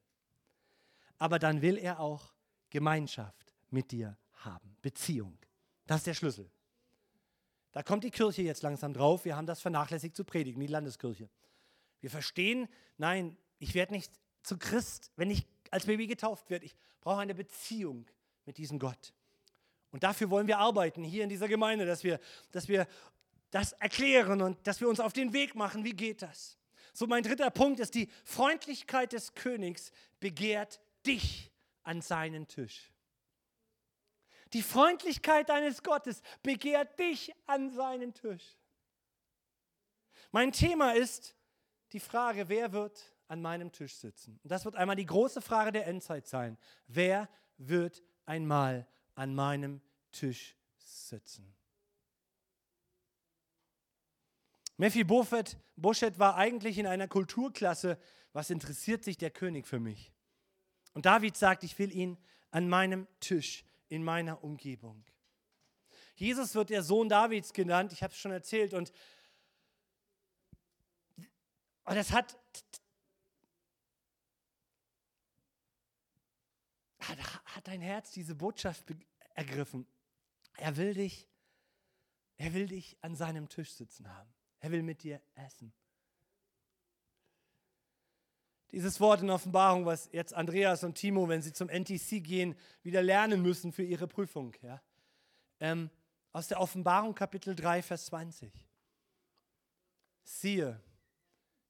Aber 1.18 1.40
dann 1.40 1.62
will 1.62 1.78
er 1.78 2.00
auch 2.00 2.34
Gemeinschaft 2.70 3.54
mit 3.70 3.92
dir 3.92 4.18
haben. 4.32 4.78
Beziehung. 4.82 5.38
Das 5.88 5.98
ist 5.98 6.08
der 6.08 6.14
Schlüssel. 6.14 6.50
Da 7.76 7.84
kommt 7.84 8.06
die 8.06 8.10
Kirche 8.10 8.42
jetzt 8.42 8.64
langsam 8.64 8.94
drauf. 8.94 9.26
Wir 9.26 9.36
haben 9.36 9.48
das 9.48 9.60
vernachlässigt 9.60 10.16
zu 10.16 10.24
predigen, 10.24 10.62
die 10.62 10.68
Landeskirche. 10.68 11.30
Wir 12.00 12.10
verstehen, 12.10 12.70
nein, 12.98 13.36
ich 13.60 13.76
werde 13.76 13.92
nicht 13.92 14.14
zu 14.44 14.58
Christ, 14.58 15.12
wenn 15.18 15.30
ich 15.30 15.46
als 15.72 15.86
Baby 15.86 16.08
getauft 16.08 16.50
werde. 16.50 16.64
Ich 16.64 16.74
brauche 17.02 17.20
eine 17.20 17.36
Beziehung 17.36 18.06
mit 18.46 18.58
diesem 18.58 18.80
Gott. 18.80 19.14
Und 19.92 20.04
dafür 20.04 20.30
wollen 20.30 20.48
wir 20.48 20.58
arbeiten 20.58 21.04
hier 21.04 21.26
in 21.26 21.30
dieser 21.30 21.50
Gemeinde, 21.50 21.86
dass 21.86 22.06
wir, 22.06 22.22
dass 22.52 22.70
wir 22.70 22.88
das 23.52 23.74
erklären 23.74 24.42
und 24.42 24.66
dass 24.66 24.80
wir 24.80 24.88
uns 24.88 25.02
auf 25.02 25.12
den 25.12 25.34
Weg 25.34 25.54
machen. 25.54 25.84
Wie 25.84 25.92
geht 25.92 26.22
das? 26.22 26.58
So, 26.94 27.08
mein 27.08 27.24
dritter 27.24 27.52
Punkt 27.52 27.82
ist, 27.82 27.94
die 27.94 28.10
Freundlichkeit 28.24 29.12
des 29.12 29.34
Königs 29.34 29.92
begehrt 30.22 30.80
dich 31.06 31.52
an 31.84 32.02
seinen 32.02 32.48
Tisch. 32.48 32.94
Die 34.56 34.64
Freundlichkeit 34.64 35.50
deines 35.50 35.84
Gottes 35.84 36.22
begehrt 36.42 36.98
dich 36.98 37.30
an 37.46 37.72
seinen 37.72 38.14
Tisch. 38.14 38.58
Mein 40.32 40.54
Thema 40.54 40.96
ist 40.96 41.36
die 41.92 42.00
Frage, 42.00 42.48
wer 42.48 42.72
wird 42.72 43.14
an 43.28 43.42
meinem 43.42 43.74
Tisch 43.74 43.96
sitzen? 43.96 44.40
Und 44.42 44.50
das 44.50 44.64
wird 44.64 44.78
einmal 44.78 44.96
die 44.96 45.06
große 45.06 45.42
Frage 45.42 45.74
der 45.74 45.88
Endzeit 45.88 46.26
sein. 46.26 46.58
Wer 46.88 47.28
wird 47.58 48.02
einmal 48.26 48.88
an 49.16 49.36
meinem 49.36 49.82
Tisch 50.14 50.56
sitzen? 50.78 51.54
Mephibosheth 54.78 55.58
Boschet 55.76 56.18
war 56.18 56.38
eigentlich 56.38 56.78
in 56.78 56.88
einer 56.88 57.10
Kulturklasse, 57.10 58.00
was 58.32 58.50
interessiert 58.50 59.04
sich 59.04 59.18
der 59.18 59.32
König 59.32 59.68
für 59.68 59.82
mich? 59.82 60.14
Und 60.94 61.06
David 61.06 61.36
sagt, 61.36 61.66
ich 61.66 61.78
will 61.78 61.94
ihn 61.94 62.18
an 62.52 62.70
meinem 62.70 63.06
Tisch, 63.20 63.66
in 63.88 64.04
meiner 64.04 64.44
Umgebung. 64.44 65.06
Jesus 66.16 66.56
wird 66.56 66.70
der 66.70 66.84
Sohn 66.84 67.10
Davids 67.10 67.54
genannt, 67.54 67.92
ich 67.94 68.02
habe 68.02 68.14
es 68.14 68.20
schon 68.20 68.32
erzählt, 68.32 68.74
und, 68.74 68.92
das 71.86 72.12
hat, 72.12 72.38
hat, 77.00 77.46
hat 77.46 77.68
dein 77.68 77.82
Herz 77.82 78.12
diese 78.12 78.36
Botschaft 78.36 78.86
ergriffen. 79.36 79.88
Er 80.58 80.78
will 80.78 80.94
dich, 80.94 81.30
er 82.38 82.54
will 82.54 82.68
dich 82.68 82.98
an 83.02 83.16
seinem 83.16 83.50
Tisch 83.50 83.74
sitzen 83.74 84.10
haben. 84.10 84.34
Er 84.60 84.72
will 84.72 84.84
mit 84.84 85.04
dir 85.04 85.22
essen. 85.36 85.74
Dieses 88.72 89.00
Wort 89.00 89.22
in 89.22 89.30
Offenbarung, 89.30 89.86
was 89.86 90.10
jetzt 90.12 90.34
Andreas 90.34 90.84
und 90.84 90.96
Timo, 90.96 91.30
wenn 91.30 91.42
sie 91.42 91.54
zum 91.54 91.70
NTC 91.70 92.24
gehen, 92.24 92.56
wieder 92.84 93.02
lernen 93.02 93.42
müssen 93.42 93.72
für 93.72 93.84
ihre 93.84 94.08
Prüfung. 94.08 94.56
Ja? 94.62 94.82
Ähm, 95.60 95.90
aus 96.32 96.48
der 96.48 96.60
Offenbarung 96.60 97.16
Kapitel 97.16 97.56
3, 97.56 97.82
Vers 97.82 98.08
20. 98.08 98.52
Siehe, 100.24 100.82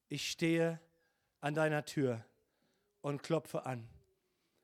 ich 0.09 0.31
stehe 0.31 0.79
an 1.41 1.53
deiner 1.53 1.85
Tür 1.85 2.25
und 3.01 3.21
klopfe 3.21 3.65
an. 3.65 3.87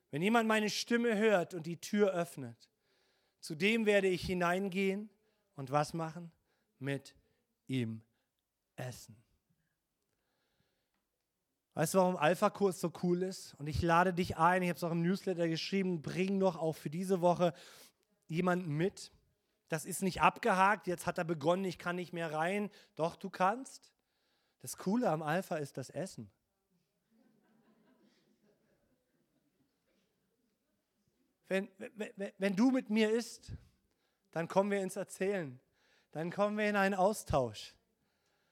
Wenn 0.09 0.21
jemand 0.21 0.47
meine 0.47 0.69
Stimme 0.69 1.17
hört 1.17 1.53
und 1.53 1.65
die 1.67 1.77
Tür 1.77 2.11
öffnet, 2.13 2.69
zu 3.39 3.55
dem 3.55 3.85
werde 3.85 4.07
ich 4.07 4.25
hineingehen 4.25 5.09
und 5.55 5.71
was 5.71 5.93
machen? 5.93 6.31
Mit 6.79 7.15
ihm 7.67 8.01
essen. 8.75 9.15
Weißt 11.73 11.93
du, 11.93 11.99
warum 11.99 12.17
Alpha-Kurs 12.17 12.81
so 12.81 12.91
cool 13.01 13.23
ist? 13.23 13.53
Und 13.55 13.67
ich 13.67 13.81
lade 13.81 14.13
dich 14.13 14.37
ein, 14.37 14.61
ich 14.61 14.69
habe 14.69 14.77
es 14.77 14.83
auch 14.83 14.91
im 14.91 15.01
Newsletter 15.01 15.47
geschrieben, 15.47 16.01
bring 16.01 16.39
doch 16.39 16.57
auch 16.57 16.75
für 16.75 16.89
diese 16.89 17.21
Woche 17.21 17.53
jemanden 18.27 18.75
mit. 18.75 19.11
Das 19.69 19.85
ist 19.85 20.01
nicht 20.01 20.21
abgehakt, 20.21 20.87
jetzt 20.87 21.05
hat 21.07 21.17
er 21.17 21.23
begonnen, 21.23 21.63
ich 21.63 21.77
kann 21.77 21.95
nicht 21.95 22.11
mehr 22.11 22.33
rein. 22.33 22.69
Doch, 22.95 23.15
du 23.15 23.29
kannst. 23.29 23.93
Das 24.59 24.77
Coole 24.77 25.09
am 25.09 25.21
Alpha 25.21 25.55
ist 25.55 25.77
das 25.77 25.89
Essen. 25.89 26.29
Wenn, 31.47 31.69
wenn, 31.77 32.31
wenn 32.37 32.55
du 32.55 32.71
mit 32.71 32.89
mir 32.89 33.11
isst, 33.11 33.53
dann 34.31 34.47
kommen 34.47 34.71
wir 34.71 34.81
ins 34.81 34.97
Erzählen. 34.97 35.59
Dann 36.11 36.31
kommen 36.31 36.57
wir 36.57 36.69
in 36.69 36.75
einen 36.75 36.95
Austausch. 36.95 37.75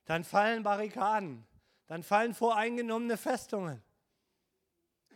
Dann 0.06 0.24
fallen 0.24 0.64
Barrikaden 0.64 1.46
dann 1.90 2.04
fallen 2.04 2.36
voreingenommene 2.36 3.18
Festungen. 3.18 3.82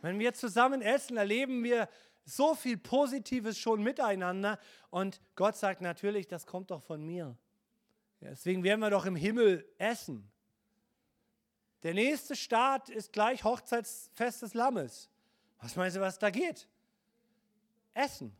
Wenn 0.01 0.19
wir 0.19 0.33
zusammen 0.33 0.81
essen, 0.81 1.17
erleben 1.17 1.63
wir 1.63 1.87
so 2.25 2.55
viel 2.55 2.77
Positives 2.77 3.59
schon 3.59 3.83
miteinander 3.83 4.59
und 4.89 5.21
Gott 5.35 5.55
sagt 5.55 5.81
natürlich, 5.81 6.27
das 6.27 6.47
kommt 6.47 6.71
doch 6.71 6.81
von 6.81 7.05
mir. 7.05 7.37
Deswegen 8.21 8.63
werden 8.63 8.79
wir 8.79 8.89
doch 8.89 9.05
im 9.05 9.15
Himmel 9.15 9.69
essen. 9.77 10.31
Der 11.83 11.93
nächste 11.93 12.35
Start 12.35 12.89
ist 12.89 13.13
gleich 13.13 13.43
Hochzeitsfest 13.43 14.41
des 14.41 14.53
Lammes. 14.55 15.11
Was 15.59 15.75
meinst 15.75 15.95
du, 15.95 16.01
was 16.01 16.17
da 16.17 16.31
geht? 16.31 16.67
Essen. 17.93 18.35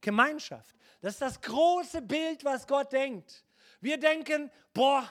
Gemeinschaft. 0.00 0.74
Das 1.00 1.14
ist 1.14 1.22
das 1.22 1.40
große 1.40 2.02
Bild, 2.02 2.44
was 2.44 2.66
Gott 2.66 2.92
denkt. 2.92 3.44
Wir 3.80 3.98
denken, 3.98 4.50
boah, 4.74 5.08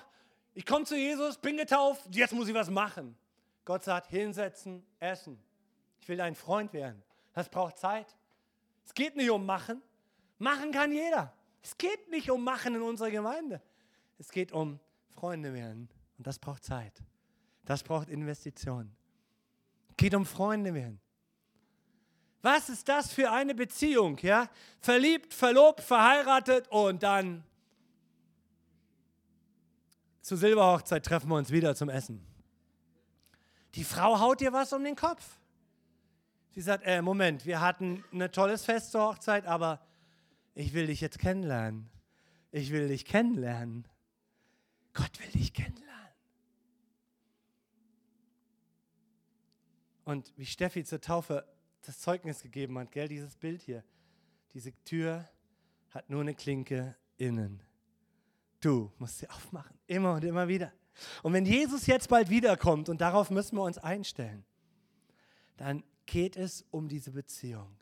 ich 0.54 0.66
komme 0.66 0.86
zu 0.86 0.96
Jesus, 0.96 1.38
bin 1.38 1.58
getauft, 1.58 2.04
jetzt 2.12 2.34
muss 2.34 2.48
ich 2.48 2.54
was 2.54 2.70
machen. 2.70 3.16
Gott 3.64 3.84
sagt, 3.84 4.08
hinsetzen, 4.08 4.86
essen. 5.00 5.42
Ich 6.00 6.08
will 6.10 6.18
dein 6.18 6.36
Freund 6.36 6.74
werden. 6.74 7.02
Das 7.34 7.48
braucht 7.48 7.78
Zeit. 7.78 8.16
Es 8.86 8.94
geht 8.94 9.16
nicht 9.16 9.30
um 9.30 9.46
Machen. 9.46 9.82
Machen 10.40 10.72
kann 10.72 10.92
jeder. 10.92 11.34
Es 11.62 11.78
geht 11.78 12.10
nicht 12.10 12.30
um 12.30 12.44
Machen 12.44 12.76
in 12.76 12.82
unserer 12.82 13.12
Gemeinde. 13.12 13.62
Es 14.18 14.30
geht 14.32 14.52
um 14.52 14.80
Freunde 15.10 15.54
werden. 15.54 15.88
Und 16.18 16.28
das 16.28 16.40
braucht 16.40 16.64
Zeit. 16.64 16.94
Das 17.66 17.84
braucht 17.84 18.10
Investitionen. 18.10 18.96
Es 19.90 19.98
geht 19.98 20.16
um 20.16 20.26
Freunde 20.26 20.74
werden. 20.74 21.00
Was 22.42 22.70
ist 22.70 22.90
das 22.90 23.14
für 23.14 23.32
eine 23.32 23.54
Beziehung? 23.54 24.18
Ja? 24.22 24.50
Verliebt, 24.80 25.34
verlobt, 25.34 25.82
verheiratet 25.82 26.68
und 26.70 27.04
dann 27.04 27.44
zur 30.22 30.38
Silberhochzeit 30.38 31.06
treffen 31.06 31.30
wir 31.30 31.36
uns 31.36 31.52
wieder 31.52 31.76
zum 31.76 31.90
Essen. 31.90 32.26
Die 33.76 33.84
Frau 33.84 34.20
haut 34.20 34.42
dir 34.42 34.54
was 34.54 34.74
um 34.74 34.84
den 34.84 34.96
Kopf. 34.96 35.40
Sie 36.52 36.62
sagt, 36.62 36.84
äh, 36.86 37.02
Moment, 37.02 37.46
wir 37.46 37.62
hatten 37.62 38.04
ein 38.12 38.32
tolles 38.32 38.66
Fest 38.66 38.92
zur 38.92 39.02
Hochzeit, 39.02 39.46
aber 39.46 39.80
ich 40.54 40.74
will 40.74 40.88
dich 40.88 41.00
jetzt 41.00 41.20
kennenlernen. 41.20 41.90
Ich 42.52 42.72
will 42.72 42.90
dich 42.90 43.06
kennenlernen. 43.06 43.88
Gott 44.94 45.20
will 45.20 45.32
dich 45.32 45.54
kennenlernen. 45.54 45.82
Und 50.04 50.34
wie 50.36 50.46
Steffi 50.46 50.84
zur 50.84 51.00
Taufe 51.00 51.48
das 51.84 52.00
Zeugnis 52.00 52.42
gegeben 52.42 52.78
hat, 52.78 52.92
gell, 52.92 53.08
dieses 53.08 53.38
Bild 53.38 53.62
hier. 53.62 53.84
Diese 54.54 54.74
Tür 54.84 55.30
hat 55.92 56.10
nur 56.10 56.22
eine 56.22 56.36
Klinke 56.36 56.98
innen. 57.18 57.64
Du 58.62 58.92
musst 59.00 59.20
sie 59.20 59.30
aufmachen, 59.30 59.76
immer 59.88 60.14
und 60.14 60.24
immer 60.24 60.48
wieder. 60.48 60.72
Und 61.24 61.34
wenn 61.34 61.46
Jesus 61.46 61.88
jetzt 61.88 62.10
bald 62.10 62.30
wiederkommt, 62.30 62.90
und 62.90 63.02
darauf 63.02 63.32
müssen 63.32 63.58
wir 63.58 63.64
uns 63.64 63.78
einstellen, 63.80 64.46
dann 65.58 65.84
geht 66.06 66.38
es 66.38 66.64
um 66.72 66.88
diese 66.88 67.12
Beziehung. 67.12 67.76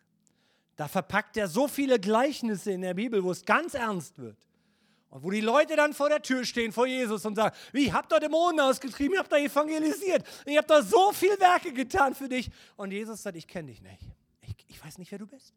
Da 0.76 0.88
verpackt 0.88 1.36
er 1.36 1.48
so 1.48 1.68
viele 1.68 2.00
Gleichnisse 2.00 2.72
in 2.72 2.82
der 2.82 2.94
Bibel, 2.94 3.24
wo 3.24 3.32
es 3.32 3.44
ganz 3.44 3.74
ernst 3.74 4.18
wird. 4.18 4.38
Und 5.10 5.24
wo 5.24 5.32
die 5.32 5.42
Leute 5.42 5.76
dann 5.76 5.94
vor 5.94 6.08
der 6.08 6.22
Tür 6.22 6.46
stehen, 6.46 6.72
vor 6.72 6.86
Jesus 6.86 7.26
und 7.26 7.36
sagen, 7.36 7.56
ich 7.74 7.92
hab 7.92 8.08
da 8.08 8.20
Dämonen 8.20 8.60
ausgetrieben, 8.60 9.14
ich 9.14 9.20
hab 9.20 9.28
da 9.28 9.38
evangelisiert, 9.38 10.24
ich 10.46 10.58
hab 10.58 10.68
da 10.68 10.82
so 10.84 11.12
viele 11.12 11.40
Werke 11.40 11.74
getan 11.74 12.14
für 12.14 12.30
dich. 12.30 12.50
Und 12.78 12.92
Jesus 12.92 13.24
sagt, 13.24 13.36
ich 13.36 13.48
kenne 13.48 13.70
dich 13.70 13.82
nicht. 13.82 14.02
Ich, 14.42 14.56
ich 14.68 14.86
weiß 14.86 15.00
nicht, 15.00 15.12
wer 15.12 15.20
du 15.20 15.26
bist. 15.26 15.54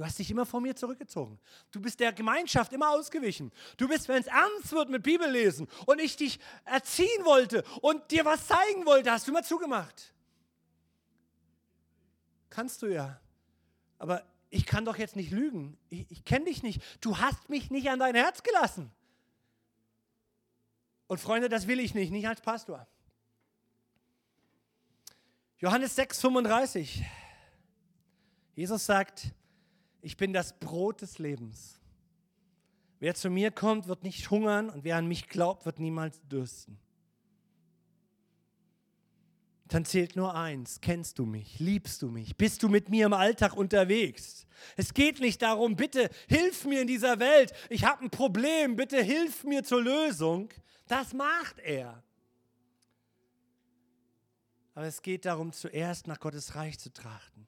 Du 0.00 0.06
hast 0.06 0.18
dich 0.18 0.30
immer 0.30 0.46
vor 0.46 0.62
mir 0.62 0.74
zurückgezogen. 0.74 1.38
Du 1.70 1.78
bist 1.78 2.00
der 2.00 2.10
Gemeinschaft 2.14 2.72
immer 2.72 2.88
ausgewichen. 2.88 3.52
Du 3.76 3.86
bist, 3.86 4.08
wenn 4.08 4.22
es 4.22 4.28
ernst 4.28 4.72
wird 4.72 4.88
mit 4.88 5.02
Bibellesen 5.02 5.68
und 5.84 6.00
ich 6.00 6.16
dich 6.16 6.40
erziehen 6.64 7.22
wollte 7.24 7.62
und 7.82 8.10
dir 8.10 8.24
was 8.24 8.46
zeigen 8.46 8.86
wollte, 8.86 9.12
hast 9.12 9.26
du 9.26 9.30
immer 9.30 9.42
zugemacht. 9.42 10.14
Kannst 12.48 12.80
du 12.80 12.86
ja. 12.86 13.20
Aber 13.98 14.24
ich 14.48 14.64
kann 14.64 14.86
doch 14.86 14.96
jetzt 14.96 15.16
nicht 15.16 15.32
lügen. 15.32 15.76
Ich, 15.90 16.10
ich 16.10 16.24
kenne 16.24 16.46
dich 16.46 16.62
nicht. 16.62 16.80
Du 17.02 17.18
hast 17.18 17.50
mich 17.50 17.70
nicht 17.70 17.90
an 17.90 17.98
dein 17.98 18.14
Herz 18.14 18.42
gelassen. 18.42 18.90
Und 21.08 21.20
Freunde, 21.20 21.50
das 21.50 21.66
will 21.66 21.78
ich 21.78 21.92
nicht, 21.92 22.10
nicht 22.10 22.26
als 22.26 22.40
Pastor. 22.40 22.86
Johannes 25.58 25.94
6, 25.94 26.22
35. 26.22 27.04
Jesus 28.54 28.86
sagt, 28.86 29.34
ich 30.02 30.16
bin 30.16 30.32
das 30.32 30.58
Brot 30.58 31.02
des 31.02 31.18
Lebens. 31.18 31.80
Wer 32.98 33.14
zu 33.14 33.30
mir 33.30 33.50
kommt, 33.50 33.86
wird 33.86 34.02
nicht 34.02 34.30
hungern 34.30 34.68
und 34.68 34.84
wer 34.84 34.96
an 34.96 35.06
mich 35.06 35.28
glaubt, 35.28 35.64
wird 35.64 35.78
niemals 35.78 36.20
dürsten. 36.28 36.78
Dann 39.68 39.84
zählt 39.84 40.16
nur 40.16 40.34
eins, 40.34 40.80
kennst 40.80 41.18
du 41.18 41.24
mich, 41.24 41.60
liebst 41.60 42.02
du 42.02 42.08
mich, 42.08 42.36
bist 42.36 42.62
du 42.62 42.68
mit 42.68 42.88
mir 42.88 43.06
im 43.06 43.12
Alltag 43.12 43.56
unterwegs. 43.56 44.46
Es 44.76 44.92
geht 44.92 45.20
nicht 45.20 45.42
darum, 45.42 45.76
bitte 45.76 46.10
hilf 46.28 46.64
mir 46.64 46.82
in 46.82 46.88
dieser 46.88 47.20
Welt, 47.20 47.52
ich 47.68 47.84
habe 47.84 48.04
ein 48.04 48.10
Problem, 48.10 48.74
bitte 48.74 49.00
hilf 49.00 49.44
mir 49.44 49.62
zur 49.62 49.82
Lösung. 49.82 50.50
Das 50.88 51.14
macht 51.14 51.60
er. 51.60 52.02
Aber 54.74 54.86
es 54.86 55.02
geht 55.02 55.24
darum, 55.24 55.52
zuerst 55.52 56.08
nach 56.08 56.18
Gottes 56.18 56.56
Reich 56.56 56.78
zu 56.78 56.92
trachten. 56.92 57.46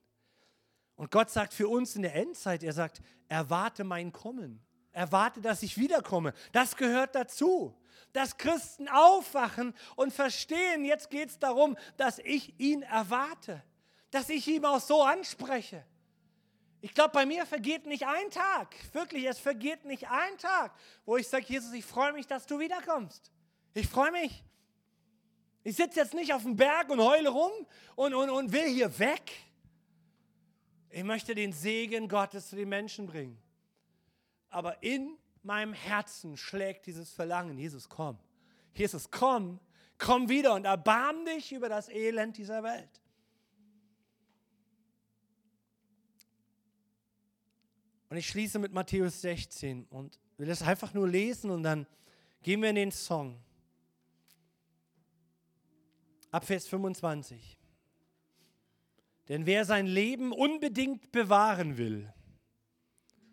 Und 1.03 1.11
Gott 1.11 1.31
sagt 1.31 1.53
für 1.53 1.67
uns 1.67 1.97
in 1.97 2.03
der 2.03 2.15
Endzeit, 2.15 2.63
er 2.63 2.73
sagt, 2.73 3.03
erwarte 3.27 3.83
mein 3.83 4.13
Kommen. 4.13 4.65
Erwarte, 4.93 5.41
dass 5.41 5.65
ich 5.65 5.77
wiederkomme. 5.77 6.33
Das 6.53 6.77
gehört 6.77 7.17
dazu. 7.17 7.77
Dass 8.13 8.37
Christen 8.37 8.87
aufwachen 8.87 9.75
und 9.97 10.13
verstehen, 10.13 10.85
jetzt 10.85 11.11
geht 11.11 11.31
es 11.31 11.41
darum, 11.41 11.77
dass 11.97 12.21
ich 12.21 12.55
ihn 12.61 12.83
erwarte. 12.83 13.65
Dass 14.13 14.29
ich 14.29 14.47
ihn 14.47 14.65
auch 14.65 14.79
so 14.79 15.03
anspreche. 15.03 15.85
Ich 16.81 16.95
glaube, 16.95 17.11
bei 17.11 17.27
mir 17.27 17.47
vergeht 17.47 17.85
nicht 17.85 18.07
ein 18.07 18.31
Tag, 18.31 18.77
wirklich, 18.93 19.25
es 19.25 19.41
vergeht 19.41 19.85
nicht 19.85 20.09
ein 20.09 20.39
Tag, 20.39 20.73
wo 21.05 21.17
ich 21.17 21.27
sage, 21.27 21.47
Jesus, 21.49 21.73
ich 21.73 21.85
freue 21.85 22.13
mich, 22.13 22.29
dass 22.29 22.47
du 22.47 22.61
wiederkommst. 22.61 23.33
Ich 23.75 23.89
freue 23.89 24.13
mich. 24.13 24.45
Ich 25.65 25.75
sitze 25.75 25.99
jetzt 25.99 26.15
nicht 26.15 26.33
auf 26.33 26.43
dem 26.43 26.55
Berg 26.55 26.91
und 26.91 27.01
heule 27.01 27.31
rum 27.31 27.51
und, 27.97 28.15
und, 28.15 28.31
und 28.31 28.53
will 28.53 28.69
hier 28.69 28.97
weg. 29.01 29.52
Ich 30.95 31.05
möchte 31.05 31.35
den 31.35 31.55
Segen 31.55 32.07
Gottes 32.07 32.51
zu 32.51 32.57
den 32.57 32.69
Menschen 32.69 33.07
bringen. 33.07 33.39
Aber 34.51 34.83
in 34.83 35.17
meinem 35.43 35.73
Herzen 35.73 36.37
schlägt 36.37 36.87
dieses 36.87 37.11
Verlangen, 37.11 37.57
Jesus, 37.57 37.89
komm. 37.89 38.19
Jesus, 38.75 39.11
komm, 39.11 39.59
komm 39.97 40.29
wieder 40.29 40.55
und 40.55 40.67
erbarm 40.67 41.25
dich 41.25 41.51
über 41.53 41.71
das 41.71 41.89
Elend 41.89 42.37
dieser 42.37 42.63
Welt. 42.63 43.01
Und 48.11 48.19
ich 48.19 48.29
schließe 48.29 48.59
mit 48.59 48.75
Matthäus 48.75 49.23
16 49.23 49.87
und 49.87 50.21
will 50.37 50.47
das 50.47 50.61
einfach 50.61 50.93
nur 50.93 51.09
lesen 51.09 51.51
und 51.51 51.63
dann 51.63 51.87
gehen 52.43 52.61
wir 52.61 52.69
in 52.69 52.77
den 52.77 52.93
Song. 52.93 53.43
Ab 56.31 56.45
Vers 56.45 56.69
25. 56.69 57.62
Denn 59.33 59.47
wer 59.47 59.65
sein 59.65 59.87
Leben 59.87 60.31
unbedingt 60.31 61.11
bewahren 61.11 61.79
will, 61.79 62.13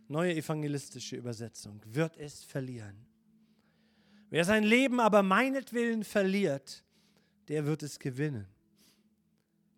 neue 0.08 0.34
evangelistische 0.34 1.18
Übersetzung, 1.18 1.82
wird 1.86 2.16
es 2.16 2.46
verlieren. 2.46 3.06
Wer 4.30 4.46
sein 4.46 4.64
Leben 4.64 5.02
aber 5.02 5.24
meinetwillen 5.24 6.06
verliert, 6.06 6.86
der 7.50 7.66
wird 7.66 7.84
es 7.84 8.00
gewinnen. 8.00 8.48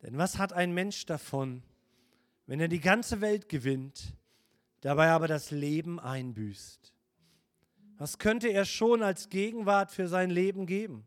Denn 0.04 0.16
was 0.16 0.38
hat 0.38 0.54
ein 0.54 0.76
Mensch 0.76 1.08
davon, 1.08 1.64
wenn 2.46 2.60
er 2.60 2.68
die 2.68 2.82
ganze 2.82 3.20
Welt 3.22 3.50
gewinnt, 3.50 4.14
dabei 4.82 5.10
aber 5.10 5.28
das 5.28 5.50
Leben 5.50 6.00
einbüßt? 6.00 6.94
Was 7.98 8.20
könnte 8.20 8.50
er 8.50 8.66
schon 8.66 9.02
als 9.02 9.30
Gegenwart 9.30 9.90
für 9.90 10.08
sein 10.08 10.30
Leben 10.30 10.68
geben? 10.68 11.04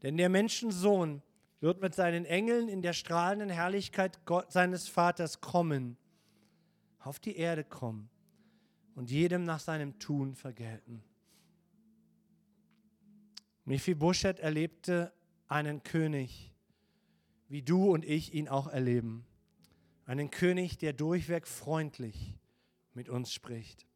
Denn 0.00 0.16
der 0.16 0.30
Menschensohn 0.30 1.20
wird 1.62 1.80
mit 1.80 1.94
seinen 1.94 2.24
Engeln 2.24 2.68
in 2.68 2.82
der 2.82 2.92
strahlenden 2.92 3.48
Herrlichkeit 3.48 4.26
Gott, 4.26 4.50
seines 4.50 4.88
Vaters 4.88 5.40
kommen, 5.40 5.96
auf 6.98 7.20
die 7.20 7.36
Erde 7.36 7.62
kommen 7.62 8.10
und 8.96 9.12
jedem 9.12 9.44
nach 9.44 9.60
seinem 9.60 9.98
Tun 10.00 10.34
vergelten. 10.34 11.04
Mephibosheth 13.64 14.40
erlebte 14.40 15.12
einen 15.46 15.84
König, 15.84 16.52
wie 17.48 17.62
du 17.62 17.92
und 17.92 18.04
ich 18.04 18.34
ihn 18.34 18.48
auch 18.48 18.66
erleben. 18.66 19.24
Einen 20.04 20.30
König, 20.30 20.78
der 20.78 20.92
durchweg 20.92 21.46
freundlich 21.46 22.34
mit 22.92 23.08
uns 23.08 23.32
spricht. 23.32 23.86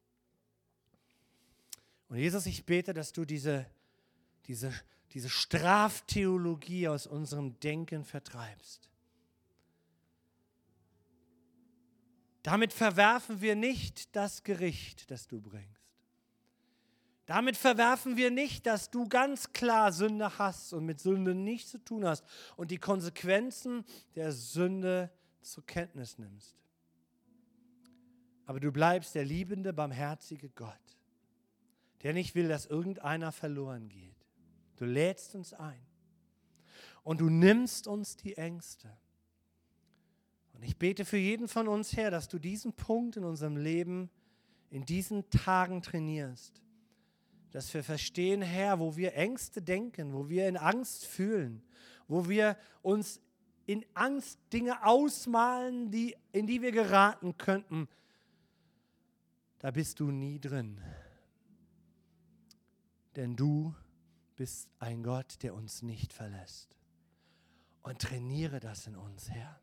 Und 2.07 2.15
Jesus, 2.17 2.45
ich 2.45 2.65
bete, 2.65 2.93
dass 2.93 3.11
du 3.11 3.25
diese, 3.25 3.65
diese 4.45 4.73
diese 5.17 5.29
Straftheologie 5.29 6.87
aus 6.87 7.07
unserem 7.07 7.59
Denken 7.59 8.03
vertreibst. 8.03 8.87
Damit 12.43 12.71
verwerfen 12.71 13.41
wir 13.41 13.55
nicht 13.55 14.15
das 14.15 14.43
Gericht, 14.43 15.09
das 15.09 15.27
du 15.27 15.41
bringst. 15.41 15.81
Damit 17.25 17.57
verwerfen 17.57 18.15
wir 18.15 18.29
nicht, 18.29 18.67
dass 18.67 18.91
du 18.91 19.09
ganz 19.09 19.53
klar 19.53 19.91
Sünde 19.91 20.37
hast 20.37 20.71
und 20.73 20.85
mit 20.85 20.99
Sünde 20.99 21.33
nichts 21.33 21.71
zu 21.71 21.79
tun 21.79 22.05
hast 22.05 22.23
und 22.55 22.69
die 22.69 22.77
Konsequenzen 22.77 23.85
der 24.13 24.31
Sünde 24.31 25.09
zur 25.41 25.65
Kenntnis 25.65 26.19
nimmst. 26.19 26.55
Aber 28.45 28.59
du 28.59 28.71
bleibst 28.71 29.15
der 29.15 29.25
liebende, 29.25 29.73
barmherzige 29.73 30.49
Gott, 30.49 30.99
der 32.03 32.13
nicht 32.13 32.35
will, 32.35 32.47
dass 32.47 32.67
irgendeiner 32.67 33.31
verloren 33.31 33.89
geht. 33.89 34.16
Du 34.77 34.85
lädst 34.85 35.35
uns 35.35 35.53
ein. 35.53 35.81
Und 37.03 37.21
du 37.21 37.29
nimmst 37.29 37.87
uns 37.87 38.15
die 38.15 38.37
Ängste. 38.37 38.89
Und 40.53 40.63
ich 40.63 40.77
bete 40.77 41.05
für 41.05 41.17
jeden 41.17 41.47
von 41.47 41.67
uns, 41.67 41.95
Herr, 41.95 42.11
dass 42.11 42.27
du 42.27 42.39
diesen 42.39 42.73
Punkt 42.73 43.17
in 43.17 43.23
unserem 43.23 43.57
Leben 43.57 44.09
in 44.69 44.85
diesen 44.85 45.29
Tagen 45.29 45.81
trainierst. 45.81 46.61
Dass 47.51 47.73
wir 47.73 47.83
verstehen, 47.83 48.41
Herr, 48.41 48.79
wo 48.79 48.95
wir 48.95 49.15
Ängste 49.15 49.61
denken, 49.61 50.13
wo 50.13 50.29
wir 50.29 50.47
in 50.47 50.57
Angst 50.57 51.05
fühlen, 51.05 51.63
wo 52.07 52.27
wir 52.27 52.57
uns 52.81 53.21
in 53.65 53.85
Angst 53.93 54.39
Dinge 54.51 54.85
ausmalen, 54.85 55.91
die, 55.91 56.15
in 56.31 56.47
die 56.47 56.61
wir 56.61 56.71
geraten 56.71 57.37
könnten. 57.37 57.87
Da 59.59 59.71
bist 59.71 59.99
du 59.99 60.11
nie 60.11 60.39
drin. 60.39 60.79
Denn 63.15 63.35
du 63.35 63.73
bist 64.37 64.69
ein 64.79 65.03
Gott, 65.03 65.43
der 65.43 65.53
uns 65.53 65.81
nicht 65.81 66.13
verlässt. 66.13 66.77
Und 67.81 67.99
trainiere 67.99 68.59
das 68.59 68.87
in 68.87 68.95
uns, 68.95 69.29
Herr. 69.29 69.59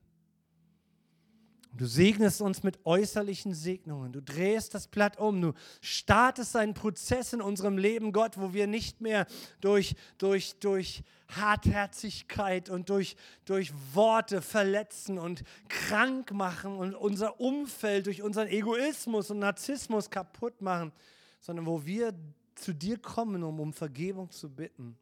Du 1.77 1.87
segnest 1.87 2.41
uns 2.41 2.63
mit 2.63 2.79
äußerlichen 2.85 3.53
Segnungen. 3.53 4.13
Du 4.13 4.23
drehst 4.23 4.75
das 4.75 4.87
Blatt 4.87 5.19
um. 5.19 5.41
Du 5.41 5.55
startest 5.81 6.55
einen 6.55 6.75
Prozess 6.75 7.33
in 7.33 7.41
unserem 7.41 7.79
Leben, 7.79 8.13
Gott, 8.13 8.39
wo 8.39 8.53
wir 8.53 8.69
nicht 8.69 9.01
mehr 9.01 9.27
durch, 9.61 9.97
durch, 10.19 10.55
durch 10.61 11.03
Hartherzigkeit 11.29 12.71
und 12.71 12.91
durch, 12.91 13.17
durch 13.45 13.73
Worte 13.93 14.41
verletzen 14.41 15.19
und 15.19 15.43
krank 15.69 16.33
machen 16.33 16.77
und 16.77 16.95
unser 16.95 17.41
Umfeld 17.41 18.07
durch 18.07 18.23
unseren 18.23 18.47
Egoismus 18.47 19.31
und 19.31 19.41
Narzissmus 19.41 20.11
kaputt 20.11 20.61
machen, 20.61 20.93
sondern 21.41 21.67
wo 21.67 21.85
wir 21.85 22.15
zu 22.55 22.75
dir 22.75 22.99
kommen, 22.99 23.43
um 23.43 23.61
um 23.61 23.73
Vergebung 23.73 24.31
zu 24.31 24.49
bitten, 24.55 24.97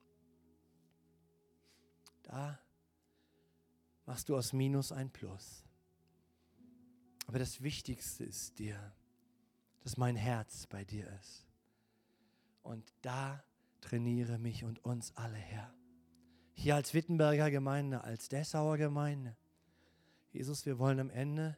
da 2.22 2.58
machst 4.06 4.28
du 4.28 4.36
aus 4.36 4.52
Minus 4.52 4.92
ein 4.92 5.10
Plus. 5.10 5.64
Aber 7.26 7.38
das 7.38 7.62
Wichtigste 7.62 8.24
ist 8.24 8.58
dir, 8.58 8.92
dass 9.80 9.96
mein 9.96 10.16
Herz 10.16 10.66
bei 10.66 10.84
dir 10.84 11.08
ist. 11.20 11.46
Und 12.62 12.92
da 13.02 13.42
trainiere 13.80 14.38
mich 14.38 14.64
und 14.64 14.84
uns 14.84 15.14
alle 15.16 15.36
her. 15.36 15.72
Hier 16.54 16.76
als 16.76 16.94
Wittenberger 16.94 17.50
Gemeinde, 17.50 18.04
als 18.04 18.28
Dessauer 18.28 18.76
Gemeinde. 18.76 19.36
Jesus, 20.32 20.64
wir 20.66 20.78
wollen 20.78 21.00
am 21.00 21.10
Ende 21.10 21.56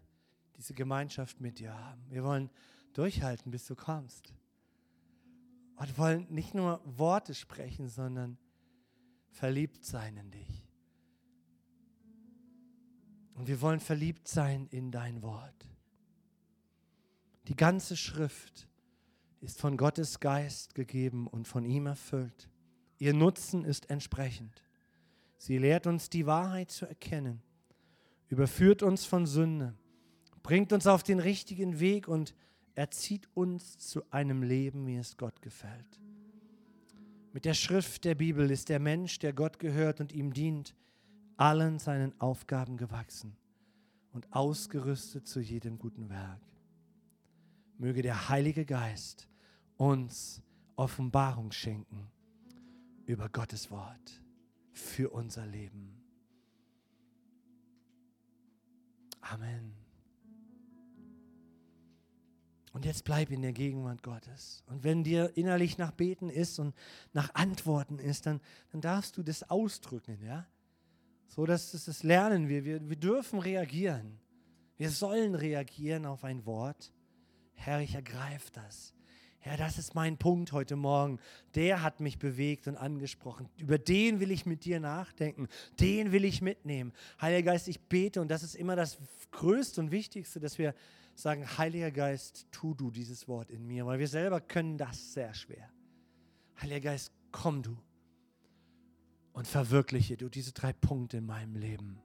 diese 0.56 0.74
Gemeinschaft 0.74 1.40
mit 1.40 1.58
dir 1.58 1.78
haben. 1.78 2.02
Wir 2.10 2.24
wollen 2.24 2.50
durchhalten, 2.92 3.50
bis 3.50 3.66
du 3.66 3.74
kommst. 3.74 4.32
Und 5.76 5.98
wollen 5.98 6.26
nicht 6.30 6.54
nur 6.54 6.80
Worte 6.84 7.34
sprechen, 7.34 7.88
sondern 7.88 8.38
verliebt 9.30 9.84
sein 9.84 10.16
in 10.16 10.30
dich. 10.30 10.64
Und 13.34 13.48
wir 13.48 13.60
wollen 13.60 13.80
verliebt 13.80 14.28
sein 14.28 14.68
in 14.70 14.90
dein 14.90 15.22
Wort. 15.22 15.68
Die 17.48 17.56
ganze 17.56 17.96
Schrift 17.96 18.68
ist 19.40 19.60
von 19.60 19.76
Gottes 19.76 20.20
Geist 20.20 20.74
gegeben 20.74 21.26
und 21.26 21.46
von 21.46 21.64
ihm 21.64 21.86
erfüllt. 21.86 22.48
Ihr 22.98 23.12
Nutzen 23.12 23.64
ist 23.64 23.90
entsprechend. 23.90 24.62
Sie 25.36 25.58
lehrt 25.58 25.86
uns 25.86 26.08
die 26.08 26.24
Wahrheit 26.24 26.70
zu 26.70 26.86
erkennen, 26.86 27.42
überführt 28.28 28.82
uns 28.82 29.04
von 29.04 29.26
Sünde, 29.26 29.74
bringt 30.42 30.72
uns 30.72 30.86
auf 30.86 31.02
den 31.02 31.18
richtigen 31.18 31.80
Weg 31.80 32.08
und 32.08 32.34
erzieht 32.74 33.28
uns 33.34 33.78
zu 33.78 34.02
einem 34.10 34.42
Leben, 34.42 34.86
wie 34.86 34.96
es 34.96 35.16
Gott 35.16 35.40
gefällt. 35.42 36.00
Mit 37.32 37.44
der 37.44 37.54
Schrift 37.54 38.04
der 38.04 38.14
Bibel 38.14 38.50
ist 38.50 38.68
der 38.68 38.78
Mensch, 38.78 39.18
der 39.18 39.32
Gott 39.32 39.58
gehört 39.58 40.00
und 40.00 40.12
ihm 40.12 40.32
dient, 40.32 40.74
allen 41.36 41.78
seinen 41.78 42.18
Aufgaben 42.20 42.76
gewachsen 42.76 43.36
und 44.12 44.32
ausgerüstet 44.32 45.26
zu 45.26 45.40
jedem 45.40 45.78
guten 45.78 46.08
Werk. 46.08 46.40
Möge 47.76 48.02
der 48.02 48.28
Heilige 48.28 48.64
Geist 48.64 49.28
uns 49.76 50.42
Offenbarung 50.76 51.50
schenken 51.50 52.08
über 53.06 53.28
Gottes 53.28 53.70
Wort 53.70 54.22
für 54.72 55.10
unser 55.10 55.46
Leben. 55.46 56.00
Amen. 59.20 59.83
Und 62.74 62.84
jetzt 62.84 63.04
bleib 63.04 63.30
in 63.30 63.40
der 63.40 63.52
Gegenwart 63.52 64.02
Gottes. 64.02 64.64
Und 64.66 64.82
wenn 64.82 65.04
dir 65.04 65.30
innerlich 65.36 65.78
nach 65.78 65.92
Beten 65.92 66.28
ist 66.28 66.58
und 66.58 66.74
nach 67.12 67.32
Antworten 67.34 68.00
ist, 68.00 68.26
dann, 68.26 68.40
dann 68.72 68.80
darfst 68.80 69.16
du 69.16 69.22
das 69.22 69.48
ausdrücken, 69.48 70.20
ja? 70.24 70.44
So 71.28 71.46
dass 71.46 71.70
das, 71.70 71.84
das 71.84 72.02
lernen 72.02 72.48
wir. 72.48 72.64
wir. 72.64 72.88
Wir 72.88 72.96
dürfen 72.96 73.38
reagieren. 73.38 74.18
Wir 74.76 74.90
sollen 74.90 75.36
reagieren 75.36 76.04
auf 76.04 76.24
ein 76.24 76.44
Wort. 76.46 76.92
Herr, 77.54 77.80
ich 77.80 77.94
ergreife 77.94 78.50
das. 78.52 78.92
Herr, 79.38 79.56
das 79.56 79.78
ist 79.78 79.94
mein 79.94 80.18
Punkt 80.18 80.50
heute 80.50 80.74
Morgen. 80.74 81.20
Der 81.54 81.80
hat 81.80 82.00
mich 82.00 82.18
bewegt 82.18 82.66
und 82.66 82.76
angesprochen. 82.76 83.48
Über 83.56 83.78
den 83.78 84.18
will 84.18 84.32
ich 84.32 84.46
mit 84.46 84.64
dir 84.64 84.80
nachdenken. 84.80 85.46
Den 85.78 86.10
will 86.10 86.24
ich 86.24 86.42
mitnehmen. 86.42 86.92
Heiliger 87.20 87.52
Geist, 87.52 87.68
ich 87.68 87.80
bete 87.82 88.20
und 88.20 88.32
das 88.32 88.42
ist 88.42 88.56
immer 88.56 88.74
das 88.74 88.98
Größte 89.30 89.80
und 89.80 89.92
Wichtigste, 89.92 90.40
dass 90.40 90.58
wir 90.58 90.74
sagen, 91.14 91.46
Heiliger 91.58 91.90
Geist, 91.90 92.46
tu 92.50 92.74
du 92.74 92.90
dieses 92.90 93.28
Wort 93.28 93.50
in 93.50 93.66
mir, 93.66 93.86
weil 93.86 93.98
wir 93.98 94.08
selber 94.08 94.40
können 94.40 94.78
das 94.78 95.12
sehr 95.12 95.32
schwer. 95.34 95.70
Heiliger 96.60 96.90
Geist, 96.90 97.12
komm 97.32 97.62
du 97.62 97.76
und 99.32 99.46
verwirkliche 99.46 100.16
du 100.16 100.28
diese 100.28 100.52
drei 100.52 100.72
Punkte 100.72 101.18
in 101.18 101.26
meinem 101.26 101.56
Leben. 101.56 102.00